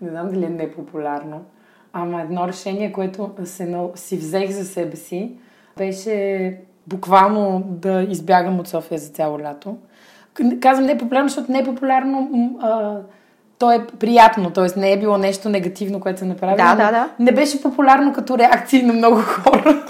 не 0.00 0.10
знам 0.10 0.28
дали 0.28 0.44
е 0.44 0.48
непопулярно, 0.48 1.44
ама 1.92 2.20
едно 2.20 2.48
решение, 2.48 2.92
което 2.92 3.30
се, 3.44 3.88
си 3.94 4.16
взех 4.16 4.50
за 4.50 4.64
себе 4.64 4.96
си, 4.96 5.32
беше 5.76 6.56
буквално 6.86 7.62
да 7.66 8.02
избягам 8.02 8.60
от 8.60 8.68
София 8.68 8.98
за 8.98 9.08
цяло 9.08 9.40
лято. 9.40 9.76
Казвам 10.60 10.86
непопулярно, 10.86 11.28
защото 11.28 11.52
непопулярно 11.52 12.30
а, 12.62 12.96
то 13.58 13.72
е 13.72 13.86
приятно, 14.00 14.50
т.е. 14.50 14.80
не 14.80 14.92
е 14.92 14.98
било 14.98 15.18
нещо 15.18 15.48
негативно, 15.48 16.00
което 16.00 16.18
се 16.18 16.24
направи. 16.24 16.56
Да, 16.56 16.74
да, 16.74 16.90
да. 16.90 17.08
Не 17.18 17.32
беше 17.32 17.62
популярно 17.62 18.12
като 18.12 18.38
реакции 18.38 18.82
на 18.82 18.92
много 18.92 19.16
хора. 19.16 19.84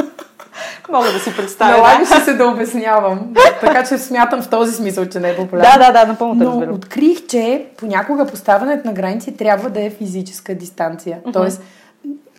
Мога 0.91 1.13
да 1.13 1.19
си 1.19 1.37
представя. 1.37 1.77
Налагаше 1.77 2.21
се 2.21 2.35
да 2.35 2.47
обяснявам. 2.47 3.35
така 3.61 3.85
че 3.85 3.99
смятам 3.99 4.43
в 4.43 4.51
този 4.51 4.73
смисъл, 4.73 5.07
че 5.07 5.21
не 5.21 5.31
е 5.31 5.37
популярно. 5.37 5.71
Да, 5.79 5.87
да, 5.87 6.01
да, 6.01 6.07
напълно 6.07 6.35
Но 6.35 6.51
разбирам. 6.51 6.75
открих, 6.75 7.27
че 7.27 7.67
понякога 7.77 8.27
поставянето 8.27 8.87
на 8.87 8.93
граници 8.93 9.37
трябва 9.37 9.71
да 9.71 9.83
е 9.85 9.91
физическа 9.91 10.55
дистанция. 10.55 11.19
Uh-huh. 11.25 11.33
Тоест, 11.33 11.63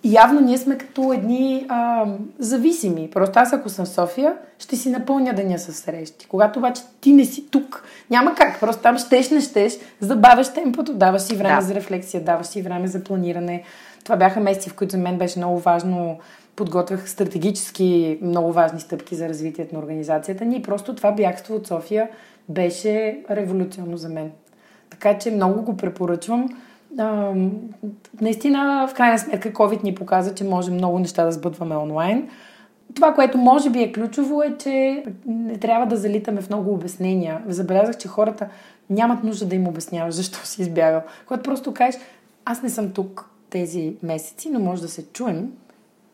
явно 0.05 0.39
ние 0.39 0.57
сме 0.57 0.77
като 0.77 1.13
едни 1.13 1.65
а, 1.69 2.05
зависими. 2.39 3.09
Просто 3.13 3.39
аз 3.39 3.53
ако 3.53 3.69
съм 3.69 3.85
в 3.85 3.89
София, 3.89 4.33
ще 4.59 4.75
си 4.75 4.89
напълня 4.89 5.33
деня 5.33 5.59
с 5.59 5.73
срещи. 5.73 6.27
Когато 6.27 6.59
обаче 6.59 6.81
ти 7.01 7.13
не 7.13 7.25
си 7.25 7.45
тук, 7.51 7.83
няма 8.09 8.35
как. 8.35 8.59
Просто 8.59 8.81
там 8.81 8.97
щеш, 8.97 9.29
не 9.29 9.41
щеш, 9.41 9.73
забавяш 9.99 10.53
темпото, 10.53 10.93
даваш 10.93 11.21
си 11.21 11.35
време 11.35 11.55
да. 11.55 11.61
за 11.61 11.75
рефлексия, 11.75 12.23
даваш 12.23 12.47
си 12.47 12.61
време 12.61 12.87
за 12.87 13.03
планиране. 13.03 13.63
Това 14.03 14.15
бяха 14.15 14.39
месеци, 14.39 14.69
в 14.69 14.75
които 14.75 14.91
за 14.91 14.97
мен 14.97 15.17
беше 15.17 15.39
много 15.39 15.59
важно 15.59 16.17
подготвях 16.55 17.09
стратегически 17.09 18.19
много 18.21 18.51
важни 18.51 18.79
стъпки 18.79 19.15
за 19.15 19.29
развитието 19.29 19.75
на 19.75 19.81
организацията 19.81 20.45
ни. 20.45 20.61
Просто 20.61 20.95
това 20.95 21.11
бягство 21.11 21.55
от 21.55 21.67
София 21.67 22.09
беше 22.49 23.19
революционно 23.29 23.97
за 23.97 24.09
мен. 24.09 24.31
Така 24.89 25.17
че 25.17 25.31
много 25.31 25.61
го 25.61 25.77
препоръчвам. 25.77 26.49
А, 26.97 27.33
наистина, 28.21 28.87
в 28.89 28.93
крайна 28.93 29.19
сметка, 29.19 29.53
COVID 29.53 29.83
ни 29.83 29.95
показа, 29.95 30.35
че 30.35 30.43
може 30.43 30.71
много 30.71 30.99
неща 30.99 31.25
да 31.25 31.31
сбъдваме 31.31 31.75
онлайн. 31.75 32.29
Това, 32.93 33.13
което 33.13 33.37
може 33.37 33.69
би 33.69 33.81
е 33.81 33.91
ключово 33.91 34.43
е, 34.43 34.57
че 34.57 35.03
не 35.25 35.57
трябва 35.57 35.85
да 35.85 35.97
залитаме 35.97 36.41
в 36.41 36.49
много 36.49 36.73
обяснения. 36.73 37.41
Забелязах, 37.47 37.97
че 37.97 38.07
хората 38.07 38.47
нямат 38.89 39.23
нужда 39.23 39.45
да 39.45 39.55
им 39.55 39.67
обясняваш 39.67 40.13
защо 40.15 40.45
си 40.45 40.61
избягал. 40.61 41.01
Когато 41.27 41.43
просто 41.43 41.73
кажеш, 41.73 42.01
аз 42.45 42.63
не 42.63 42.69
съм 42.69 42.91
тук 42.91 43.29
тези 43.49 43.95
месеци, 44.03 44.49
но 44.49 44.59
може 44.59 44.81
да 44.81 44.87
се 44.87 45.05
чуем 45.05 45.51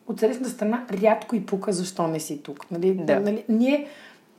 от 0.06 0.20
срещната 0.20 0.50
страна 0.50 0.84
рядко 1.02 1.36
и 1.36 1.46
пука 1.46 1.72
защо 1.72 2.08
не 2.08 2.20
си 2.20 2.42
тук. 2.42 2.70
Нали? 2.70 2.94
Да. 2.94 3.20
Нали? 3.20 3.44
Ние 3.48 3.86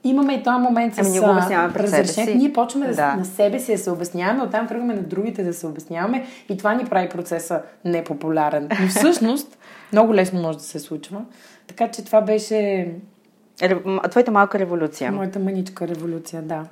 имаме 0.04 0.34
и 0.34 0.44
този 0.44 0.58
момент 0.58 0.96
с 0.96 1.00
ами, 1.00 1.10
ние 1.10 1.22
обясняваме 1.22 1.80
разрешение. 1.80 2.36
Ние 2.36 2.54
почваме 2.54 2.88
да. 2.88 2.94
Да, 2.94 3.16
на 3.16 3.26
себе 3.26 3.60
си 3.60 3.72
да 3.72 3.78
се 3.78 3.92
обясняваме, 3.92 4.44
оттам 4.44 4.68
тръгваме 4.68 4.94
на 4.94 5.02
другите 5.02 5.44
да 5.44 5.54
се 5.54 5.68
обясняваме 5.68 6.26
и 6.50 6.58
това 6.58 6.74
ни 6.74 6.86
прави 6.86 7.10
процеса 7.10 7.62
непопулярен. 7.86 8.70
Но 8.82 8.88
всъщност 8.88 9.58
много 9.92 10.16
лесно 10.16 10.42
може 10.42 10.58
да 10.58 10.64
се 10.64 10.80
случва. 10.80 11.22
Така 11.68 11.88
че 11.88 12.06
това 12.06 12.22
беше... 12.22 12.92
Твоята 14.10 14.32
малка 14.32 14.60
революция. 14.60 15.12
Моята 15.12 15.40
мъничка 15.40 15.88
революция, 15.88 16.42
да. 16.42 16.66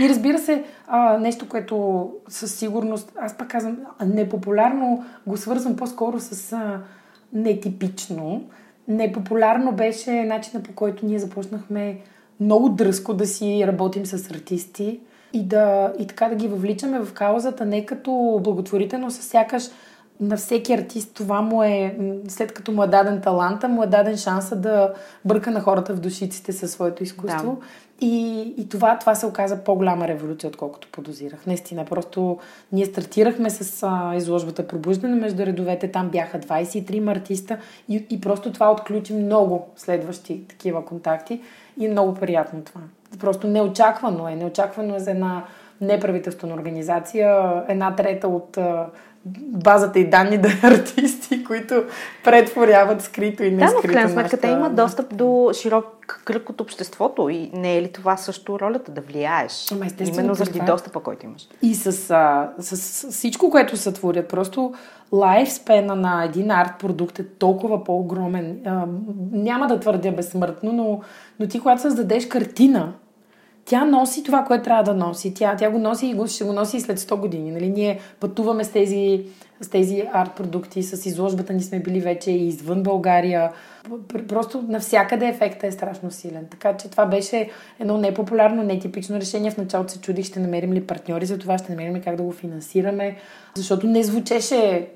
И 0.00 0.08
разбира 0.08 0.38
се, 0.38 0.64
а, 0.86 1.18
нещо, 1.18 1.48
което 1.48 2.10
със 2.28 2.54
сигурност, 2.54 3.12
аз 3.20 3.38
пак 3.38 3.48
казвам, 3.48 3.78
непопулярно 4.06 5.04
го 5.26 5.36
свързвам 5.36 5.76
по-скоро 5.76 6.20
с 6.20 6.52
а, 6.52 6.80
нетипично. 7.32 8.44
Непопулярно 8.88 9.72
беше 9.72 10.24
начина 10.24 10.62
по 10.62 10.72
който 10.72 11.06
ние 11.06 11.18
започнахме 11.18 11.98
много 12.40 12.68
дръско 12.68 13.14
да 13.14 13.26
си 13.26 13.64
работим 13.66 14.06
с 14.06 14.30
артисти 14.30 15.00
и, 15.32 15.42
да, 15.42 15.92
и 15.98 16.06
така 16.06 16.28
да 16.28 16.34
ги 16.34 16.48
въвличаме 16.48 17.00
в 17.00 17.12
каузата, 17.12 17.66
не 17.66 17.86
като 17.86 18.40
благотворително, 18.44 19.10
с 19.10 19.22
сякаш 19.22 19.64
на 20.20 20.36
всеки 20.36 20.72
артист 20.72 21.14
това 21.14 21.42
му 21.42 21.62
е, 21.62 21.96
след 22.28 22.54
като 22.54 22.72
му 22.72 22.82
е 22.82 22.86
даден 22.86 23.20
таланта, 23.20 23.68
му 23.68 23.82
е 23.82 23.86
даден 23.86 24.16
шанса 24.16 24.56
да 24.56 24.92
бърка 25.24 25.50
на 25.50 25.60
хората 25.60 25.94
в 25.94 26.00
душиците 26.00 26.52
със 26.52 26.72
своето 26.72 27.02
изкуство. 27.02 27.58
Да. 27.60 27.66
И, 28.06 28.40
и 28.56 28.68
това, 28.68 28.98
това 28.98 29.14
се 29.14 29.26
оказа 29.26 29.56
по-голяма 29.64 30.08
революция, 30.08 30.48
отколкото 30.48 30.88
подозирах. 30.92 31.46
Наистина, 31.46 31.84
просто 31.84 32.38
ние 32.72 32.86
стартирахме 32.86 33.50
с 33.50 33.86
а, 33.86 34.16
изложбата 34.16 34.66
Пробуждане 34.66 35.14
между 35.14 35.46
редовете. 35.46 35.92
Там 35.92 36.08
бяха 36.08 36.38
23 36.38 37.10
артиста 37.10 37.58
и, 37.88 38.06
и 38.10 38.20
просто 38.20 38.52
това 38.52 38.72
отключи 38.72 39.12
много 39.12 39.68
следващи 39.76 40.44
такива 40.48 40.84
контакти. 40.84 41.40
И 41.78 41.86
е 41.86 41.90
много 41.90 42.14
приятно 42.14 42.62
това. 42.64 42.80
Просто 43.20 43.46
неочаквано 43.46 44.28
е. 44.28 44.36
Неочаквано 44.36 44.96
е 44.96 45.00
за 45.00 45.10
една 45.10 45.44
неправителствена 45.80 46.54
организация. 46.54 47.62
Една 47.68 47.96
трета 47.96 48.28
от 48.28 48.58
базата 49.26 49.98
и 49.98 50.10
данни 50.10 50.38
да 50.38 50.48
артисти, 50.62 51.44
които 51.44 51.84
претворяват 52.24 53.02
скрито 53.02 53.44
и 53.44 53.50
не 53.50 53.56
Да, 53.56 53.72
но 53.72 53.82
в 53.82 53.92
крайна 53.92 54.10
сметка 54.10 54.36
те 54.36 54.46
имат 54.48 54.76
достъп 54.76 55.16
до 55.16 55.50
широк 55.54 55.86
кръг 56.24 56.50
от 56.50 56.60
обществото 56.60 57.28
и 57.28 57.50
не 57.54 57.76
е 57.76 57.82
ли 57.82 57.92
това 57.92 58.16
също 58.16 58.60
ролята 58.60 58.92
да 58.92 59.00
влияеш? 59.00 59.66
Ама 59.72 59.86
Именно 60.00 60.34
заради 60.34 60.58
това... 60.58 60.72
достъпа, 60.72 61.00
който 61.00 61.26
имаш. 61.26 61.48
И 61.62 61.74
с, 61.74 62.10
а, 62.10 62.50
с, 62.58 62.76
с 62.76 63.10
всичко, 63.12 63.50
което 63.50 63.76
сътворят, 63.76 64.28
просто 64.28 64.74
лайфспена 65.12 65.96
на 65.96 66.24
един 66.24 66.50
арт 66.50 66.78
продукт 66.78 67.18
е 67.18 67.24
толкова 67.24 67.84
по-огромен. 67.84 68.60
А, 68.66 68.84
няма 69.32 69.66
да 69.66 69.80
твърдя 69.80 70.12
безсмъртно, 70.12 70.72
но, 70.72 71.00
но 71.40 71.46
ти 71.46 71.60
когато 71.60 71.82
създадеш 71.82 72.28
картина, 72.28 72.92
тя 73.70 73.84
носи 73.84 74.22
това, 74.22 74.44
което 74.44 74.64
трябва 74.64 74.82
да 74.82 74.94
носи. 74.94 75.34
Тя, 75.34 75.56
тя 75.56 75.70
го 75.70 75.78
носи 75.78 76.06
и 76.06 76.14
го, 76.14 76.26
ще 76.26 76.44
го 76.44 76.52
носи 76.52 76.76
и 76.76 76.80
след 76.80 76.98
100 76.98 77.20
години. 77.20 77.50
Нали? 77.50 77.68
Ние 77.68 78.00
пътуваме 78.20 78.64
с 78.64 78.72
тези, 78.72 79.24
с 79.60 79.68
тези 79.68 80.04
арт 80.12 80.36
продукти, 80.36 80.82
с 80.82 81.06
изложбата 81.06 81.52
ни 81.52 81.62
сме 81.62 81.80
били 81.80 82.00
вече 82.00 82.30
и 82.30 82.46
извън 82.46 82.82
България. 82.82 83.52
Просто 84.28 84.64
навсякъде 84.68 85.26
ефектът 85.26 85.64
е 85.64 85.72
страшно 85.72 86.10
силен. 86.10 86.46
Така 86.50 86.76
че 86.76 86.90
това 86.90 87.06
беше 87.06 87.50
едно 87.78 87.98
непопулярно, 87.98 88.62
нетипично 88.62 89.16
решение. 89.16 89.50
В 89.50 89.56
началото 89.56 89.92
се 89.92 90.00
чудих, 90.00 90.26
ще 90.26 90.40
намерим 90.40 90.72
ли 90.72 90.86
партньори 90.86 91.26
за 91.26 91.38
това, 91.38 91.58
ще 91.58 91.72
намерим 91.72 91.96
ли 91.96 92.00
как 92.00 92.16
да 92.16 92.22
го 92.22 92.32
финансираме, 92.32 93.16
защото 93.56 93.86
не 93.86 94.02
звучеше 94.02 94.88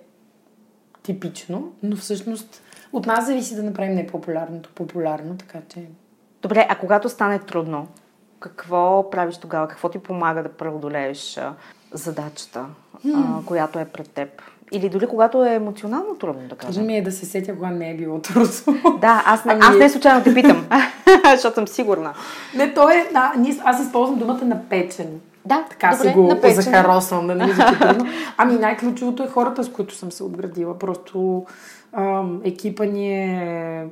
типично, 1.02 1.72
но 1.82 1.96
всъщност 1.96 2.62
от 2.92 3.06
нас 3.06 3.26
зависи 3.26 3.56
да 3.56 3.62
направим 3.62 3.94
непопулярното 3.94 4.70
популярно, 4.74 5.36
така 5.36 5.58
че... 5.68 5.80
Добре, 6.42 6.66
а 6.70 6.78
когато 6.78 7.08
стане 7.08 7.38
трудно, 7.38 7.88
какво 8.40 9.10
правиш 9.10 9.36
тогава? 9.36 9.68
Какво 9.68 9.88
ти 9.88 9.98
помага 9.98 10.42
да 10.42 10.48
преодолееш 10.48 11.40
задачата, 11.92 12.66
mm. 13.06 13.40
а, 13.42 13.46
която 13.46 13.78
е 13.78 13.84
пред 13.84 14.10
теб? 14.10 14.42
Или 14.72 14.88
дори 14.88 15.06
когато 15.06 15.44
е 15.44 15.54
емоционално 15.54 16.14
трудно, 16.14 16.48
да 16.48 16.56
кажем. 16.56 16.86
Ми 16.86 16.96
е 16.96 17.02
да 17.02 17.12
се 17.12 17.26
сетя, 17.26 17.54
кога 17.54 17.70
не 17.70 17.90
е 17.90 17.96
било 17.96 18.18
трудно. 18.18 18.98
Да, 19.00 19.22
аз 19.26 19.44
не, 19.44 19.52
ами... 19.52 19.62
аз 19.62 19.76
не 19.76 19.88
случайно 19.88 20.24
те 20.24 20.34
питам, 20.34 20.66
защото 21.34 21.54
съм 21.54 21.68
сигурна. 21.68 22.14
Не, 22.54 22.74
то 22.74 22.90
е, 22.90 23.08
да, 23.12 23.32
аз 23.64 23.82
използвам 23.82 24.18
думата 24.18 24.44
на 24.44 24.62
печен. 24.68 25.20
Да, 25.44 25.64
така 25.70 25.90
добре, 25.96 26.08
си 26.08 26.14
го 26.14 26.62
захаросвам, 26.62 27.26
да 27.26 27.34
не 27.34 27.54
трудно. 27.80 28.06
Ами 28.36 28.54
най-ключовото 28.54 29.22
е 29.22 29.28
хората, 29.28 29.64
с 29.64 29.72
които 29.72 29.94
съм 29.94 30.12
се 30.12 30.24
отградила. 30.24 30.78
Просто 30.78 31.46
ам, 31.92 32.40
екипа 32.44 32.84
ни 32.84 33.24
е 33.24 33.86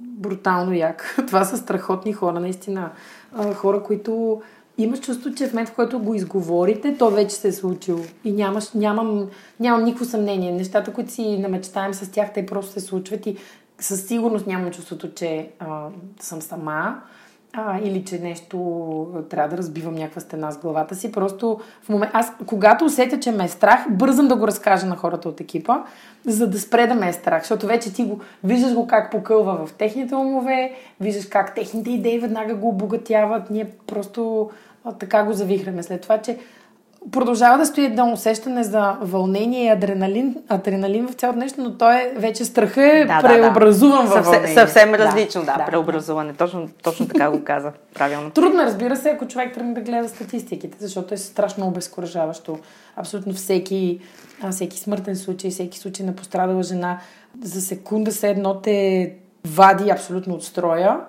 брутално 0.00 0.72
як. 0.72 1.16
Това 1.26 1.44
са 1.44 1.56
страхотни 1.56 2.12
хора, 2.12 2.40
наистина 2.40 2.90
а, 3.32 3.54
хора, 3.54 3.82
които 3.82 4.42
имаш 4.78 5.00
чувство, 5.00 5.34
че 5.34 5.46
в 5.46 5.52
момент, 5.52 5.68
в 5.68 5.74
който 5.74 5.98
го 5.98 6.14
изговорите, 6.14 6.96
то 6.98 7.10
вече 7.10 7.36
се 7.36 7.48
е 7.48 7.52
случило. 7.52 8.00
И 8.24 8.32
нямаш, 8.32 8.72
нямам, 8.72 9.28
нямам 9.60 9.84
никакво 9.84 10.04
съмнение. 10.04 10.52
Нещата, 10.52 10.92
които 10.92 11.12
си 11.12 11.38
намечтаем 11.38 11.94
с 11.94 12.10
тях, 12.10 12.32
те 12.32 12.46
просто 12.46 12.72
се 12.72 12.80
случват 12.80 13.26
и 13.26 13.36
със 13.78 14.06
сигурност 14.06 14.46
нямам 14.46 14.70
чувството, 14.70 15.14
че 15.14 15.50
а, 15.58 15.88
съм 16.20 16.42
сама 16.42 17.02
а, 17.52 17.78
или 17.78 18.04
че 18.04 18.18
нещо 18.18 18.56
трябва 19.30 19.48
да 19.48 19.56
разбивам 19.56 19.94
някаква 19.94 20.20
стена 20.20 20.50
с 20.50 20.58
главата 20.58 20.94
си. 20.94 21.12
Просто 21.12 21.60
в 21.82 21.88
момент, 21.88 22.10
аз 22.14 22.32
когато 22.46 22.84
усетя, 22.84 23.20
че 23.20 23.32
ме 23.32 23.44
е 23.44 23.48
страх, 23.48 23.86
бързам 23.90 24.28
да 24.28 24.36
го 24.36 24.46
разкажа 24.46 24.86
на 24.86 24.96
хората 24.96 25.28
от 25.28 25.40
екипа, 25.40 25.78
за 26.26 26.46
да 26.50 26.60
спре 26.60 26.86
да 26.86 26.94
ме 26.94 27.08
е 27.08 27.12
страх, 27.12 27.42
защото 27.42 27.66
вече 27.66 27.92
ти 27.92 28.04
го 28.04 28.20
виждаш 28.44 28.74
го 28.74 28.86
как 28.86 29.10
покълва 29.10 29.66
в 29.66 29.72
техните 29.72 30.14
умове, 30.14 30.72
виждаш 31.00 31.26
как 31.26 31.54
техните 31.54 31.90
идеи 31.90 32.18
веднага 32.18 32.54
го 32.54 32.68
обогатяват. 32.68 33.50
Ние 33.50 33.66
просто 33.86 34.50
а, 34.84 34.92
така 34.92 35.24
го 35.24 35.32
завихраме 35.32 35.82
след 35.82 36.00
това, 36.00 36.18
че 36.18 36.38
продължава 37.12 37.58
да 37.58 37.66
стои 37.66 37.84
едно 37.84 38.12
усещане 38.12 38.64
за 38.64 38.96
вълнение 39.00 39.64
и 39.64 39.68
адреналин, 39.68 40.36
адреналин 40.48 41.08
в 41.08 41.12
цялото 41.12 41.38
нещо, 41.38 41.60
но 41.60 41.78
той 41.78 41.94
е 41.94 42.12
вече 42.16 42.44
страха 42.44 42.82
е 42.82 43.04
да, 43.04 43.20
преобразуван 43.22 44.08
да, 44.08 44.14
да. 44.14 44.22
в 44.22 44.24
вълнение. 44.24 44.54
Съвсем 44.54 44.94
различно, 44.94 45.40
да, 45.40 45.52
да, 45.52 45.58
да 45.58 45.64
преобразуване. 45.64 46.32
Точно, 46.32 46.68
точно 46.82 47.08
така 47.08 47.30
го 47.30 47.44
каза. 47.44 47.72
Правилно. 47.94 48.30
Трудно, 48.30 48.62
разбира 48.62 48.96
се, 48.96 49.08
ако 49.10 49.26
човек 49.26 49.54
тръгне 49.54 49.74
да 49.74 49.80
гледа 49.80 50.08
статистиките, 50.08 50.76
защото 50.80 51.14
е 51.14 51.16
страшно 51.16 51.66
обезкуражаващо. 51.66 52.58
Абсолютно 52.96 53.32
всеки, 53.32 54.00
всеки 54.50 54.78
смъртен 54.78 55.16
случай, 55.16 55.50
всеки 55.50 55.78
случай 55.78 56.06
на 56.06 56.12
пострадала 56.12 56.62
жена, 56.62 56.98
за 57.42 57.60
секунда 57.60 58.12
се 58.12 58.28
едно 58.28 58.60
те 58.60 59.12
вади 59.46 59.90
абсолютно 59.90 60.34
от 60.34 60.44
строя 60.44 61.00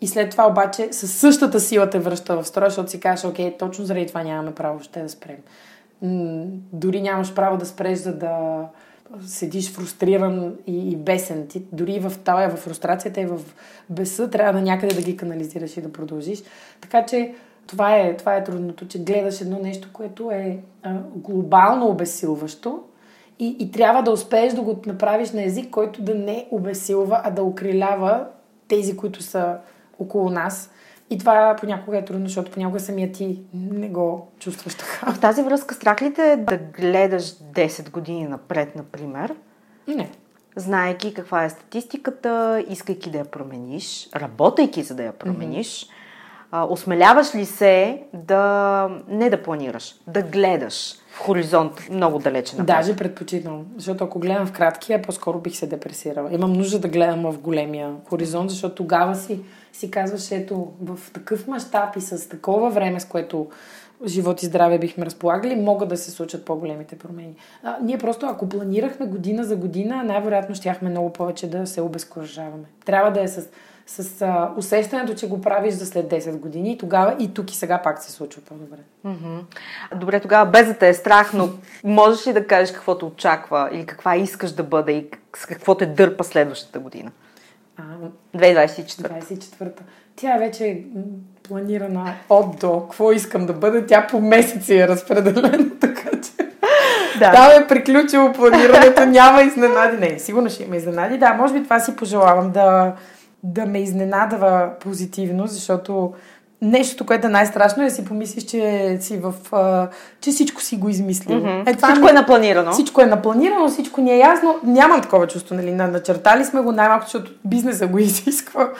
и 0.00 0.06
след 0.06 0.30
това 0.30 0.48
обаче 0.48 0.88
със 0.92 1.12
същата 1.12 1.60
сила 1.60 1.90
те 1.90 1.98
връща 1.98 2.36
в 2.36 2.46
строя, 2.46 2.70
защото 2.70 2.90
си 2.90 3.00
кажеш, 3.00 3.24
окей, 3.24 3.56
точно 3.58 3.84
заради 3.84 4.06
това 4.06 4.22
нямаме 4.22 4.54
право 4.54 4.80
ще 4.80 5.02
да 5.02 5.08
спрем. 5.08 5.36
Дори 6.72 7.00
нямаш 7.02 7.34
право 7.34 7.56
да 7.56 7.66
спреш, 7.66 7.98
за 7.98 8.12
да 8.16 8.64
седиш 9.26 9.72
фрустриран 9.72 10.54
и, 10.66 10.90
и 10.90 10.96
бесен. 10.96 11.46
Ти 11.46 11.62
дори 11.72 11.98
в 11.98 12.12
тая, 12.24 12.50
в 12.50 12.56
фрустрацията 12.56 13.20
и 13.20 13.26
в 13.26 13.40
беса 13.90 14.30
трябва 14.30 14.52
да 14.52 14.60
някъде 14.60 14.94
да 14.94 15.02
ги 15.02 15.16
канализираш 15.16 15.76
и 15.76 15.80
да 15.80 15.92
продължиш. 15.92 16.42
Така 16.80 17.06
че 17.06 17.34
това 17.66 17.96
е, 17.96 18.16
това 18.16 18.36
е 18.36 18.44
трудното, 18.44 18.88
че 18.88 18.98
гледаш 18.98 19.40
едно 19.40 19.58
нещо, 19.58 19.88
което 19.92 20.30
е 20.30 20.58
а, 20.82 20.94
глобално 21.14 21.88
обесилващо 21.88 22.82
и, 23.38 23.56
и 23.58 23.70
трябва 23.70 24.02
да 24.02 24.10
успееш 24.10 24.52
да 24.52 24.62
го 24.62 24.80
направиш 24.86 25.30
на 25.30 25.44
език, 25.44 25.70
който 25.70 26.02
да 26.02 26.14
не 26.14 26.48
обесилва, 26.50 27.20
а 27.24 27.30
да 27.30 27.42
укрилява 27.42 28.26
тези, 28.68 28.96
които 28.96 29.22
са 29.22 29.56
около 29.98 30.30
нас. 30.30 30.70
И 31.10 31.18
това 31.18 31.56
понякога 31.60 31.98
е 31.98 32.04
трудно, 32.04 32.26
защото 32.26 32.50
понякога 32.50 32.80
самия 32.80 33.12
ти 33.12 33.40
не 33.54 33.88
го 33.88 34.28
чувстваш 34.38 34.74
така. 34.74 35.12
В 35.12 35.20
тази 35.20 35.42
връзка 35.42 35.74
страх 35.74 36.02
ли 36.02 36.14
те 36.14 36.36
да 36.36 36.56
гледаш 36.56 37.22
10 37.22 37.90
години 37.90 38.26
напред, 38.28 38.76
например? 38.76 39.34
Не. 39.88 40.10
Знаеки 40.56 41.14
каква 41.14 41.44
е 41.44 41.50
статистиката, 41.50 42.64
искайки 42.68 43.10
да 43.10 43.18
я 43.18 43.24
промениш, 43.24 44.08
работейки 44.16 44.82
за 44.82 44.94
да 44.94 45.02
я 45.02 45.12
промениш, 45.12 45.66
mm-hmm. 45.66 45.90
а, 46.50 46.64
осмеляваш 46.64 47.34
ли 47.34 47.46
се 47.46 48.02
да 48.12 48.90
не 49.08 49.30
да 49.30 49.42
планираш, 49.42 49.94
да 50.06 50.22
гледаш 50.22 50.94
в 51.10 51.18
хоризонт 51.18 51.88
много 51.90 52.18
далече 52.18 52.56
напред? 52.56 52.66
Даже 52.66 52.96
предпочитам, 52.96 53.64
защото 53.76 54.04
ако 54.04 54.18
гледам 54.18 54.46
в 54.46 54.52
краткия, 54.52 55.02
по-скоро 55.02 55.38
бих 55.38 55.56
се 55.56 55.66
депресирала. 55.66 56.32
Имам 56.32 56.52
нужда 56.52 56.78
да 56.78 56.88
гледам 56.88 57.32
в 57.32 57.38
големия 57.38 57.92
хоризонт, 58.08 58.50
защото 58.50 58.74
тогава 58.74 59.14
си 59.14 59.40
си 59.76 59.90
казваш, 59.90 60.32
ето, 60.32 60.72
в 60.82 60.98
такъв 61.12 61.46
мащаб 61.46 61.96
и 61.96 62.00
с 62.00 62.28
такова 62.28 62.70
време, 62.70 63.00
с 63.00 63.04
което 63.04 63.48
живот 64.06 64.42
и 64.42 64.46
здраве 64.46 64.78
бихме 64.78 65.06
разполагали, 65.06 65.56
могат 65.56 65.88
да 65.88 65.96
се 65.96 66.10
случат 66.10 66.44
по-големите 66.44 66.98
промени. 66.98 67.34
А, 67.62 67.76
ние 67.82 67.98
просто, 67.98 68.26
ако 68.26 68.48
планирахме 68.48 69.06
година 69.06 69.44
за 69.44 69.56
година, 69.56 70.02
най-вероятно 70.04 70.54
щяхме 70.54 70.90
много 70.90 71.12
повече 71.12 71.50
да 71.50 71.66
се 71.66 71.80
обезкуражаваме. 71.80 72.64
Трябва 72.84 73.10
да 73.10 73.22
е 73.22 73.28
с, 73.28 73.48
с 73.86 74.22
а, 74.22 74.52
усещането, 74.56 75.14
че 75.14 75.28
го 75.28 75.40
правиш 75.40 75.74
за 75.74 75.86
след 75.86 76.10
10 76.10 76.38
години 76.38 76.72
и 76.72 76.78
тогава 76.78 77.16
и 77.18 77.34
тук 77.34 77.52
и 77.52 77.56
сега 77.56 77.82
пак 77.82 78.02
се 78.02 78.12
случва 78.12 78.42
по-добре. 78.42 78.78
Добре, 79.96 80.20
тогава 80.20 80.50
без 80.50 80.66
да 80.66 80.74
те 80.74 80.88
е 80.88 80.94
страх, 80.94 81.32
но 81.34 81.48
можеш 81.84 82.26
ли 82.26 82.32
да 82.32 82.46
кажеш 82.46 82.74
какво 82.74 82.98
те 82.98 83.04
очаква 83.04 83.68
или 83.72 83.86
каква 83.86 84.16
искаш 84.16 84.52
да 84.52 84.62
бъде 84.62 84.92
и 84.92 85.06
с 85.36 85.46
какво 85.46 85.74
те 85.74 85.86
дърпа 85.86 86.24
следващата 86.24 86.78
година? 86.78 87.10
2024. 87.78 89.20
24 89.22 89.72
Тя 90.16 90.36
е 90.36 90.38
вече 90.38 90.82
планирана 91.42 92.14
от 92.28 92.58
до. 92.60 92.80
Какво 92.80 93.12
искам 93.12 93.46
да 93.46 93.52
бъда? 93.52 93.86
Тя 93.86 94.06
по 94.06 94.20
месеци 94.20 94.74
е 94.74 94.88
разпределена, 94.88 95.70
така 95.80 96.10
че... 96.10 96.46
Да. 97.18 97.32
Там 97.32 97.62
е 97.62 97.66
приключило 97.66 98.32
планирането, 98.32 99.06
няма 99.06 99.42
изненади. 99.42 99.96
Не, 99.96 100.18
сигурно 100.18 100.50
ще 100.50 100.62
има 100.62 100.76
изненади. 100.76 101.18
Да, 101.18 101.32
може 101.32 101.54
би 101.54 101.64
това 101.64 101.80
си 101.80 101.96
пожелавам 101.96 102.50
да, 102.50 102.94
да 103.42 103.66
ме 103.66 103.82
изненадава 103.82 104.70
позитивно, 104.80 105.46
защото 105.46 106.14
Нещото, 106.62 107.06
което 107.06 107.26
е 107.26 107.30
най-страшно 107.30 107.82
е 107.82 107.86
да 107.86 107.90
си 107.90 108.04
помислиш, 108.04 108.44
че 108.44 108.96
си 109.00 109.16
в... 109.16 109.34
А, 109.52 109.88
че 110.20 110.30
всичко 110.30 110.60
си 110.60 110.76
го 110.76 110.88
измислил. 110.88 111.38
Mm-hmm. 111.38 111.70
Е, 111.70 111.74
това 111.74 111.88
всичко 111.88 112.04
не, 112.04 112.10
е 112.10 112.14
напланирано. 112.14 112.72
Всичко 112.72 113.00
е 113.00 113.06
напланирано, 113.06 113.68
всичко 113.68 114.00
ни 114.00 114.12
е 114.12 114.18
ясно. 114.18 114.56
Нямам 114.64 115.02
такова 115.02 115.26
чувство, 115.26 115.54
нали? 115.54 115.72
Начертали 115.72 116.44
сме 116.44 116.60
го 116.60 116.72
най-малко, 116.72 117.04
защото 117.04 117.32
бизнеса 117.44 117.86
го 117.86 117.98
изисква, 117.98 118.70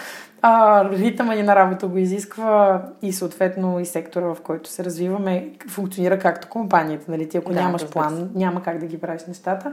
а, 0.43 0.85
ритъма 0.91 1.35
ни 1.35 1.43
на 1.43 1.57
работа 1.57 1.87
го 1.87 1.99
изисква 1.99 2.83
и 3.03 3.13
съответно 3.13 3.81
и 3.81 3.87
сектора, 3.87 4.27
в 4.27 4.37
който 4.43 4.71
се 4.71 4.85
развиваме, 4.85 5.49
функционира 5.69 6.19
както 6.19 6.49
компанията. 6.49 7.11
Нали? 7.11 7.29
Ти 7.29 7.37
ако 7.37 7.53
да, 7.53 7.61
нямаш 7.61 7.87
план, 7.87 8.31
няма 8.35 8.63
как 8.63 8.79
да 8.79 8.87
ги 8.87 9.01
правиш 9.01 9.23
нещата. 9.29 9.73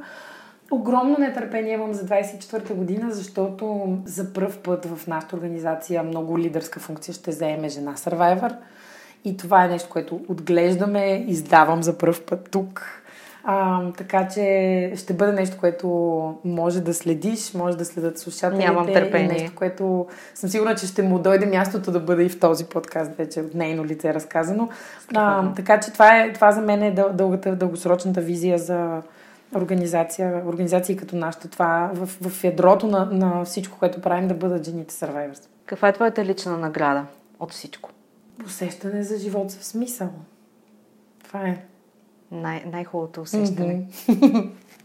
Огромно 0.74 1.18
нетърпение 1.20 1.74
имам 1.74 1.94
за 1.94 2.06
24-та 2.06 2.74
година, 2.74 3.12
защото 3.12 3.98
за 4.06 4.34
първ 4.34 4.58
път 4.64 4.86
в 4.86 5.08
нашата 5.08 5.36
организация 5.36 6.04
много 6.04 6.40
лидерска 6.40 6.80
функция 6.80 7.14
ще 7.14 7.32
заеме 7.32 7.70
жена 7.70 7.94
Survivor. 7.96 8.56
И 9.26 9.38
това 9.38 9.66
е 9.66 9.68
нещо, 9.68 9.90
което 9.90 10.20
отглеждаме, 10.28 11.26
издавам 11.28 11.84
за 11.84 11.98
първ 11.98 12.22
път 12.28 12.50
тук. 12.52 13.04
А, 13.44 13.82
така 13.98 14.28
че 14.28 14.94
ще 14.96 15.14
бъде 15.14 15.32
нещо, 15.32 15.58
което 15.60 15.88
може 16.46 16.82
да 16.82 16.94
следиш, 16.94 17.54
може 17.54 17.78
да 17.78 17.86
следят 17.86 18.20
слушателите. 18.20 18.66
Нямам 18.66 18.94
търпение. 18.94 19.38
И 19.38 19.42
нещо, 19.42 19.56
което 19.56 20.08
съм 20.36 20.50
сигурна, 20.50 20.76
че 20.76 20.88
ще 20.88 21.02
му 21.02 21.20
дойде 21.20 21.46
мястото 21.46 21.92
да 21.92 22.00
бъде 22.00 22.24
и 22.24 22.30
в 22.30 22.40
този 22.40 22.66
подкаст, 22.66 23.12
вече 23.18 23.42
от 23.42 23.54
нейно 23.54 23.86
лице 23.86 24.10
е 24.10 24.14
разказано. 24.14 24.70
А, 25.16 25.54
така 25.54 25.80
че 25.80 25.94
това, 25.94 26.20
е, 26.20 26.34
това 26.34 26.52
за 26.52 26.62
мен 26.62 26.84
е 26.84 26.92
дългата, 26.92 27.56
дългосрочната 27.56 28.22
визия 28.22 28.58
за, 28.58 29.02
организация, 29.56 30.44
организации 30.46 30.98
като 30.98 31.16
нашата. 31.16 31.50
Това 31.50 31.92
в, 31.94 32.30
в 32.30 32.44
ядрото 32.44 32.88
на, 32.88 33.06
на 33.06 33.46
всичко, 33.46 33.80
което 33.80 34.02
правим, 34.02 34.28
да 34.28 34.34
бъдат 34.34 34.66
жените 34.66 34.94
Survivors. 34.94 35.48
Каква 35.66 35.88
е 35.88 35.94
твоята 35.94 36.26
лична 36.26 36.58
награда 36.58 37.06
от 37.40 37.52
всичко? 37.52 37.90
Усещане 38.46 39.04
за 39.04 39.18
живот 39.18 39.52
в 39.52 39.66
смисъл. 39.66 40.10
Това 41.24 41.48
е. 41.48 41.66
Най- 42.32 42.64
най-хубавото 42.72 43.22
усещане. 43.22 43.88
Mm-hmm. 44.08 44.50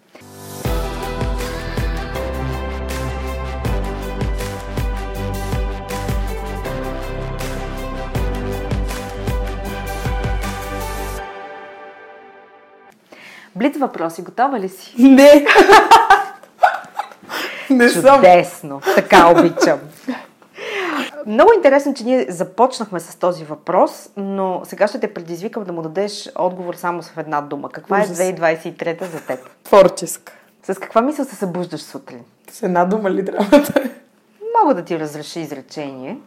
Блиц 13.59 13.77
въпроси, 13.77 14.23
готова 14.23 14.61
ли 14.61 14.69
си? 14.69 14.95
Не! 14.99 15.47
Не 17.71 17.89
съм. 17.89 18.15
Чудесно, 18.15 18.81
така 18.95 19.29
обичам. 19.29 19.79
Много 21.27 21.51
интересно, 21.57 21.95
че 21.95 22.05
ние 22.05 22.27
започнахме 22.29 23.01
с 23.01 23.17
този 23.17 23.45
въпрос, 23.45 24.11
но 24.17 24.61
сега 24.65 24.89
ще 24.89 25.01
те 25.01 25.15
предизвикам 25.15 25.65
да 25.65 25.73
му 25.73 25.83
дадеш 25.83 26.31
отговор 26.35 26.75
само 26.75 27.03
с 27.03 27.13
една 27.17 27.41
дума. 27.41 27.69
Каква 27.69 28.01
е 28.01 28.07
2023 28.07 29.05
за 29.05 29.21
теб? 29.27 29.41
Творческа. 29.65 30.33
С 30.63 30.81
каква 30.81 31.03
мисъл 31.03 31.25
се 31.25 31.37
събуждаш 31.37 31.81
сутрин? 31.81 32.21
С 32.51 32.63
една 32.63 32.85
дума 32.85 33.11
ли 33.11 33.25
трябва 33.25 33.59
да 33.59 33.81
е? 33.81 33.91
Мога 34.63 34.75
да 34.75 34.85
ти 34.85 34.99
разреши 34.99 35.41
изречение. 35.41 36.19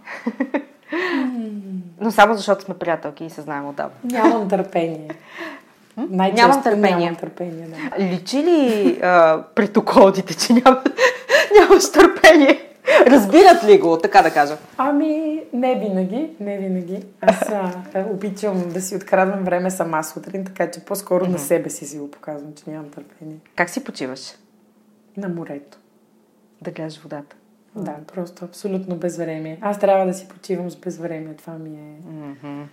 но 1.99 2.11
само 2.11 2.33
защото 2.33 2.63
сме 2.63 2.77
приятелки 2.77 3.25
и 3.25 3.29
се 3.29 3.41
знаем 3.41 3.67
отдавна. 3.67 3.95
Нямам 4.03 4.49
търпение. 4.49 5.09
Нямам 5.97 6.63
търпение. 6.63 6.95
Нямам 6.97 7.15
търпение 7.15 7.67
да. 7.67 8.03
Личи 8.03 8.37
ли 8.37 8.99
а, 9.03 9.43
пред 9.55 9.77
околдите, 9.77 10.37
че 10.37 10.53
ням, 10.53 10.83
нямаш 11.59 11.91
търпение? 11.91 12.67
Разбират 13.07 13.63
ли 13.63 13.79
го, 13.79 13.97
така 13.97 14.21
да 14.21 14.31
кажа? 14.31 14.57
Ами, 14.77 15.41
не 15.53 15.79
винаги, 15.79 16.29
не 16.39 16.57
винаги. 16.57 17.03
Аз 17.21 17.49
а, 17.49 17.71
обичам 18.13 18.69
да 18.69 18.81
си 18.81 18.95
открадвам 18.95 19.43
време 19.43 19.71
сама 19.71 20.03
сутрин, 20.03 20.45
така 20.45 20.71
че 20.71 20.79
по-скоро 20.79 21.25
mm-hmm. 21.25 21.31
на 21.31 21.39
себе 21.39 21.69
си 21.69 21.85
си 21.85 21.97
го 21.97 22.11
показвам, 22.11 22.53
че 22.55 22.69
нямам 22.69 22.89
търпение. 22.89 23.37
Как 23.55 23.69
си 23.69 23.83
почиваш? 23.83 24.33
На 25.17 25.29
морето. 25.29 25.77
Да 26.61 26.71
гледаш 26.71 26.99
водата. 26.99 27.35
Да, 27.75 27.95
просто 28.13 28.45
абсолютно 28.45 28.95
безвремие. 28.95 29.57
Аз 29.61 29.79
трябва 29.79 30.05
да 30.05 30.13
си 30.13 30.27
почивам 30.27 30.69
с 30.69 30.75
безвремие. 30.75 31.33
Това 31.33 31.53
ми 31.53 31.69
е... 31.69 32.09
Mm-hmm. 32.09 32.63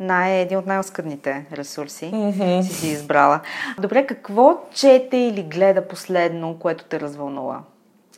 Най- 0.00 0.40
един 0.40 0.58
от 0.58 0.66
най-оскъдните 0.66 1.46
ресурси 1.52 2.10
mm-hmm. 2.14 2.62
си 2.62 2.74
си 2.74 2.88
избрала. 2.88 3.40
Добре, 3.80 4.06
какво 4.06 4.60
чете 4.74 5.16
или 5.16 5.42
гледа 5.42 5.88
последно, 5.88 6.58
което 6.58 6.84
те 6.84 7.00
развълнува? 7.00 7.62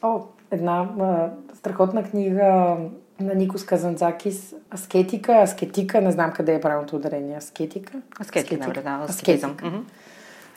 О, 0.02 0.20
една 0.50 0.88
а, 1.00 1.30
страхотна 1.54 2.04
книга 2.04 2.76
на 3.20 3.34
Никос 3.34 3.64
Казанзакис 3.64 4.54
Аскетика, 4.74 5.32
аскетика, 5.32 6.00
не 6.00 6.10
знам 6.10 6.32
къде 6.32 6.54
е 6.54 6.60
правилното 6.60 6.96
ударение. 6.96 7.36
Аскетика? 7.36 8.00
Аскетика, 8.20 8.54
аскетика. 8.54 8.82
да, 8.82 9.06
аскетика. 9.08 9.72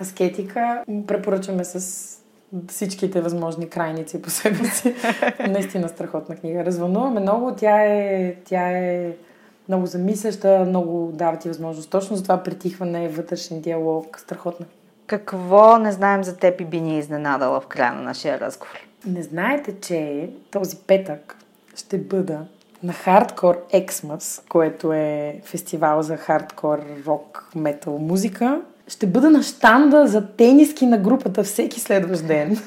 аскетика. 0.02 0.84
Препоръчваме 1.08 1.64
с 1.66 2.25
всичките 2.68 3.22
възможни 3.22 3.70
крайници 3.70 4.22
по 4.22 4.30
себе 4.30 4.66
си. 4.66 4.96
Наистина 5.50 5.90
страхотна 5.90 6.36
книга. 6.36 6.66
Развълнуваме 6.66 7.20
много. 7.20 7.56
Тя 7.58 7.82
е, 7.82 8.36
тя 8.46 8.70
е 8.70 9.12
много 9.68 9.86
замисляща, 9.86 10.66
много 10.68 11.12
дава 11.14 11.38
ти 11.40 11.48
възможност. 11.48 11.90
Точно 11.90 12.16
за 12.16 12.24
това 12.24 12.44
притихване, 12.44 13.10
вътрешен 13.10 13.62
диалог, 13.62 14.20
страхотна. 14.20 14.66
Какво 15.08 15.78
не 15.78 15.92
знаем 15.92 16.24
за 16.24 16.38
теб 16.38 16.62
и 16.62 16.66
би 16.66 16.82
ни 16.82 17.00
изненадала 17.00 17.62
в 17.62 17.68
края 17.68 17.94
на 17.94 18.02
нашия 18.02 18.40
разговор? 18.40 18.80
Не 19.06 19.24
знаете, 19.24 19.76
че 19.82 20.30
този 20.52 20.78
петък 20.88 21.38
ще 21.76 21.98
бъда 21.98 22.46
на 22.84 22.94
Hardcore 22.94 23.86
Xmas, 23.88 24.50
което 24.50 24.94
е 24.94 25.42
фестивал 25.44 26.02
за 26.02 26.18
хардкор, 26.18 26.80
рок, 27.08 27.50
метал 27.56 27.98
музика. 27.98 28.62
Ще 28.88 29.08
бъда 29.08 29.30
на 29.30 29.44
штанда 29.44 30.08
за 30.08 30.28
тениски 30.28 30.86
на 30.86 30.98
групата 30.98 31.44
всеки 31.44 31.80
следващ 31.80 32.28
ден, 32.28 32.58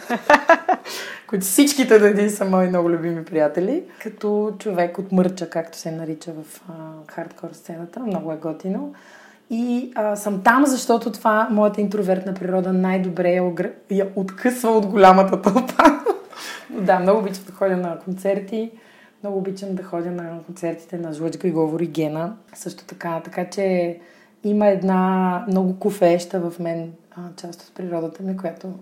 които 1.26 1.44
всичките 1.44 1.98
деди 1.98 2.30
са 2.30 2.44
мои 2.44 2.68
много 2.68 2.90
любими 2.90 3.24
приятели, 3.24 3.82
като 4.02 4.52
човек 4.58 4.98
от 4.98 5.12
мърча, 5.12 5.50
както 5.50 5.78
се 5.78 5.90
нарича 5.90 6.32
в 6.32 6.62
а, 6.68 6.72
хардкор 7.12 7.48
сцената. 7.52 8.00
Много 8.00 8.32
е 8.32 8.36
готино. 8.36 8.94
И 9.50 9.92
а, 9.94 10.16
съм 10.16 10.42
там, 10.42 10.66
защото 10.66 11.12
това 11.12 11.48
моята 11.50 11.80
интровертна 11.80 12.34
природа 12.34 12.72
най-добре 12.72 13.30
я, 13.30 13.44
огр... 13.44 13.70
я 13.90 14.08
откъсва 14.16 14.70
от 14.70 14.86
голямата 14.86 15.42
тълпа. 15.42 16.00
да, 16.70 16.98
много 16.98 17.18
обичам 17.18 17.44
да 17.46 17.52
ходя 17.52 17.76
на 17.76 17.98
концерти. 17.98 18.70
Много 19.22 19.38
обичам 19.38 19.74
да 19.74 19.82
ходя 19.82 20.10
на 20.10 20.38
концертите 20.46 20.98
на 20.98 21.12
Жлъчка 21.12 21.48
и 21.48 21.52
Говори 21.52 21.86
Гена. 21.86 22.36
Също 22.54 22.84
така. 22.84 23.20
Така 23.24 23.50
че 23.50 23.98
има 24.44 24.66
една 24.66 25.44
много 25.48 25.78
кофеща 25.78 26.50
в 26.50 26.58
мен 26.58 26.92
а, 27.10 27.20
част 27.36 27.62
от 27.62 27.74
природата 27.74 28.22
ми, 28.22 28.36
която 28.36 28.74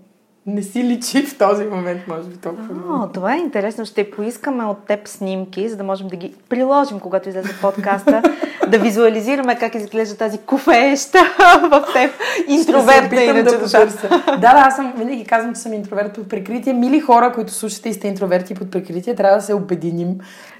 не 0.47 0.63
си 0.63 0.85
личи 0.85 1.23
в 1.23 1.39
този 1.39 1.65
момент, 1.65 2.01
може 2.09 2.29
би 2.29 2.37
толкова. 2.37 3.05
О, 3.05 3.09
това 3.09 3.35
е 3.35 3.39
интересно. 3.39 3.85
Ще 3.85 4.11
поискаме 4.11 4.65
от 4.65 4.87
теб 4.87 5.09
снимки, 5.09 5.69
за 5.69 5.77
да 5.77 5.85
можем 5.85 6.09
да 6.09 6.17
ги 6.17 6.35
приложим, 6.49 7.01
когато 7.01 7.29
излезе 7.29 7.55
подкаста, 7.63 8.23
да 8.69 8.79
визуализираме 8.79 9.59
как 9.59 9.75
изглежда 9.75 10.17
тази 10.17 10.39
куфееща 10.39 11.19
в 11.63 11.85
теб. 11.93 12.11
Интровертна 12.49 13.23
иначе 13.23 13.43
да 13.43 13.59
душа. 13.59 13.87
Да, 14.27 14.37
да, 14.37 14.63
аз 14.67 14.77
съм, 14.77 14.93
винаги 14.97 15.25
казвам, 15.25 15.55
че 15.55 15.61
съм 15.61 15.73
интроверт 15.73 16.13
под 16.13 16.29
прикритие. 16.29 16.73
Мили 16.73 17.01
хора, 17.01 17.33
които 17.33 17.53
слушате 17.53 17.89
и 17.89 17.95
сте 17.95 18.09
интроверти 18.09 18.55
под 18.55 18.71
прикритие, 18.71 19.15
трябва 19.15 19.37
да 19.37 19.43
се 19.43 19.55
обединим. 19.55 20.09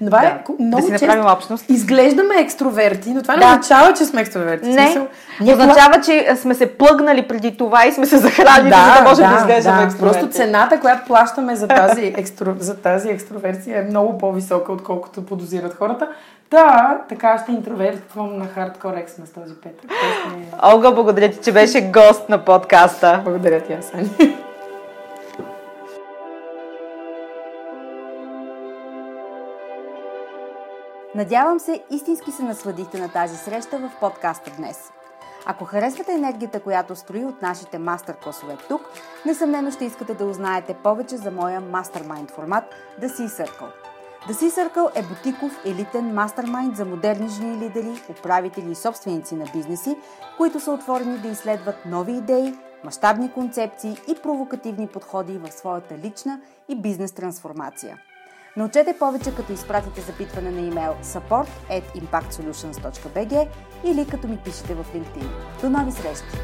Това 0.05 0.19
да, 0.19 0.27
е 0.27 0.39
много 0.59 0.81
да 0.81 0.97
си 0.97 1.05
направим 1.05 1.25
общност. 1.25 1.69
Изглеждаме 1.69 2.35
екстроверти, 2.39 3.09
но 3.09 3.21
това 3.21 3.33
да. 3.33 3.39
не 3.39 3.45
означава, 3.45 3.93
че 3.93 4.05
сме 4.05 4.21
екстроверти. 4.21 4.69
Не, 4.69 4.85
смисъл, 4.85 5.07
означава, 5.41 6.01
че 6.05 6.35
сме 6.35 6.55
се 6.55 6.65
плъгнали 6.77 7.27
преди 7.27 7.57
това 7.57 7.85
и 7.85 7.91
сме 7.91 8.05
се 8.05 8.17
захранили, 8.17 8.69
да, 8.69 8.93
за 8.95 9.03
да 9.03 9.09
можем 9.09 9.25
да, 9.25 9.31
да 9.31 9.39
изглеждаме 9.39 9.76
да, 9.85 9.97
Просто 9.99 10.29
цената, 10.29 10.79
която 10.79 11.07
плащаме 11.07 11.55
за 11.55 11.67
тази, 11.67 12.05
екстро, 12.17 12.55
за 12.59 12.77
тази 12.77 13.09
екстроверсия 13.09 13.79
е 13.79 13.83
много 13.83 14.17
по-висока, 14.17 14.71
отколкото 14.71 15.25
подозират 15.25 15.73
хората. 15.73 16.07
Да, 16.51 17.01
така 17.09 17.37
ще 17.43 17.51
интровертвам 17.51 18.37
на 18.37 18.47
хардкор 18.47 18.93
екс 18.93 19.21
на 19.21 19.43
този 19.43 19.55
петък. 19.55 19.91
Е... 19.91 20.65
Олга, 20.73 20.91
благодаря 20.91 21.31
ти, 21.31 21.39
че 21.43 21.51
беше 21.51 21.81
гост 21.81 22.29
на 22.29 22.45
подкаста. 22.45 23.21
Благодаря 23.23 23.61
ти, 23.61 23.73
Асани. 23.73 24.09
Надявам 31.15 31.59
се, 31.59 31.81
истински 31.91 32.31
се 32.31 32.43
насладихте 32.43 32.99
на 32.99 33.09
тази 33.09 33.37
среща 33.37 33.77
в 33.77 33.99
подкаста 33.99 34.51
днес. 34.57 34.91
Ако 35.49 35.65
харесвате 35.65 36.11
енергията, 36.11 36.59
която 36.59 36.95
строи 36.95 37.25
от 37.25 37.41
нашите 37.41 37.79
мастер-класове 37.79 38.57
тук, 38.67 38.81
несъмнено 39.25 39.71
ще 39.71 39.85
искате 39.85 40.13
да 40.13 40.25
узнаете 40.25 40.73
повече 40.73 41.17
за 41.17 41.31
моя 41.31 41.61
мастермайнд 41.61 42.31
формат 42.31 42.63
The 43.01 43.07
Sea 43.07 43.27
Circle. 43.27 43.71
The 44.27 44.31
Sea 44.31 44.49
Circle 44.49 44.99
е 44.99 45.03
бутиков 45.03 45.65
елитен 45.65 46.13
мастермайнд 46.13 46.77
за 46.77 46.85
модерни 46.85 47.29
жени 47.29 47.57
лидери, 47.57 48.01
управители 48.09 48.71
и 48.71 48.75
собственици 48.75 49.35
на 49.35 49.45
бизнеси, 49.53 49.95
които 50.37 50.59
са 50.59 50.71
отворени 50.71 51.17
да 51.17 51.27
изследват 51.27 51.85
нови 51.85 52.11
идеи, 52.11 52.53
мащабни 52.83 53.31
концепции 53.31 53.97
и 54.07 54.15
провокативни 54.23 54.87
подходи 54.87 55.37
в 55.37 55.51
своята 55.51 55.97
лична 55.97 56.41
и 56.69 56.75
бизнес 56.75 57.11
трансформация. 57.11 57.97
Научете 58.57 58.95
повече, 58.99 59.35
като 59.35 59.53
изпратите 59.53 60.01
запитване 60.01 60.51
на 60.51 60.59
имейл 60.59 60.95
support 61.03 61.47
at 61.69 61.83
impactsolutions.bg 61.95 63.47
или 63.85 64.07
като 64.07 64.27
ми 64.27 64.37
пишете 64.37 64.75
в 64.75 64.85
LinkedIn. 64.95 65.27
До 65.61 65.69
нови 65.69 65.91
срещи! 65.91 66.37